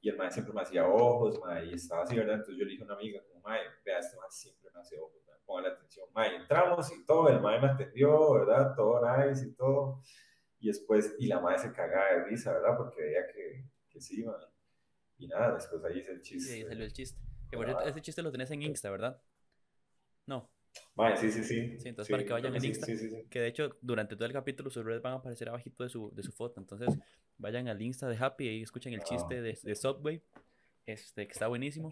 Y 0.01 0.09
el 0.09 0.17
mae 0.17 0.31
siempre 0.31 0.53
me 0.53 0.61
hacía 0.61 0.87
ojos, 0.87 1.39
mae, 1.39 1.65
y 1.65 1.73
estaba 1.73 2.03
así, 2.03 2.15
¿verdad? 2.15 2.35
Entonces 2.35 2.57
yo 2.57 2.65
le 2.65 2.71
dije 2.71 2.83
a 2.83 2.85
una 2.85 2.93
amiga, 2.93 3.21
como, 3.27 3.41
mae, 3.41 3.59
vea, 3.83 3.97
este 3.97 4.17
mae 4.17 4.29
siempre 4.29 4.69
me 4.71 4.81
hace 4.81 4.99
ojos, 4.99 5.19
ponga 5.49 5.63
la 5.63 5.69
atención. 5.69 6.07
Mae, 6.13 6.35
entramos 6.35 6.91
y 6.93 7.03
todo, 7.05 7.27
el 7.29 7.41
mae 7.41 7.59
me 7.59 7.67
atendió, 7.67 8.33
¿verdad? 8.33 8.75
Todo 8.75 9.01
nice 9.17 9.47
y 9.47 9.51
todo. 9.53 10.03
Y 10.59 10.67
después, 10.67 11.15
y 11.17 11.25
la 11.25 11.39
mae 11.39 11.57
se 11.57 11.73
cagaba 11.73 12.05
de 12.13 12.25
risa, 12.25 12.53
¿verdad? 12.53 12.77
Porque 12.77 13.01
veía 13.01 13.25
que, 13.33 13.65
que 13.89 13.99
sí, 13.99 14.23
mae. 14.23 14.35
Y 15.17 15.27
nada, 15.27 15.55
después 15.55 15.83
ahí 15.83 15.99
hice 15.99 16.11
el 16.11 16.21
chiste. 16.21 16.53
Sí, 16.53 16.63
salió 16.63 16.85
el 16.85 16.93
chiste. 16.93 17.19
Que 17.49 17.57
por 17.57 17.65
cierto, 17.65 17.83
ese 17.83 18.01
chiste 18.01 18.21
lo 18.21 18.31
tenés 18.31 18.51
en 18.51 18.61
Insta, 18.61 18.91
¿verdad? 18.91 19.19
No. 20.27 20.51
Vale, 20.95 21.17
sí, 21.17 21.31
sí, 21.31 21.43
sí. 21.43 21.79
Sí, 21.79 21.89
entonces 21.89 22.11
para 22.11 22.23
que 22.25 22.33
vayan 22.33 22.55
en 22.55 22.65
Insta. 22.65 22.87
que 23.29 23.39
de 23.39 23.47
hecho, 23.47 23.77
durante 23.81 24.15
todo 24.15 24.25
el 24.25 24.33
capítulo 24.33 24.69
sus 24.69 24.83
redes 24.83 25.01
van 25.01 25.13
a 25.13 25.15
aparecer 25.17 25.49
abajito 25.49 25.83
de 25.83 25.89
su, 25.89 26.11
de 26.13 26.23
su 26.23 26.31
foto. 26.31 26.59
Entonces, 26.59 26.97
vayan 27.37 27.67
al 27.67 27.81
Insta 27.81 28.07
de 28.07 28.17
Happy 28.17 28.47
y 28.47 28.61
escuchen 28.63 28.93
el 28.93 29.03
chiste 29.03 29.41
de, 29.41 29.57
de, 29.61 29.75
Subway. 29.75 30.21
Este, 30.85 31.27
que 31.27 31.31
está 31.31 31.47
buenísimo. 31.47 31.91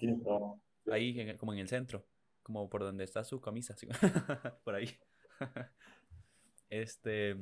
Ahí, 0.91 1.36
como 1.38 1.54
en 1.54 1.60
el 1.60 1.67
centro. 1.67 2.06
Como 2.43 2.69
por 2.69 2.82
donde 2.82 3.04
está 3.04 3.23
su 3.23 3.39
camisa. 3.41 3.76
por 4.63 4.76
ahí. 4.76 4.89
este. 6.69 7.36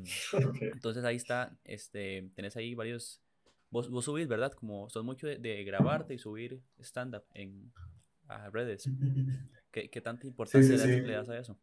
Entonces 0.60 1.04
ahí 1.04 1.16
está. 1.16 1.58
Este. 1.64 2.30
Tenés 2.36 2.58
ahí 2.58 2.76
varios. 2.76 3.22
Vos, 3.70 3.90
vos 3.90 4.06
subís, 4.06 4.28
¿verdad? 4.28 4.52
Como 4.54 4.90
son 4.90 5.06
mucho 5.06 5.28
de, 5.28 5.38
de 5.38 5.64
grabarte 5.64 6.14
y 6.14 6.18
subir 6.18 6.62
stand-up 6.80 7.26
en 7.34 7.72
a 8.28 8.50
redes. 8.50 8.90
¿Qué, 9.76 9.90
qué 9.90 10.00
tanta 10.00 10.26
importancia 10.26 10.86
le, 10.86 11.12
das 11.12 11.28
a 11.28 11.38
eso? 11.38 11.60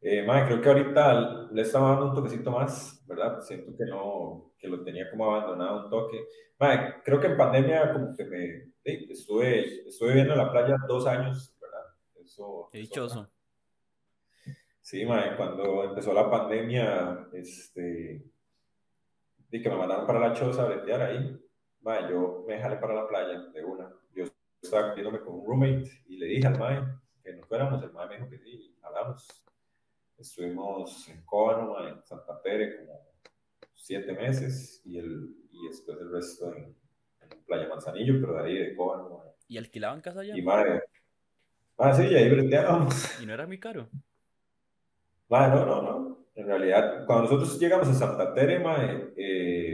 Eh, 0.00 0.24
creo 0.24 0.60
que 0.60 0.68
ahorita 0.68 1.48
le 1.50 1.62
estaba 1.62 1.88
dando 1.90 2.10
un 2.10 2.14
toquecito 2.14 2.52
más, 2.52 3.04
¿verdad? 3.08 3.40
Siento 3.40 3.76
que 3.76 3.84
no, 3.86 4.52
que 4.56 4.68
lo 4.68 4.84
tenía 4.84 5.10
como 5.10 5.34
abandonado 5.34 5.82
un 5.82 5.90
toque. 5.90 6.28
Madre, 6.60 7.02
creo 7.04 7.18
que 7.18 7.26
en 7.26 7.36
pandemia 7.36 7.92
como 7.92 8.14
que 8.14 8.24
me, 8.24 8.72
estuve, 8.84 9.88
estuve 9.88 10.10
viviendo 10.10 10.34
en 10.34 10.38
la 10.38 10.52
playa 10.52 10.76
dos 10.86 11.08
años, 11.08 11.56
¿verdad? 11.60 11.86
Eso. 12.22 12.68
Qué 12.70 12.78
dichoso. 12.78 13.28
Sí, 14.80 15.04
madre, 15.04 15.36
cuando 15.36 15.82
empezó 15.82 16.14
la 16.14 16.30
pandemia, 16.30 17.30
este, 17.32 18.22
y 19.50 19.60
que 19.60 19.70
me 19.70 19.76
mandaron 19.76 20.06
para 20.06 20.20
la 20.20 20.34
choza 20.34 20.62
a 20.62 20.66
bretear 20.66 21.02
ahí, 21.02 21.36
madre, 21.80 22.10
yo 22.12 22.44
me 22.46 22.60
jalé 22.60 22.76
para 22.76 22.94
la 22.94 23.08
playa 23.08 23.40
de 23.40 23.64
una 23.64 23.92
estaba 24.62 24.94
viéndome 24.94 25.20
con 25.20 25.34
un 25.34 25.46
roommate 25.46 25.90
y 26.06 26.16
le 26.16 26.26
dije 26.26 26.46
al 26.46 26.58
mae 26.58 26.82
que 27.22 27.32
nos 27.32 27.46
fuéramos. 27.46 27.82
El 27.82 27.92
mae 27.92 28.08
me 28.08 28.16
dijo 28.16 28.30
que 28.30 28.38
sí, 28.38 28.76
hablamos. 28.82 29.26
Estuvimos 30.16 31.08
en 31.08 31.24
Cóbano, 31.24 31.86
en 31.86 32.02
Santa 32.04 32.40
Tere, 32.42 32.78
como 32.78 33.08
siete 33.74 34.12
meses 34.12 34.82
y, 34.84 34.98
el, 34.98 35.34
y 35.50 35.68
después 35.68 35.98
el 36.00 36.10
resto 36.10 36.54
en, 36.54 36.76
Playa 37.46 37.68
Manzanillo, 37.68 38.20
pero 38.20 38.34
de 38.34 38.48
ahí 38.48 38.58
de 38.58 38.76
Cóbano. 38.76 39.22
¿Y 39.48 39.56
alquilaban 39.58 40.00
casa 40.00 40.20
allá? 40.20 40.36
Y 40.36 40.42
madre. 40.42 40.82
Ah, 41.78 41.94
sí, 41.94 42.06
y 42.06 42.14
ahí 42.14 42.28
breteábamos. 42.28 43.22
¿Y 43.22 43.26
no 43.26 43.32
era 43.32 43.46
muy 43.46 43.58
caro? 43.58 43.88
Mae, 45.28 45.48
no, 45.50 45.64
no, 45.64 45.82
no. 45.82 46.26
En 46.34 46.46
realidad, 46.46 47.06
cuando 47.06 47.24
nosotros 47.24 47.58
llegamos 47.58 47.88
a 47.88 47.94
Santa 47.94 48.34
Tere, 48.34 48.58
mae, 48.58 49.12
eh, 49.16 49.67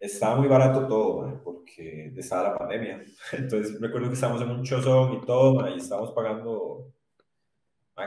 estaba 0.00 0.36
muy 0.36 0.48
barato 0.48 0.86
todo, 0.86 1.40
porque 1.42 2.12
estaba 2.16 2.50
la 2.50 2.58
pandemia. 2.58 3.04
Entonces 3.32 3.80
recuerdo 3.80 4.08
que 4.08 4.14
estábamos 4.14 4.42
en 4.42 4.50
un 4.50 4.62
chozón 4.62 5.14
y 5.14 5.20
todo, 5.26 5.68
y 5.68 5.78
estábamos 5.78 6.12
pagando 6.12 6.92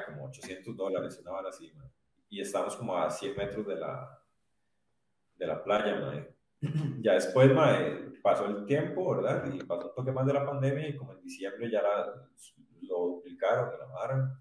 como 0.06 0.26
800 0.26 0.76
dólares, 0.78 1.20
una 1.22 1.32
hora 1.34 1.50
así, 1.50 1.72
y 2.30 2.40
estábamos 2.40 2.78
como 2.78 2.96
a 2.96 3.10
100 3.10 3.36
metros 3.36 3.68
de 3.68 3.76
la, 3.76 4.20
de 5.36 5.48
la 5.48 5.64
playa. 5.64 6.28
Ya 7.02 7.14
después 7.14 7.52
pasó 8.22 8.46
el 8.46 8.66
tiempo, 8.66 9.16
¿verdad? 9.16 9.52
Y 9.52 9.64
pasó 9.64 9.90
un 9.90 9.96
toque 9.96 10.12
más 10.12 10.28
de 10.28 10.34
la 10.34 10.46
pandemia 10.46 10.88
y 10.88 10.96
como 10.96 11.14
en 11.14 11.22
diciembre 11.22 11.72
ya 11.72 11.82
lo 12.82 12.98
duplicaron, 12.98 13.72
la 13.80 13.88
mar. 13.88 14.38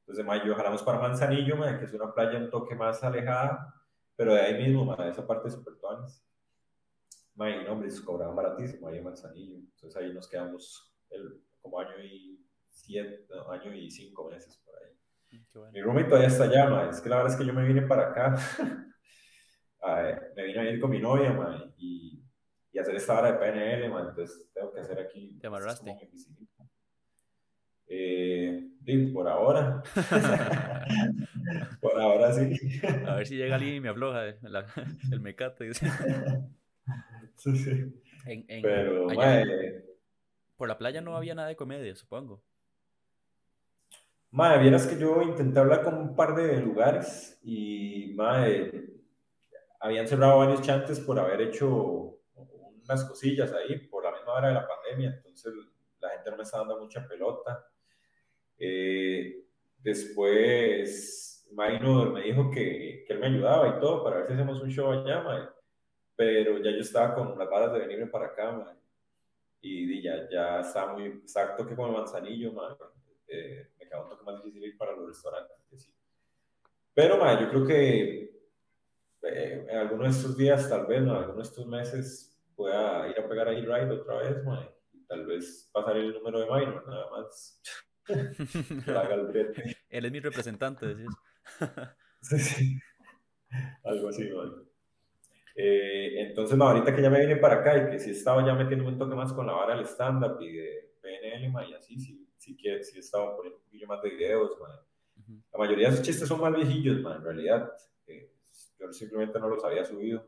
Entonces, 0.00 0.24
mayo 0.24 0.54
jalamos 0.56 0.82
para 0.82 0.98
Manzanillo, 0.98 1.56
que 1.78 1.84
es 1.84 1.92
una 1.92 2.12
playa 2.12 2.38
un 2.38 2.50
toque 2.50 2.74
más 2.74 3.02
alejada, 3.04 3.74
pero 4.16 4.34
de 4.34 4.40
ahí 4.40 4.60
mismo, 4.60 4.92
esa 4.96 5.26
parte 5.26 5.48
de 5.48 5.54
Super 5.54 5.74
May, 7.36 7.64
no, 7.64 7.72
hombre, 7.72 7.88
cobraban 8.04 8.34
baratísimo 8.34 8.88
ahí 8.88 8.98
en 8.98 9.04
Manzanillo. 9.04 9.56
Entonces 9.56 9.96
ahí 9.96 10.12
nos 10.12 10.28
quedamos 10.28 10.92
el, 11.10 11.42
como 11.60 11.78
año 11.78 12.02
y 12.02 12.40
siete, 12.70 13.26
año 13.50 13.74
y 13.74 13.90
cinco 13.90 14.30
meses 14.30 14.60
por 14.64 14.74
ahí. 14.76 14.92
Qué 15.52 15.58
bueno. 15.58 15.72
Mi 15.72 15.82
roommate 15.82 16.08
todavía 16.08 16.28
está 16.28 16.44
allá, 16.44 16.68
mae. 16.70 16.88
Es 16.88 17.00
que 17.00 17.08
la 17.10 17.16
verdad 17.16 17.32
es 17.32 17.38
que 17.38 17.46
yo 17.46 17.52
me 17.52 17.66
vine 17.66 17.82
para 17.82 18.08
acá. 18.10 18.34
Ver, 19.86 20.32
me 20.34 20.44
vine 20.44 20.60
a 20.60 20.70
ir 20.70 20.80
con 20.80 20.90
mi 20.90 20.98
novia, 20.98 21.32
mae, 21.32 21.72
y, 21.76 22.20
y 22.72 22.78
hacer 22.78 22.96
esta 22.96 23.18
hora 23.18 23.32
de 23.32 23.38
PNL, 23.38 23.88
mae. 23.90 24.08
Entonces 24.08 24.50
tengo 24.54 24.72
que 24.72 24.80
hacer 24.80 24.98
aquí. 24.98 25.38
¿Te 25.38 25.46
amarraste? 25.46 25.90
es 25.90 25.96
como 25.96 26.00
mi 26.00 26.06
oficinita. 26.06 26.64
Eh, 27.88 28.68
por 29.12 29.28
ahora. 29.28 29.82
por 31.80 32.00
ahora 32.00 32.32
sí. 32.32 32.52
A 33.06 33.16
ver 33.16 33.26
si 33.26 33.36
llega 33.36 33.56
alguien 33.56 33.74
y 33.74 33.80
me 33.80 33.88
afloja 33.90 34.28
eh, 34.28 34.38
la- 34.42 34.66
el 35.10 35.20
mecate. 35.20 35.70
Sí, 37.36 37.56
sí. 37.56 37.70
En, 38.26 38.44
en- 38.48 38.62
Pero, 38.62 39.10
allá 39.10 39.44
mae, 39.44 39.84
por 40.56 40.68
la 40.68 40.78
playa 40.78 41.00
no 41.00 41.16
había 41.16 41.34
nada 41.34 41.48
de 41.48 41.56
comedia, 41.56 41.94
supongo. 41.94 42.42
Mae, 44.32 44.58
vieras 44.58 44.86
que 44.86 44.98
yo 44.98 45.22
intenté 45.22 45.58
hablar 45.60 45.82
con 45.82 45.94
un 45.96 46.14
par 46.14 46.34
de 46.34 46.60
lugares 46.60 47.38
y, 47.42 48.12
mae, 48.14 48.70
habían 49.80 50.06
cerrado 50.08 50.38
varios 50.38 50.62
chantes 50.62 51.00
por 51.00 51.18
haber 51.18 51.40
hecho 51.42 52.18
unas 52.82 53.04
cosillas 53.04 53.52
ahí 53.52 53.78
por 53.88 54.04
la 54.04 54.12
misma 54.12 54.34
hora 54.34 54.48
de 54.48 54.54
la 54.54 54.66
pandemia, 54.68 55.14
entonces 55.16 55.52
la 56.00 56.10
gente 56.10 56.30
no 56.30 56.36
me 56.36 56.42
está 56.42 56.58
dando 56.58 56.78
mucha 56.80 57.06
pelota. 57.08 57.66
Eh, 58.58 59.44
después, 59.78 61.48
Maynor 61.52 62.12
me 62.12 62.22
dijo 62.22 62.50
que, 62.50 63.04
que 63.06 63.12
él 63.12 63.20
me 63.20 63.26
ayudaba 63.28 63.76
y 63.76 63.80
todo 63.80 64.04
para 64.04 64.18
ver 64.18 64.26
si 64.28 64.32
hacemos 64.34 64.60
un 64.62 64.70
show 64.70 64.90
allá, 64.90 65.22
mae, 65.22 65.42
pero 66.16 66.58
ya 66.58 66.70
yo 66.70 66.78
estaba 66.78 67.14
con 67.14 67.38
las 67.38 67.48
balas 67.48 67.72
de 67.74 67.80
venirme 67.80 68.06
para 68.06 68.26
acá, 68.26 68.50
mae, 68.52 68.74
y 69.60 70.02
ya, 70.02 70.28
ya 70.30 70.60
está 70.60 70.92
muy 70.92 71.04
exacto 71.06 71.66
que 71.66 71.76
con 71.76 71.90
el 71.90 71.96
manzanillo, 71.96 72.52
mae, 72.52 72.74
eh, 73.28 73.70
me 73.78 73.86
queda 73.86 74.02
un 74.02 74.08
toque 74.08 74.24
más 74.24 74.42
difícil 74.42 74.64
ir 74.64 74.76
para 74.78 74.92
los 74.92 75.08
restaurantes. 75.08 75.56
sí. 75.76 75.92
Pero, 76.94 77.18
mae, 77.18 77.38
yo 77.42 77.50
creo 77.50 77.66
que 77.66 78.36
eh, 79.22 79.66
en 79.68 79.76
alguno 79.78 80.04
de 80.04 80.10
estos 80.10 80.36
días, 80.36 80.68
tal 80.68 80.86
vez, 80.86 81.02
en 81.02 81.10
alguno 81.10 81.36
de 81.36 81.42
estos 81.42 81.66
meses, 81.66 82.40
pueda 82.54 83.06
ir 83.08 83.20
a 83.20 83.28
pegar 83.28 83.48
ahí 83.48 83.60
ride 83.60 83.90
otra 83.90 84.18
vez, 84.18 84.42
mae, 84.44 84.70
y 84.94 85.04
tal 85.04 85.26
vez 85.26 85.68
pasar 85.72 85.98
el 85.98 86.14
número 86.14 86.40
de 86.40 86.46
Minor, 86.46 86.88
nada 86.88 87.10
más. 87.10 87.60
Él 89.90 90.04
es 90.04 90.12
mi 90.12 90.20
representante, 90.20 90.86
decís. 90.86 91.14
Sí, 92.22 92.38
sí. 92.38 92.78
Algo 93.84 94.08
así, 94.08 94.24
mae. 94.30 94.66
Eh, 95.58 96.20
entonces, 96.20 96.58
no, 96.58 96.68
ahorita 96.68 96.94
que 96.94 97.00
ya 97.00 97.08
me 97.08 97.20
vine 97.20 97.36
para 97.36 97.56
acá 97.56 97.78
y 97.78 97.90
que 97.90 97.98
sí 97.98 98.10
estaba 98.10 98.44
ya 98.44 98.54
metiéndome 98.54 98.90
un 98.90 98.98
toque 98.98 99.14
más 99.14 99.32
con 99.32 99.46
la 99.46 99.54
vara 99.54 99.74
del 99.74 99.86
stand-up 99.86 100.38
y 100.42 100.52
de 100.52 100.94
PNL, 101.00 101.50
y 101.70 101.72
así, 101.72 101.98
sí, 101.98 102.28
sí, 102.36 102.54
que, 102.56 102.84
sí 102.84 102.98
estaba 102.98 103.34
poniendo 103.34 103.58
un 103.58 103.64
poquillo 103.64 103.86
más 103.86 104.02
de 104.02 104.10
videos, 104.10 104.50
mae. 104.60 104.78
Ujú. 105.18 105.42
La 105.52 105.58
mayoría 105.58 105.88
de 105.88 105.94
esos 105.94 106.06
chistes 106.06 106.28
son 106.28 106.42
más 106.42 106.54
viejillos, 106.54 107.00
man, 107.00 107.16
en 107.16 107.24
realidad. 107.24 107.72
Eh, 108.06 108.30
yo 108.78 108.92
simplemente 108.92 109.40
no 109.40 109.48
los 109.48 109.64
había 109.64 109.82
subido. 109.82 110.26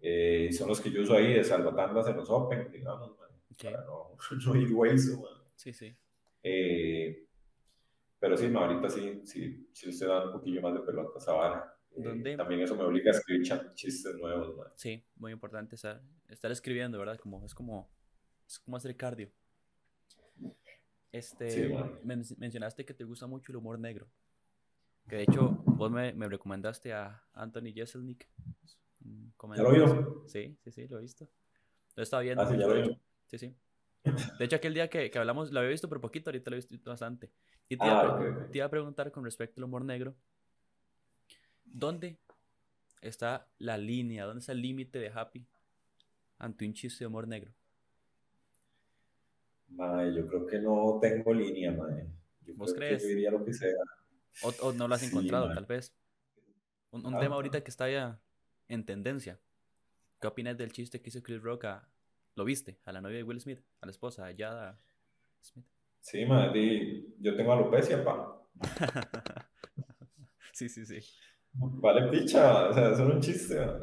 Eh, 0.00 0.52
son 0.52 0.68
los 0.68 0.82
que 0.82 0.90
yo 0.90 1.00
uso 1.00 1.14
ahí 1.14 1.32
de 1.32 1.42
salvatandas 1.42 2.06
en 2.08 2.16
los 2.18 2.28
Open, 2.28 2.70
digamos, 2.70 3.18
man, 3.18 3.30
Ok. 3.50 3.64
para 3.64 3.84
no, 3.86 4.16
no 4.46 4.56
ir 4.56 4.74
hueso, 4.74 5.22
man. 5.22 5.32
Sí, 5.54 5.72
sí. 5.72 5.96
Eh, 6.42 7.26
pero 8.18 8.36
sí, 8.36 8.48
no, 8.48 8.60
ahorita 8.60 8.90
sí, 8.90 9.22
sí, 9.24 9.68
sí 9.72 9.88
estoy 9.88 10.08
dando 10.08 10.26
un 10.26 10.32
poquillo 10.32 10.60
más 10.60 10.74
de 10.74 10.80
pelota 10.80 11.12
a 11.14 11.18
esa 11.18 11.32
Eh. 11.98 12.36
También 12.36 12.60
eso 12.60 12.76
me 12.76 12.82
obliga 12.82 13.10
a 13.10 13.14
escribir 13.16 13.48
chistes 13.74 14.14
nuevos, 14.16 14.56
man. 14.56 14.68
Sí, 14.76 15.02
muy 15.16 15.32
importante 15.32 15.76
estar, 15.76 16.02
estar 16.28 16.50
escribiendo, 16.52 16.98
¿verdad? 16.98 17.18
Como, 17.18 17.44
es 17.46 17.54
como, 17.54 17.88
es 18.46 18.58
como 18.58 18.76
hacer 18.76 18.96
cardio. 18.96 19.30
Este, 21.12 21.50
Sí, 21.50 21.74
men- 22.02 22.22
mencionaste 22.36 22.84
que 22.84 22.92
te 22.94 23.04
gusta 23.04 23.26
mucho 23.26 23.52
el 23.52 23.56
humor 23.56 23.78
negro. 23.78 24.06
Que 25.08 25.16
de 25.16 25.22
hecho, 25.22 25.50
vos 25.66 25.90
me, 25.90 26.12
me 26.12 26.28
recomendaste 26.28 26.92
a 26.92 27.22
Anthony 27.32 27.72
Jeselnik. 27.74 28.28
¿Ya 29.54 29.62
lo 29.62 29.70
vio? 29.70 30.24
Sí, 30.26 30.58
sí, 30.64 30.72
sí, 30.72 30.88
lo 30.88 30.98
he 30.98 31.02
visto. 31.02 31.28
Lo 31.94 32.02
estaba 32.02 32.22
viendo. 32.22 32.42
Ah, 32.42 32.46
sí, 32.46 32.58
ya 32.58 32.66
lo 32.66 32.74
vio. 32.74 33.00
Sí, 33.26 33.38
sí. 33.38 33.54
De 34.38 34.44
hecho, 34.44 34.56
aquel 34.56 34.74
día 34.74 34.88
que, 34.90 35.10
que 35.10 35.18
hablamos, 35.18 35.52
lo 35.52 35.60
había 35.60 35.70
visto 35.70 35.88
por 35.88 36.00
poquito, 36.00 36.30
ahorita 36.30 36.50
lo 36.50 36.56
he 36.56 36.60
visto 36.60 36.90
bastante. 36.90 37.30
Y 37.68 37.76
te, 37.76 37.86
iba, 37.86 37.94
Ah, 38.00 38.16
pre- 38.16 38.30
ok, 38.30 38.36
ok. 38.44 38.50
te 38.50 38.58
iba 38.58 38.66
a 38.66 38.70
preguntar 38.70 39.10
con 39.12 39.24
respecto 39.24 39.60
al 39.60 39.64
humor 39.64 39.84
negro, 39.84 40.14
¿dónde 41.78 42.18
está 43.02 43.48
la 43.58 43.78
línea, 43.78 44.24
dónde 44.26 44.40
está 44.40 44.52
el 44.52 44.62
límite 44.62 44.98
de 44.98 45.08
Happy 45.14 45.46
ante 46.38 46.66
un 46.66 46.74
chiste 46.74 47.04
de 47.04 47.08
humor 47.08 47.28
negro? 47.28 47.52
Mae, 49.80 50.12
yo 50.14 50.26
creo 50.26 50.46
que 50.46 50.58
no 50.58 50.98
tengo 51.00 51.32
línea, 51.34 51.70
man. 51.72 52.12
Yo 52.46 52.54
¿Vos 52.56 52.72
creo 52.72 52.74
crees? 52.74 53.02
que 53.02 53.02
yo 53.02 53.08
diría 53.08 53.30
lo 53.30 53.44
que 53.44 53.52
sea. 53.52 53.74
O, 54.40 54.48
o 54.60 54.72
no 54.72 54.88
lo 54.88 54.94
has 54.94 55.02
Sí, 55.02 55.06
encontrado, 55.08 55.50
tal 55.52 55.66
vez. 55.66 55.94
Un, 56.90 57.06
un 57.06 57.18
Ah, 57.18 57.18
tema 57.18 57.34
ah. 57.34 57.36
ahorita 57.36 57.62
que 57.64 57.70
está 57.70 57.90
ya 57.90 58.20
en 58.68 58.84
tendencia. 58.86 59.40
¿Qué 60.20 60.28
opinas 60.28 60.58
del 60.58 60.72
chiste 60.72 61.02
que 61.02 61.10
hizo 61.10 61.22
Chris 61.22 61.42
Rock 61.42 61.64
a... 61.66 61.88
¿Lo 62.36 62.44
viste? 62.44 62.80
A 62.84 62.92
la 62.92 63.00
novia 63.02 63.18
de 63.18 63.24
Will 63.24 63.40
Smith, 63.40 63.60
a 63.80 63.86
la 63.86 63.92
esposa, 63.92 64.26
a 64.26 64.34
Jada 64.36 64.80
Smith. 65.42 65.66
Sí, 66.00 66.24
di- 66.54 67.14
yo 67.20 67.36
tengo 67.36 67.52
alopecia, 67.52 68.02
pa. 68.04 68.14
sí, 70.52 70.68
sí, 70.68 70.84
sí. 70.86 71.00
Vale 71.58 72.08
picha, 72.10 72.68
o 72.68 72.72
sea, 72.74 72.90
eso 72.92 73.08
es 73.08 73.14
un 73.14 73.20
chiste, 73.20 73.64
man. 73.64 73.80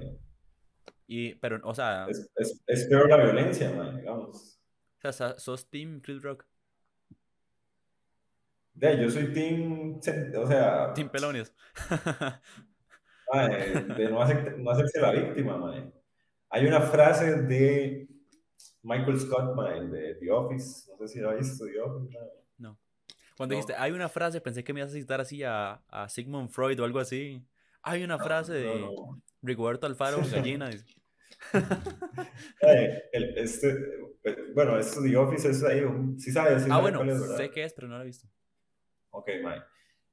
Y, 1.08 1.36
pero, 1.36 1.60
o 1.64 1.74
sea, 1.74 2.06
Es, 2.10 2.30
es, 2.36 2.64
es 2.68 2.86
peor 2.86 3.10
la 3.10 3.18
violencia, 3.18 3.72
man, 3.72 3.98
digamos. 3.98 4.60
o 5.04 5.12
sea, 5.12 5.38
sos 5.40 5.70
Team 5.70 6.00
Chris 6.02 6.22
Rock, 6.22 6.46
yo 8.76 9.10
soy 9.10 9.32
team, 9.34 10.00
o 10.00 10.48
sea, 10.48 10.94
Team 10.94 11.10
Pelonios. 11.10 11.54
de 13.98 14.10
no, 14.10 14.22
hacer- 14.22 14.58
no 14.60 14.72
hacerse 14.72 15.00
la 15.00 15.12
víctima, 15.12 15.58
man. 15.58 15.94
Hay 16.50 16.66
una 16.68 16.82
frase 16.82 17.42
de 17.44 18.08
Michael 18.84 19.20
Scott, 19.20 19.56
man, 19.56 19.92
de 19.92 20.16
The 20.16 20.32
Office, 20.32 20.92
no 20.92 20.98
sé 21.08 21.14
si 21.14 21.20
lo 21.20 21.30
ha 21.30 21.36
visto, 21.36 21.66
The 21.66 21.80
Office, 21.82 22.18
man. 22.18 22.28
no. 22.58 22.80
Cuando 23.36 23.54
No. 23.54 23.58
dijiste, 23.58 23.74
hay 23.82 23.92
una 23.92 24.10
frase, 24.10 24.42
pensé 24.42 24.64
que 24.64 24.74
me 24.74 24.80
ibas 24.82 24.92
a 24.92 24.96
citar 24.96 25.20
así 25.20 25.44
a, 25.44 25.82
a 25.90 26.08
Sigmund 26.10 26.50
Freud 26.50 26.80
o 26.80 26.86
algo 26.86 27.00
así. 27.00 27.44
Hay 27.84 28.04
una 28.04 28.18
frase 28.18 28.54
de 28.54 28.80
No, 28.80 28.92
no. 28.92 29.22
Rigoberto 29.42 29.86
Alfaro, 29.88 30.18
gallina. 30.32 30.70
dice. 30.70 30.86
Eh, 32.62 33.04
el- 33.12 33.38
este, 33.38 33.70
eh, 34.24 34.36
bueno, 34.54 34.78
esto 34.80 35.02
The 35.04 35.18
Office 35.18 35.50
es 35.50 35.64
ahí, 35.64 35.82
sí 36.18 36.32
sabes, 36.32 36.64
sí 36.64 36.70
Ah, 36.72 36.76
sabes 36.80 36.96
bueno, 36.98 37.12
es, 37.12 37.36
sé 37.38 37.52
qué 37.52 37.66
es, 37.66 37.74
pero 37.74 37.88
no 37.90 37.98
lo 37.98 38.04
he 38.04 38.06
visto. 38.06 38.28
Ok, 39.10 39.30
mae. 39.44 39.62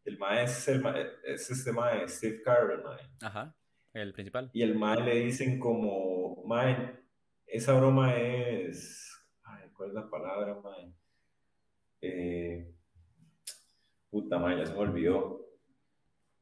El 0.05 0.19
mae 0.19 0.45
es, 0.45 0.67
el 0.69 0.81
mae, 0.81 1.07
es 1.25 1.49
este 1.51 1.71
mae, 1.73 2.09
Steve 2.09 2.43
Carell, 2.43 2.83
mae. 2.83 2.99
Ajá, 3.23 3.55
el 3.93 4.13
principal. 4.13 4.51
Y 4.53 4.63
el 4.63 4.75
mae 4.77 5.01
le 5.03 5.15
dicen 5.21 5.61
como, 5.61 6.43
mae, 6.47 6.99
esa 7.47 7.75
broma 7.75 8.17
es, 8.17 9.13
ay, 9.45 9.69
¿cuál 9.73 9.91
es 9.91 9.95
la 9.95 10.11
palabra, 10.11 10.59
mae? 10.61 10.93
Eh, 12.01 12.75
puta, 14.11 14.39
mae, 14.39 14.59
ya 14.59 14.67
se 14.67 14.73
me 14.73 14.79
olvidó. 14.81 15.40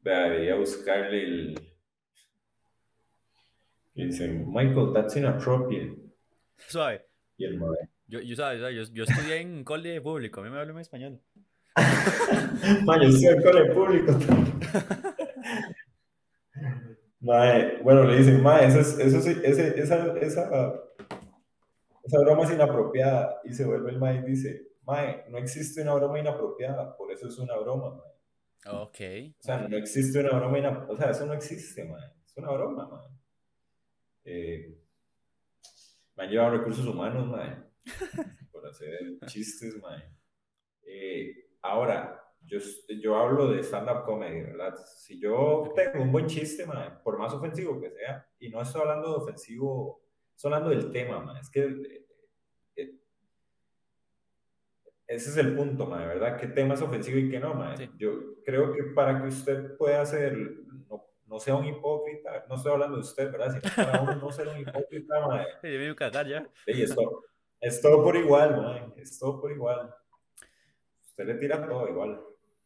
Vea, 0.01 0.25
debería 0.25 0.55
buscarle 0.57 1.23
el... 1.23 1.61
Dice, 3.95 4.29
Michael, 4.29 4.93
that's 4.95 5.17
inappropriate. 5.17 5.97
Suave. 6.69 7.05
Y 7.37 7.45
el 7.45 7.59
mae, 7.59 7.89
Yo, 8.07 8.21
yo, 8.21 8.37
sabes, 8.37 8.61
yo, 8.61 8.85
yo 8.95 9.05
estudié 9.05 9.41
en 9.41 9.65
cole 9.65 10.01
público, 10.01 10.41
a 10.41 10.45
mí 10.45 10.51
me 10.51 10.59
hablan 10.59 10.77
en 10.77 10.81
español. 10.83 11.21
mae, 12.85 13.01
yo 13.03 13.09
estoy 13.09 13.27
en 13.27 13.43
cole 13.43 13.65
público. 13.73 14.13
Mae, 17.21 17.81
bueno, 17.83 18.05
le 18.05 18.19
dicen, 18.19 18.43
mae, 18.43 18.67
eso 18.69 18.81
es, 18.81 18.99
eso 18.99 19.19
ese- 19.19 19.41
esa, 19.81 20.17
esa, 20.19 20.75
esa 22.05 22.19
broma 22.21 22.45
es 22.45 22.53
inapropiada. 22.53 23.41
Y 23.45 23.53
se 23.53 23.65
vuelve 23.65 23.91
el 23.91 23.99
mae 23.99 24.19
y 24.19 24.23
dice, 24.23 24.69
mae, 24.85 25.25
no 25.29 25.39
existe 25.39 25.83
una 25.83 25.95
broma 25.95 26.21
inapropiada, 26.21 26.97
por 26.97 27.11
eso 27.11 27.27
es 27.29 27.39
una 27.39 27.57
broma, 27.57 27.97
mae. 27.97 28.13
Ok. 28.67 29.01
O 29.39 29.43
sea, 29.43 29.69
no 29.69 29.77
existe 29.77 30.21
una 30.21 30.39
broma 30.39 30.87
o 30.89 30.97
sea, 30.97 31.11
eso 31.11 31.27
no 31.27 31.35
existe, 31.35 31.85
mae. 31.85 32.13
Es 32.27 32.37
una 32.37 32.51
broma, 32.51 32.89
mae. 32.89 33.09
Eh, 34.25 34.79
me 36.17 36.25
han 36.25 36.31
llevado 36.31 36.59
recursos 36.59 36.85
humanos, 36.85 37.27
mae, 37.29 37.57
por 38.53 38.67
hacer 38.67 39.19
chistes, 39.27 39.81
mae. 39.81 40.03
Eh, 40.83 41.51
ahora, 41.63 42.21
yo, 42.45 42.59
yo 43.01 43.17
hablo 43.17 43.53
de 43.53 43.63
stand-up 43.63 44.05
comedy, 44.05 44.43
¿verdad? 44.43 44.75
Si 44.97 45.21
yo 45.21 45.73
tengo 45.75 46.03
un 46.03 46.11
buen 46.11 46.27
chiste, 46.27 46.67
mae, 46.67 46.91
por 47.05 47.19
más 47.19 47.33
ofensivo 47.33 47.81
que 47.81 47.91
sea, 47.91 48.27
y 48.41 48.49
no 48.49 48.61
estoy 48.61 48.83
hablando 48.83 49.11
de 49.11 49.17
ofensivo, 49.17 50.03
estoy 50.35 50.53
hablando 50.53 50.71
del 50.71 50.91
tema, 50.91 51.21
mae, 51.21 51.41
es 51.41 51.51
que 51.51 51.61
eh, 51.61 52.07
eh, 52.77 52.95
ese 55.09 55.31
es 55.31 55.37
el 55.39 55.57
punto, 55.57 55.87
mae, 55.87 56.07
¿verdad? 56.07 56.37
¿Qué 56.37 56.47
tema 56.47 56.75
es 56.75 56.83
ofensivo 56.83 57.19
y 57.19 57.31
qué 57.31 57.41
no? 57.41 57.77
Sí. 57.77 57.91
Yo 57.97 58.43
creo 58.45 58.73
que 58.73 58.85
para 58.95 59.21
que 59.21 59.29
usted 59.29 59.77
pueda 59.79 60.05
ser, 60.05 60.37
no, 60.89 61.03
no 61.27 61.41
sea 61.41 61.57
un 61.57 61.65
hipócrita, 61.65 62.45
no 62.47 62.57
estoy 62.57 62.73
hablando 62.73 62.97
de 62.97 63.03
usted, 63.03 63.33
¿verdad? 63.33 63.59
Sino 63.59 63.75
para 63.75 64.03
uno 64.03 64.15
no 64.17 64.31
ser 64.31 64.49
un 64.49 64.59
hipócrita, 64.59 65.15
mae, 65.27 65.47
Yo 65.63 65.79
me 65.79 65.89
a 65.89 65.95
cagar 65.97 66.29
ya. 66.29 66.47
y 66.67 66.83
es 66.83 66.95
todo, 66.95 67.25
es 67.59 67.81
todo 67.81 68.05
por 68.05 68.17
igual, 68.17 68.57
mae, 68.59 68.93
es 68.97 69.19
todo 69.19 69.41
por 69.41 69.51
igual. 69.51 69.95
Usted 71.03 71.27
le 71.27 71.35
tira 71.35 71.67
todo 71.67 71.89
igual. 71.89 72.21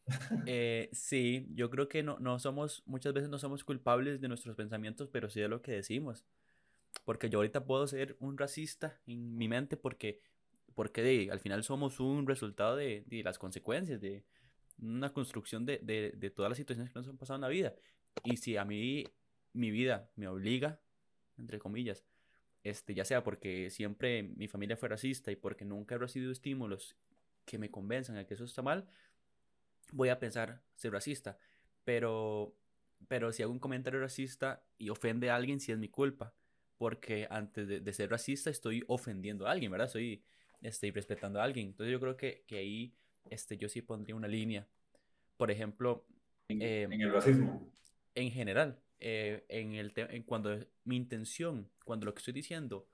Eh, 0.45 0.89
sí, 0.91 1.47
yo 1.53 1.69
creo 1.69 1.87
que 1.87 2.03
no, 2.03 2.19
no 2.19 2.37
somos, 2.37 2.83
muchas 2.85 3.13
veces 3.13 3.29
no 3.29 3.39
somos 3.39 3.63
culpables 3.63 4.19
de 4.19 4.27
nuestros 4.27 4.53
pensamientos, 4.57 5.07
pero 5.07 5.29
sí 5.29 5.39
de 5.39 5.47
lo 5.47 5.61
que 5.61 5.71
decimos. 5.71 6.25
Porque 7.05 7.29
yo 7.29 7.39
ahorita 7.39 7.65
puedo 7.65 7.87
ser 7.87 8.17
un 8.19 8.37
racista 8.37 8.99
en 9.07 9.37
mi 9.37 9.47
mente 9.47 9.77
porque, 9.77 10.19
porque 10.73 11.01
de, 11.01 11.29
al 11.31 11.39
final 11.39 11.63
somos 11.63 11.99
un 11.99 12.27
resultado 12.27 12.75
de, 12.75 13.03
de 13.07 13.23
las 13.23 13.37
consecuencias, 13.37 14.01
de 14.01 14.23
una 14.81 15.13
construcción 15.13 15.65
de, 15.65 15.79
de, 15.79 16.13
de 16.15 16.29
todas 16.29 16.49
las 16.49 16.57
situaciones 16.57 16.91
que 16.91 16.99
nos 16.99 17.07
han 17.07 17.17
pasado 17.17 17.35
en 17.35 17.41
la 17.41 17.49
vida. 17.49 17.73
Y 18.23 18.37
si 18.37 18.57
a 18.57 18.65
mí 18.65 19.05
mi 19.53 19.71
vida 19.71 20.09
me 20.15 20.27
obliga, 20.27 20.79
entre 21.37 21.59
comillas, 21.59 22.03
este, 22.63 22.93
ya 22.93 23.05
sea 23.05 23.23
porque 23.23 23.69
siempre 23.69 24.23
mi 24.23 24.47
familia 24.47 24.77
fue 24.77 24.89
racista 24.89 25.31
y 25.31 25.35
porque 25.35 25.65
nunca 25.65 25.95
he 25.95 25.97
recibido 25.97 26.31
estímulos 26.31 26.95
que 27.45 27.57
me 27.57 27.69
convenzan 27.69 28.15
de 28.15 28.25
que 28.25 28.35
eso 28.35 28.45
está 28.45 28.61
mal, 28.61 28.87
voy 29.91 30.09
a 30.09 30.19
pensar 30.19 30.61
ser 30.75 30.93
racista. 30.93 31.37
Pero, 31.83 32.55
pero 33.07 33.31
si 33.33 33.43
hago 33.43 33.51
un 33.51 33.59
comentario 33.59 33.99
racista 33.99 34.63
y 34.77 34.89
ofende 34.89 35.29
a 35.29 35.35
alguien, 35.35 35.59
sí 35.59 35.71
es 35.71 35.77
mi 35.77 35.89
culpa. 35.89 36.33
Porque 36.77 37.27
antes 37.29 37.67
de, 37.67 37.93
ser 37.93 38.09
racista 38.09 38.49
estoy 38.49 38.83
ofendiendo 38.87 39.47
a 39.47 39.51
alguien, 39.51 39.71
¿verdad? 39.71 39.87
Estoy 39.87 40.23
este, 40.63 40.91
respetando 40.91 41.39
a 41.39 41.43
alguien. 41.43 41.67
Entonces 41.67 41.91
yo 41.91 41.99
creo 41.99 42.17
que, 42.17 42.43
que 42.47 42.57
ahí 42.57 42.95
este, 43.29 43.57
yo 43.57 43.69
sí 43.69 43.81
pondría 43.81 44.15
una 44.15 44.27
línea. 44.27 44.67
Por 45.37 45.51
ejemplo... 45.51 46.05
En, 46.47 46.61
en 46.61 47.01
el 47.01 47.13
racismo. 47.13 47.71
En 48.15 48.31
general. 48.31 48.79
Eh, 48.99 49.45
en 49.49 49.73
el 49.73 49.91
en 49.95 50.23
cuando 50.23 50.57
mi 50.85 50.95
intención, 50.95 51.69
cuando 51.83 52.05
lo 52.05 52.13
que 52.13 52.19
estoy 52.19 52.33
diciendo 52.33 52.87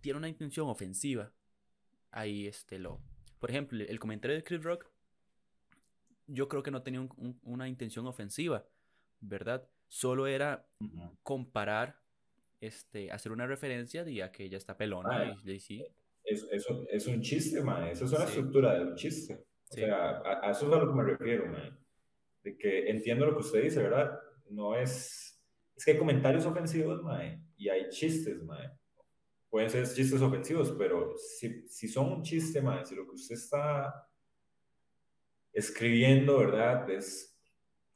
tiene 0.00 0.18
una 0.18 0.28
intención 0.28 0.68
ofensiva, 0.68 1.32
ahí 2.10 2.46
este 2.46 2.78
lo... 2.78 3.00
Por 3.40 3.50
ejemplo, 3.50 3.82
el 3.82 3.98
comentario 3.98 4.36
de 4.36 4.44
Chris 4.44 4.62
Rock 4.62 4.90
yo 6.28 6.46
creo 6.48 6.62
que 6.62 6.70
no 6.70 6.82
tenía 6.82 7.08
una 7.42 7.68
intención 7.68 8.06
ofensiva, 8.06 8.66
¿verdad? 9.20 9.66
Solo 9.88 10.26
era 10.26 10.66
comparar, 11.22 12.00
este, 12.60 13.10
hacer 13.10 13.32
una 13.32 13.46
referencia 13.46 14.04
de 14.04 14.22
a 14.22 14.30
que 14.30 14.44
ella 14.44 14.58
está 14.58 14.76
pelona 14.76 15.40
y, 15.44 15.58
sí. 15.58 15.84
Es, 16.28 16.46
es, 16.90 17.06
un 17.06 17.20
chiste, 17.20 17.62
man. 17.62 17.88
Eso 17.88 18.04
es 18.04 18.12
una 18.12 18.24
estructura 18.24 18.74
de 18.74 18.84
un 18.84 18.94
chiste. 18.94 19.34
O 19.70 19.74
sea, 19.74 20.20
a, 20.24 20.50
eso 20.50 20.68
es 20.68 20.72
a 20.72 20.78
lo 20.78 20.88
que 20.88 20.94
me 20.94 21.04
refiero, 21.04 21.46
man. 21.46 21.78
De 22.42 22.56
que 22.56 22.90
entiendo 22.90 23.26
lo 23.26 23.34
que 23.34 23.40
usted 23.42 23.62
dice, 23.62 23.82
¿verdad? 23.82 24.18
No 24.50 24.74
es... 24.74 25.40
Es 25.76 25.84
que 25.84 25.92
hay 25.92 25.98
comentarios 25.98 26.44
ofensivos, 26.44 27.02
man, 27.02 27.40
y 27.56 27.68
hay 27.68 27.88
chistes, 27.88 28.42
man. 28.42 28.72
Pueden 29.48 29.70
ser 29.70 29.86
chistes 29.86 30.20
ofensivos, 30.20 30.74
pero 30.76 31.14
si, 31.16 31.66
si 31.68 31.88
son 31.88 32.12
un 32.12 32.22
chiste, 32.22 32.60
man, 32.60 32.84
si 32.84 32.94
lo 32.94 33.04
que 33.04 33.14
usted 33.14 33.36
está 33.36 34.06
escribiendo, 35.52 36.38
¿verdad? 36.38 36.90
Es 36.90 37.38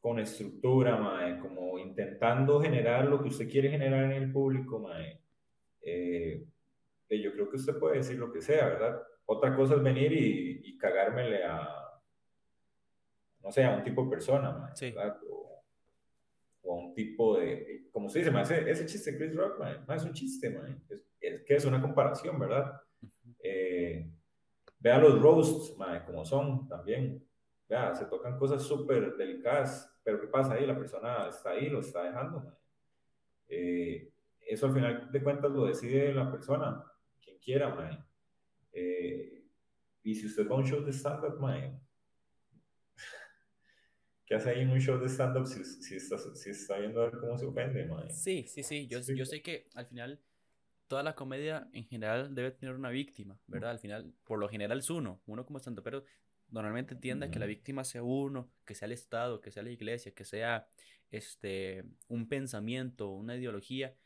con 0.01 0.19
estructura, 0.19 0.97
mae, 0.97 1.39
como 1.39 1.79
intentando 1.79 2.61
generar 2.61 3.07
lo 3.07 3.23
que 3.23 3.29
usted 3.29 3.49
quiere 3.49 3.71
generar 3.71 4.05
en 4.05 4.23
el 4.23 4.33
público, 4.33 4.81
mae. 4.81 5.21
Eh, 5.81 6.45
yo 7.21 7.33
creo 7.33 7.51
que 7.51 7.57
usted 7.57 7.79
puede 7.79 7.97
decir 7.97 8.19
lo 8.19 8.33
que 8.33 8.41
sea, 8.41 8.69
¿verdad? 8.69 9.03
Otra 9.27 9.55
cosa 9.57 9.75
es 9.75 9.83
venir 9.83 10.13
y, 10.13 10.61
y 10.65 10.79
cagármele 10.79 11.45
a, 11.45 11.69
no 13.43 13.51
sé, 13.51 13.65
a 13.65 13.77
un 13.77 13.83
tipo 13.83 14.05
de 14.05 14.11
persona, 14.11 14.73
¿verdad? 14.81 15.19
O, 15.29 15.65
o, 16.63 16.75
a 16.75 16.85
un 16.87 16.95
tipo 16.95 17.39
de, 17.39 17.89
como 17.91 18.07
usted 18.07 18.25
dice, 18.25 18.41
ese, 18.41 18.71
ese 18.71 18.87
chiste 18.87 19.17
Chris 19.17 19.35
Rock, 19.35 19.59
mae, 19.59 19.79
mae, 19.87 19.97
es 19.97 20.05
un 20.05 20.13
chiste, 20.13 20.51
mae. 20.51 20.77
Es, 20.89 21.05
es, 21.21 21.43
que 21.43 21.55
es 21.55 21.65
una 21.65 21.81
comparación, 21.83 22.39
¿verdad? 22.39 22.81
Eh, 23.43 24.09
vea 24.79 24.99
los 24.99 25.21
roasts, 25.21 25.77
mae, 25.77 26.05
como 26.05 26.25
son 26.25 26.69
también 26.69 27.23
se 27.95 28.05
tocan 28.07 28.39
cosas 28.39 28.63
súper 28.63 29.17
delicadas, 29.17 29.91
pero 30.05 30.21
¿qué 30.21 30.27
pasa 30.27 30.55
ahí? 30.55 30.67
La 30.67 30.77
persona 30.77 31.29
está 31.29 31.51
ahí, 31.51 31.71
lo 31.71 31.81
está 31.81 32.05
dejando. 32.05 32.55
Eh, 33.49 34.11
eso 34.47 34.67
al 34.67 34.75
final 34.75 35.11
de 35.11 35.23
cuentas 35.23 35.51
lo 35.51 35.67
decide 35.67 36.13
la 36.13 36.31
persona, 36.31 36.85
quien 37.43 37.59
quiera. 37.59 38.07
Eh, 38.73 39.45
y 40.03 40.15
si 40.15 40.27
usted 40.27 40.49
va 40.49 40.57
a 40.57 40.59
un 40.59 40.67
show 40.67 40.83
de 40.85 40.93
stand-up, 40.93 41.39
¿qué 44.27 44.35
hace 44.35 44.51
ahí 44.51 44.61
en 44.63 44.71
un 44.71 44.81
show 44.81 44.99
de 44.99 45.09
stand-up 45.09 45.47
si, 45.47 45.65
si, 45.65 45.97
está, 45.97 46.19
si 46.19 46.51
está 46.51 46.79
viendo 46.79 47.11
cómo 47.21 47.39
se 47.39 47.47
ofende? 47.47 47.89
Sí, 48.11 48.47
sí, 48.49 48.63
sí. 48.63 48.87
Yo, 48.87 49.01
yo 49.01 49.25
sé 49.25 49.43
que 49.43 49.69
al 49.75 49.87
final 49.87 50.21
toda 50.89 51.03
la 51.03 51.15
comedia 51.15 51.69
en 51.73 51.85
general 51.87 52.35
debe 52.35 52.51
tener 52.51 52.75
una 52.75 52.91
víctima, 52.91 53.39
¿verdad? 53.47 53.71
Al 53.71 53.79
final, 53.79 54.13
por 54.25 54.39
lo 54.39 54.49
general 54.49 54.79
es 54.79 54.91
uno, 54.91 55.23
uno 55.27 55.47
como 55.47 55.59
stand 55.59 55.81
pero 55.83 56.05
normalmente 56.51 56.93
entienda 56.93 57.31
que 57.31 57.39
la 57.39 57.47
víctima 57.47 57.83
sea 57.83 58.03
uno, 58.03 58.51
que 58.67 58.75
sea 58.75 58.87
el 58.87 58.93
Estado, 58.93 59.41
que 59.41 59.51
sea 59.51 59.63
la 59.63 59.71
iglesia, 59.71 60.13
que 60.13 60.25
sea 60.25 60.69
este, 61.11 61.85
un 62.09 62.29
pensamiento, 62.29 63.09
una 63.09 63.37
ideología, 63.37 63.97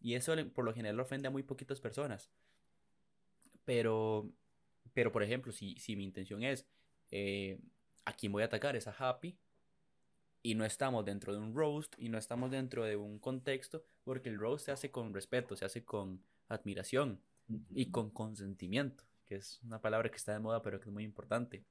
y 0.00 0.16
eso 0.16 0.34
por 0.52 0.66
lo 0.66 0.74
general 0.74 1.00
ofende 1.00 1.28
a 1.28 1.30
muy 1.30 1.44
poquitas 1.44 1.80
personas. 1.80 2.30
Pero, 3.64 4.30
pero 4.92 5.12
por 5.12 5.22
ejemplo, 5.22 5.52
si, 5.52 5.76
si 5.76 5.96
mi 5.96 6.04
intención 6.04 6.42
es, 6.42 6.66
eh, 7.10 7.58
a 8.04 8.12
quién 8.12 8.32
voy 8.32 8.42
a 8.42 8.46
atacar 8.46 8.76
es 8.76 8.86
a 8.86 8.92
Happy, 8.92 9.38
y 10.42 10.54
no 10.54 10.64
estamos 10.64 11.04
dentro 11.06 11.32
de 11.32 11.38
un 11.38 11.54
roast, 11.54 11.94
y 11.98 12.10
no 12.10 12.18
estamos 12.18 12.50
dentro 12.50 12.84
de 12.84 12.96
un 12.96 13.18
contexto, 13.18 13.84
porque 14.04 14.28
el 14.28 14.38
roast 14.38 14.66
se 14.66 14.72
hace 14.72 14.90
con 14.90 15.14
respeto, 15.14 15.56
se 15.56 15.64
hace 15.64 15.84
con 15.84 16.22
admiración 16.48 17.20
y 17.70 17.90
con 17.90 18.10
consentimiento, 18.10 19.04
que 19.24 19.36
es 19.36 19.60
una 19.62 19.80
palabra 19.80 20.10
que 20.10 20.16
está 20.16 20.32
de 20.32 20.40
moda, 20.40 20.62
pero 20.62 20.80
que 20.80 20.90
es 20.90 20.92
muy 20.92 21.04
importante. 21.04 21.64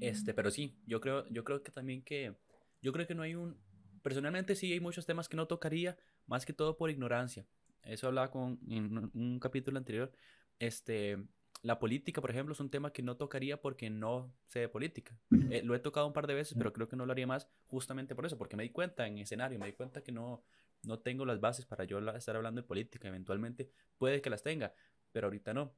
Este, 0.00 0.32
pero 0.32 0.50
sí, 0.50 0.76
yo 0.86 1.00
creo, 1.00 1.26
yo 1.28 1.44
creo 1.44 1.62
que 1.62 1.72
también 1.72 2.02
que, 2.02 2.36
yo 2.82 2.92
creo 2.92 3.06
que 3.06 3.14
no 3.14 3.22
hay 3.22 3.34
un, 3.34 3.56
personalmente 4.02 4.54
sí 4.54 4.72
hay 4.72 4.80
muchos 4.80 5.06
temas 5.06 5.28
que 5.28 5.36
no 5.36 5.46
tocaría, 5.46 5.96
más 6.26 6.46
que 6.46 6.52
todo 6.52 6.76
por 6.76 6.90
ignorancia. 6.90 7.46
Eso 7.84 8.06
hablaba 8.06 8.30
con, 8.30 8.60
en 8.68 9.10
un 9.12 9.38
capítulo 9.40 9.78
anterior. 9.78 10.12
Este, 10.58 11.18
la 11.62 11.78
política, 11.78 12.20
por 12.20 12.30
ejemplo, 12.30 12.52
es 12.52 12.60
un 12.60 12.70
tema 12.70 12.92
que 12.92 13.02
no 13.02 13.16
tocaría 13.16 13.60
porque 13.60 13.90
no 13.90 14.34
sé 14.46 14.60
de 14.60 14.68
política. 14.68 15.18
Eh, 15.50 15.62
lo 15.64 15.74
he 15.74 15.78
tocado 15.78 16.06
un 16.06 16.12
par 16.12 16.26
de 16.26 16.34
veces, 16.34 16.56
pero 16.56 16.72
creo 16.72 16.88
que 16.88 16.96
no 16.96 17.06
lo 17.06 17.12
haría 17.12 17.26
más 17.26 17.48
justamente 17.66 18.14
por 18.14 18.26
eso, 18.26 18.38
porque 18.38 18.56
me 18.56 18.62
di 18.62 18.70
cuenta 18.70 19.06
en 19.06 19.18
escenario, 19.18 19.58
me 19.58 19.66
di 19.66 19.72
cuenta 19.72 20.02
que 20.02 20.12
no, 20.12 20.44
no 20.82 20.98
tengo 20.98 21.24
las 21.24 21.40
bases 21.40 21.66
para 21.66 21.84
yo 21.84 21.98
estar 22.10 22.36
hablando 22.36 22.60
de 22.60 22.66
política. 22.66 23.08
Eventualmente 23.08 23.70
puede 23.98 24.20
que 24.20 24.30
las 24.30 24.42
tenga, 24.42 24.74
pero 25.12 25.26
ahorita 25.26 25.54
no. 25.54 25.74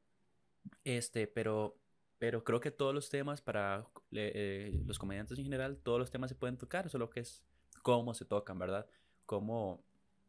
Este, 0.85 1.27
pero 1.27 1.79
pero 2.19 2.45
creo 2.45 2.61
que 2.61 2.71
todos 2.71 2.95
los 2.95 3.11
temas 3.11 3.43
para 3.43 3.87
eh, 4.13 4.83
los 4.87 4.99
comediantes 4.99 5.39
en 5.39 5.45
general, 5.45 5.79
todos 5.83 5.99
los 5.99 6.11
temas 6.11 6.31
se 6.31 6.35
pueden 6.35 6.57
tocar, 6.57 6.89
solo 6.89 7.11
que 7.11 7.21
es 7.21 7.45
cómo 7.83 8.15
se 8.15 8.25
tocan, 8.25 8.59
¿verdad? 8.59 8.87
Cómo, 9.27 9.85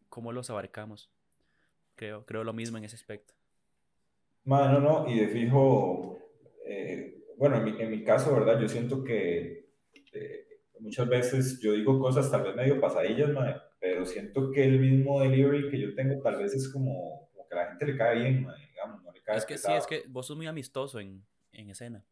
cómo 0.09 0.33
los 0.33 0.49
abarcamos. 0.49 1.09
Creo, 1.95 2.25
creo 2.25 2.43
lo 2.43 2.53
mismo 2.53 2.77
en 2.77 2.83
ese 2.83 2.95
aspecto. 2.95 3.33
Mano, 4.47 4.79
no, 4.79 5.09
y 5.09 5.19
de 5.19 5.27
fijo, 5.27 6.19
eh, 6.65 7.21
bueno, 7.37 7.57
en 7.57 7.65
mi, 7.65 7.81
en 7.81 7.91
mi, 7.91 8.03
caso, 8.05 8.33
¿verdad? 8.33 8.57
Yo 8.57 8.69
siento 8.69 9.03
que 9.03 9.67
eh, 10.13 10.47
muchas 10.79 11.09
veces 11.09 11.59
yo 11.59 11.73
digo 11.73 11.99
cosas 11.99 12.31
tal 12.31 12.43
vez 12.43 12.55
medio 12.55 12.79
pasadillas, 12.79 13.29
pero 13.77 14.05
siento 14.05 14.49
que 14.49 14.63
el 14.63 14.79
mismo 14.79 15.19
delivery 15.19 15.69
que 15.69 15.81
yo 15.81 15.93
tengo 15.95 16.21
tal 16.21 16.37
vez 16.37 16.53
es 16.53 16.69
como, 16.69 17.27
como 17.33 17.45
que 17.45 17.55
a 17.55 17.57
la 17.57 17.67
gente 17.71 17.87
le 17.87 17.97
cae 17.97 18.19
bien, 18.19 18.47
digamos, 18.71 19.03
no 19.03 19.11
le 19.11 19.21
cae 19.21 19.35
Es 19.35 19.45
que 19.45 19.57
sí, 19.57 19.73
es 19.73 19.85
que 19.85 20.05
vos 20.07 20.25
sos 20.25 20.37
muy 20.37 20.47
amistoso 20.47 21.01
en, 21.01 21.25
en 21.51 21.69
escena. 21.69 22.05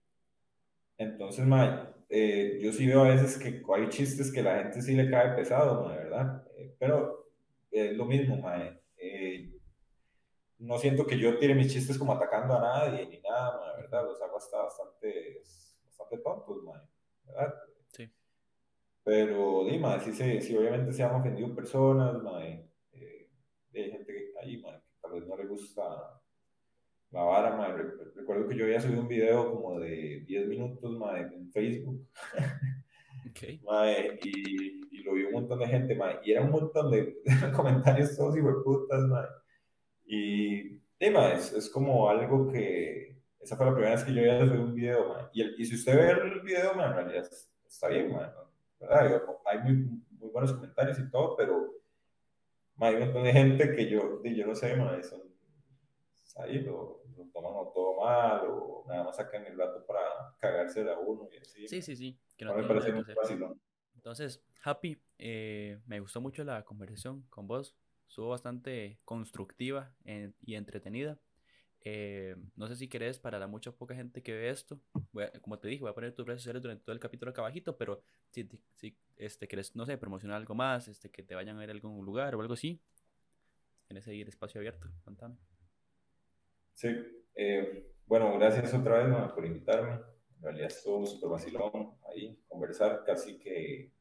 Entonces, 0.97 1.45
ma, 1.45 1.95
eh, 2.09 2.59
yo 2.61 2.73
sí 2.73 2.85
veo 2.85 3.05
a 3.05 3.15
veces 3.15 3.37
que 3.37 3.63
hay 3.73 3.87
chistes 3.87 4.29
que 4.29 4.43
la 4.43 4.57
gente 4.57 4.81
sí 4.81 4.93
le 4.93 5.09
cae 5.09 5.37
pesado, 5.37 5.85
ma, 5.87 5.95
¿verdad? 5.95 6.43
Pero 6.79 7.29
es 7.71 7.95
lo 7.95 8.03
mismo, 8.03 8.35
ma. 8.35 8.77
Eh, 10.59 10.65
no 10.65 10.77
siento 10.77 11.05
que 11.05 11.17
yo 11.17 11.37
tire 11.37 11.55
mis 11.55 11.71
chistes 11.71 11.97
como 11.97 12.13
atacando 12.13 12.57
a 12.57 12.61
nadie 12.61 13.07
ni 13.07 13.19
nada, 13.19 13.59
ma, 13.59 13.81
¿verdad? 13.81 14.05
Los 14.05 14.21
hago 14.21 14.37
hasta 14.37 14.63
bastante, 14.63 15.41
bastante 15.85 16.17
tontos, 16.19 16.63
ma, 16.63 16.87
¿verdad? 17.25 17.53
Sí. 17.91 18.09
Pero, 19.03 19.65
dime, 19.65 19.99
sí, 20.01 20.41
sí, 20.41 20.57
obviamente 20.57 20.91
se 20.93 21.03
han 21.03 21.15
ofendido 21.15 21.53
personas, 21.55 22.21
ma, 22.21 22.39
hay 22.39 22.69
gente 23.73 24.33
ahí, 24.41 24.57
ma, 24.61 24.79
que 24.79 24.95
tal 25.01 25.11
vez 25.11 25.27
no 25.27 25.35
le 25.37 25.45
gusta 25.45 26.21
la 27.11 27.23
vara, 27.23 27.75
Recuerdo 28.15 28.47
que 28.47 28.57
yo 28.57 28.65
había 28.65 28.81
subido 28.81 29.01
un 29.01 29.07
video 29.07 29.53
como 29.53 29.79
de 29.79 30.23
10 30.27 30.47
minutos, 30.47 30.99
en 31.17 31.51
Facebook. 31.51 32.07
Okay. 33.29 33.61
y, 34.23 34.81
y, 34.91 35.03
lo 35.03 35.13
vio 35.13 35.27
un 35.27 35.33
montón 35.33 35.59
de 35.59 35.67
gente, 35.67 35.97
y 36.23 36.31
era 36.31 36.41
un 36.41 36.51
montón 36.51 36.91
de 36.91 37.21
comentarios 37.55 38.15
todos 38.17 38.35
y 38.37 38.41
putas, 38.41 39.03
Y, 40.05 40.81
es, 40.99 41.53
es, 41.53 41.69
como 41.69 42.09
algo 42.09 42.51
que, 42.51 43.17
esa 43.39 43.55
fue 43.55 43.65
la 43.65 43.73
primera 43.73 43.95
vez 43.95 44.03
que 44.03 44.13
yo 44.13 44.21
había 44.21 44.45
subido 44.45 44.63
un 44.63 44.75
video, 44.75 45.29
Y, 45.33 45.61
y 45.61 45.65
si 45.65 45.75
usted 45.75 45.95
ve 45.97 46.11
el 46.11 46.41
video, 46.41 46.71
en 46.73 46.93
realidad 46.93 47.27
está 47.67 47.87
bien, 47.89 48.15
¿verdad? 48.79 49.21
Hay 49.45 49.59
muy, 49.59 49.73
muy 50.19 50.29
buenos 50.31 50.53
comentarios 50.53 50.99
y 50.99 51.09
todo, 51.09 51.35
pero 51.35 51.73
hay 52.79 52.95
un 52.95 53.01
montón 53.01 53.23
de 53.23 53.33
gente 53.33 53.75
que 53.75 53.89
yo, 53.89 54.21
yo 54.23 54.47
no 54.47 54.55
sé, 54.55 54.75
man, 54.75 55.03
son 55.03 55.21
ahí 56.37 56.59
lo, 56.59 57.01
lo 57.17 57.25
toman 57.31 57.53
todo 57.73 58.01
mal 58.01 58.41
o 58.47 58.85
nada 58.87 59.05
más 59.05 59.15
sacan 59.15 59.45
el 59.45 59.57
rato 59.57 59.85
para 59.85 60.01
cagarse 60.39 60.83
de 60.83 60.91
a 60.91 60.99
uno 60.99 61.27
y 61.31 61.37
así. 61.37 61.67
Sí, 61.67 61.81
sí, 61.81 61.95
sí. 61.95 62.19
Que 62.37 62.45
No 62.45 62.55
no 62.55 62.61
me 62.61 62.67
parece 62.67 62.91
muy 62.91 63.01
hacer. 63.01 63.15
vacilón. 63.15 63.59
Entonces, 63.95 64.43
Happy, 64.63 65.01
eh, 65.17 65.79
me 65.85 65.99
gustó 65.99 66.21
mucho 66.21 66.43
la 66.43 66.63
conversación 66.63 67.23
con 67.29 67.47
vos. 67.47 67.75
Estuvo 68.07 68.29
bastante 68.29 68.99
constructiva 69.05 69.93
en- 70.05 70.35
y 70.41 70.55
entretenida. 70.55 71.19
Eh, 71.81 72.35
no 72.55 72.67
sé 72.67 72.75
si 72.75 72.87
querés, 72.87 73.19
para 73.19 73.37
la 73.39 73.47
mucha 73.47 73.71
poca 73.71 73.95
gente 73.95 74.23
que 74.23 74.33
ve 74.33 74.49
esto, 74.49 74.79
voy 75.11 75.25
a- 75.25 75.31
como 75.41 75.59
te 75.59 75.67
dije, 75.67 75.81
voy 75.81 75.91
a 75.91 75.93
poner 75.93 76.13
tus 76.13 76.25
redes 76.25 76.41
sociales 76.41 76.61
durante 76.61 76.83
todo 76.83 76.93
el 76.93 76.99
capítulo 76.99 77.31
acá 77.31 77.41
abajito, 77.41 77.77
pero 77.77 78.01
si, 78.31 78.47
si 78.75 78.97
este, 79.17 79.47
querés, 79.47 79.75
no 79.75 79.85
sé, 79.85 79.97
promocionar 79.97 80.37
algo 80.37 80.55
más, 80.55 80.87
este, 80.87 81.09
que 81.11 81.23
te 81.23 81.35
vayan 81.35 81.57
a 81.57 81.59
ver 81.59 81.69
a 81.69 81.73
algún 81.73 82.03
lugar 82.05 82.35
o 82.35 82.41
algo 82.41 82.53
así, 82.55 82.81
tienes 83.87 84.07
ahí 84.07 84.21
el 84.21 84.27
espacio 84.27 84.59
abierto, 84.59 84.87
contame. 85.03 85.35
Sí, 86.73 86.89
eh, 87.35 87.91
bueno, 88.05 88.37
gracias 88.37 88.73
otra 88.73 89.03
vez 89.03 89.31
por 89.33 89.45
invitarme. 89.45 89.93
En 90.37 90.43
realidad 90.43 90.67
estuvo 90.67 91.05
súper 91.05 91.29
vacilón 91.29 91.93
ahí, 92.09 92.37
conversar 92.47 93.03
casi 93.05 93.37
que 93.39 93.91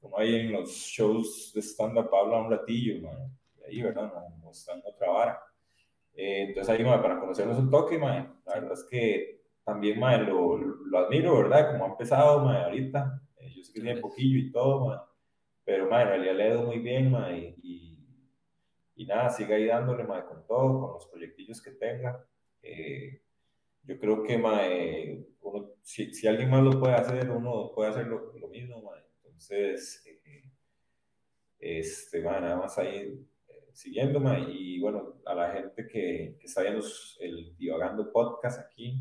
como 0.00 0.18
ahí 0.18 0.34
en 0.34 0.52
los 0.52 0.70
shows 0.70 1.52
de 1.54 1.60
stand-up 1.60 2.12
habla 2.14 2.38
un 2.42 2.50
ratillo, 2.50 3.00
ma, 3.02 3.30
ahí, 3.66 3.82
¿verdad? 3.82 4.12
No, 4.12 4.38
no 4.44 4.50
está 4.50 4.74
en 4.74 4.82
otra 4.84 5.10
vara. 5.10 5.42
Eh, 6.14 6.44
entonces 6.48 6.68
ahí, 6.74 6.84
ma, 6.84 7.00
para 7.02 7.18
conocernos 7.18 7.58
un 7.58 7.70
toque, 7.70 7.98
ma, 7.98 8.40
la 8.46 8.54
verdad 8.54 8.72
es 8.72 8.84
que 8.90 9.42
también 9.64 9.98
ma, 9.98 10.16
lo, 10.16 10.56
lo 10.58 10.98
admiro, 10.98 11.36
¿verdad? 11.38 11.72
Como 11.72 11.84
ha 11.84 11.88
empezado 11.88 12.44
ma, 12.44 12.64
ahorita. 12.64 13.20
Eh, 13.38 13.52
yo 13.56 13.62
sé 13.64 13.72
que 13.72 13.80
tiene 13.80 14.00
poquillo 14.00 14.38
y 14.38 14.50
todo, 14.52 14.86
ma, 14.86 15.08
pero 15.64 15.88
ma, 15.88 16.02
en 16.02 16.08
realidad 16.08 16.34
le 16.34 16.42
ha 16.44 16.48
ido 16.48 16.62
muy 16.64 16.78
bien, 16.78 17.10
ma, 17.10 17.32
y, 17.32 17.56
y, 18.96 19.06
nada, 19.06 19.30
siga 19.30 19.56
ahí 19.56 19.66
dándole, 19.66 20.04
ma, 20.04 20.24
con 20.24 20.46
todo, 20.46 20.80
con 20.80 20.92
los 20.94 21.06
proyectillos 21.06 21.60
que 21.60 21.72
tenga. 21.72 22.24
Eh, 22.62 23.20
yo 23.84 23.98
creo 23.98 24.22
que 24.22 24.38
ma, 24.38 24.66
eh, 24.68 25.26
uno, 25.40 25.72
si, 25.82 26.14
si 26.14 26.28
alguien 26.28 26.50
más 26.50 26.62
lo 26.62 26.78
puede 26.78 26.94
hacer, 26.94 27.30
uno 27.30 27.72
puede 27.74 27.90
hacer 27.90 28.06
lo, 28.06 28.32
lo 28.38 28.48
mismo. 28.48 28.80
ma. 28.82 28.92
Entonces, 29.16 30.04
eh, 30.06 30.44
este, 31.58 32.20
ma, 32.22 32.40
nada 32.40 32.56
más 32.56 32.78
ahí 32.78 33.26
siguiéndome 33.74 34.46
y 34.50 34.80
bueno, 34.80 35.20
a 35.24 35.34
la 35.34 35.52
gente 35.52 35.86
que, 35.86 36.36
que 36.38 36.46
está 36.46 36.62
viendo 36.62 36.84
el 37.20 37.56
Divagando 37.56 38.12
Podcast 38.12 38.60
aquí, 38.60 39.00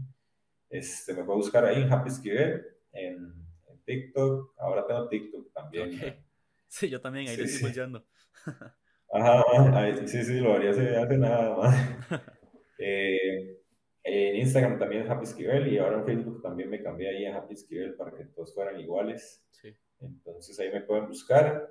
este, 0.70 1.14
me 1.14 1.24
puede 1.24 1.38
buscar 1.38 1.66
ahí 1.66 1.82
en 1.84 1.92
Happy 1.92 2.10
Esquivel, 2.10 2.66
en, 2.94 3.34
en 3.68 3.84
TikTok. 3.86 4.54
Ahora 4.58 4.86
tengo 4.88 5.08
TikTok 5.10 5.52
también. 5.54 5.90
Ok. 5.96 6.02
ma. 6.06 6.16
Sí, 6.68 6.90
yo 6.90 7.02
también, 7.02 7.28
ahí 7.28 7.36
Sí, 7.36 7.42
le 7.42 7.46
estoy 7.48 7.60
sí. 7.60 7.66
buceando. 7.68 8.06
Ajá, 9.14 9.44
ahí- 9.78 10.08
sí, 10.08 10.24
sí, 10.24 10.40
lo 10.40 10.54
haría 10.54 10.70
hace 10.72 11.18
nada 11.18 11.56
más. 11.58 11.76
Eh, 12.84 13.60
en 14.04 14.36
Instagram 14.38 14.80
también 14.80 15.04
es 15.04 15.10
Happy 15.10 15.26
Esquivel 15.26 15.72
y 15.72 15.78
ahora 15.78 16.00
en 16.00 16.06
Facebook 16.06 16.42
también 16.42 16.68
me 16.70 16.82
cambié 16.82 17.10
ahí 17.10 17.26
a 17.28 17.38
Happy 17.38 17.54
Esquivel 17.54 17.94
para 17.94 18.12
que 18.18 18.24
todos 18.26 18.56
fueran 18.56 18.80
iguales. 18.80 19.46
Sí. 19.52 19.76
Entonces 20.00 20.60
ahí 20.60 20.72
me 20.72 20.82
pueden 20.82 21.06
buscar. 21.08 21.70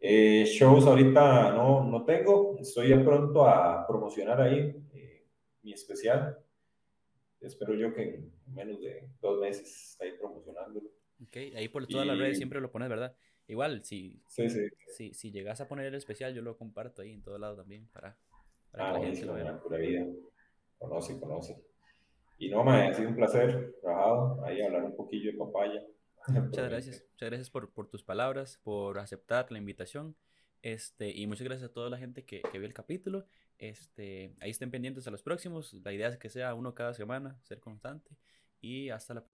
Eh, 0.00 0.44
shows 0.46 0.86
ahorita 0.86 1.52
no, 1.52 1.84
no 1.84 2.04
tengo, 2.04 2.56
estoy 2.60 2.90
ya 2.90 3.02
pronto 3.02 3.46
a 3.46 3.84
promocionar 3.86 4.40
ahí 4.40 4.72
eh, 4.94 5.26
mi 5.62 5.72
especial. 5.72 6.38
Espero 7.40 7.74
yo 7.74 7.92
que 7.94 8.02
en 8.02 8.32
menos 8.54 8.80
de 8.80 9.08
dos 9.20 9.40
meses 9.40 9.90
esté 9.92 10.04
ahí 10.06 10.12
promocionándolo. 10.18 10.88
Ok, 11.22 11.36
ahí 11.56 11.68
por 11.68 11.86
todas 11.86 12.06
las 12.06 12.16
Y- 12.16 12.20
redes 12.20 12.36
siempre 12.36 12.60
lo 12.60 12.70
pones, 12.70 12.88
¿verdad? 12.88 13.14
Igual, 13.48 13.82
si, 13.84 14.22
Sí, 14.28 14.48
sí. 14.50 14.68
si, 14.86 15.14
si 15.14 15.30
llegas 15.32 15.60
a 15.60 15.66
poner 15.68 15.86
el 15.86 15.94
especial, 15.94 16.34
yo 16.34 16.42
lo 16.42 16.56
comparto 16.56 17.02
ahí 17.02 17.12
en 17.12 17.22
todo 17.22 17.38
lado 17.38 17.56
también 17.56 17.88
para, 17.88 18.16
para 18.70 18.90
Ah, 18.90 18.92
que 18.92 18.98
la 19.00 19.06
gente 19.06 19.26
lo 19.26 19.34
vea. 19.34 19.60
pura 19.60 19.78
vida. 19.78 20.06
Conoce, 20.78 21.18
conoce. 21.18 21.56
Y 22.38 22.50
no, 22.50 22.62
mae, 22.62 22.88
ha 22.88 22.94
sido 22.94 23.08
un 23.08 23.16
placer, 23.16 23.74
trabajado, 23.80 24.44
ahí 24.44 24.60
hablar 24.62 24.84
un 24.84 24.94
poquillo 24.96 25.32
de 25.32 25.38
papaya. 25.38 25.82
Muchas 26.28 26.68
gracias, 26.68 27.04
muchas 27.12 27.28
gracias 27.28 27.50
por, 27.50 27.70
por 27.70 27.88
tus 27.88 28.02
palabras, 28.02 28.60
por 28.62 28.98
aceptar 28.98 29.50
la 29.50 29.58
invitación. 29.58 30.16
Este, 30.62 31.10
y 31.10 31.26
muchas 31.26 31.44
gracias 31.44 31.70
a 31.70 31.72
toda 31.72 31.88
la 31.88 31.98
gente 31.98 32.24
que, 32.24 32.42
que 32.42 32.58
vio 32.58 32.66
el 32.66 32.74
capítulo. 32.74 33.26
Este, 33.58 34.34
ahí 34.40 34.50
estén 34.50 34.70
pendientes 34.70 35.06
a 35.06 35.10
los 35.10 35.22
próximos. 35.22 35.74
La 35.84 35.92
idea 35.92 36.08
es 36.08 36.16
que 36.16 36.30
sea 36.30 36.54
uno 36.54 36.74
cada 36.74 36.94
semana, 36.94 37.38
ser 37.42 37.60
constante. 37.60 38.16
Y 38.60 38.90
hasta 38.90 39.14
la 39.14 39.24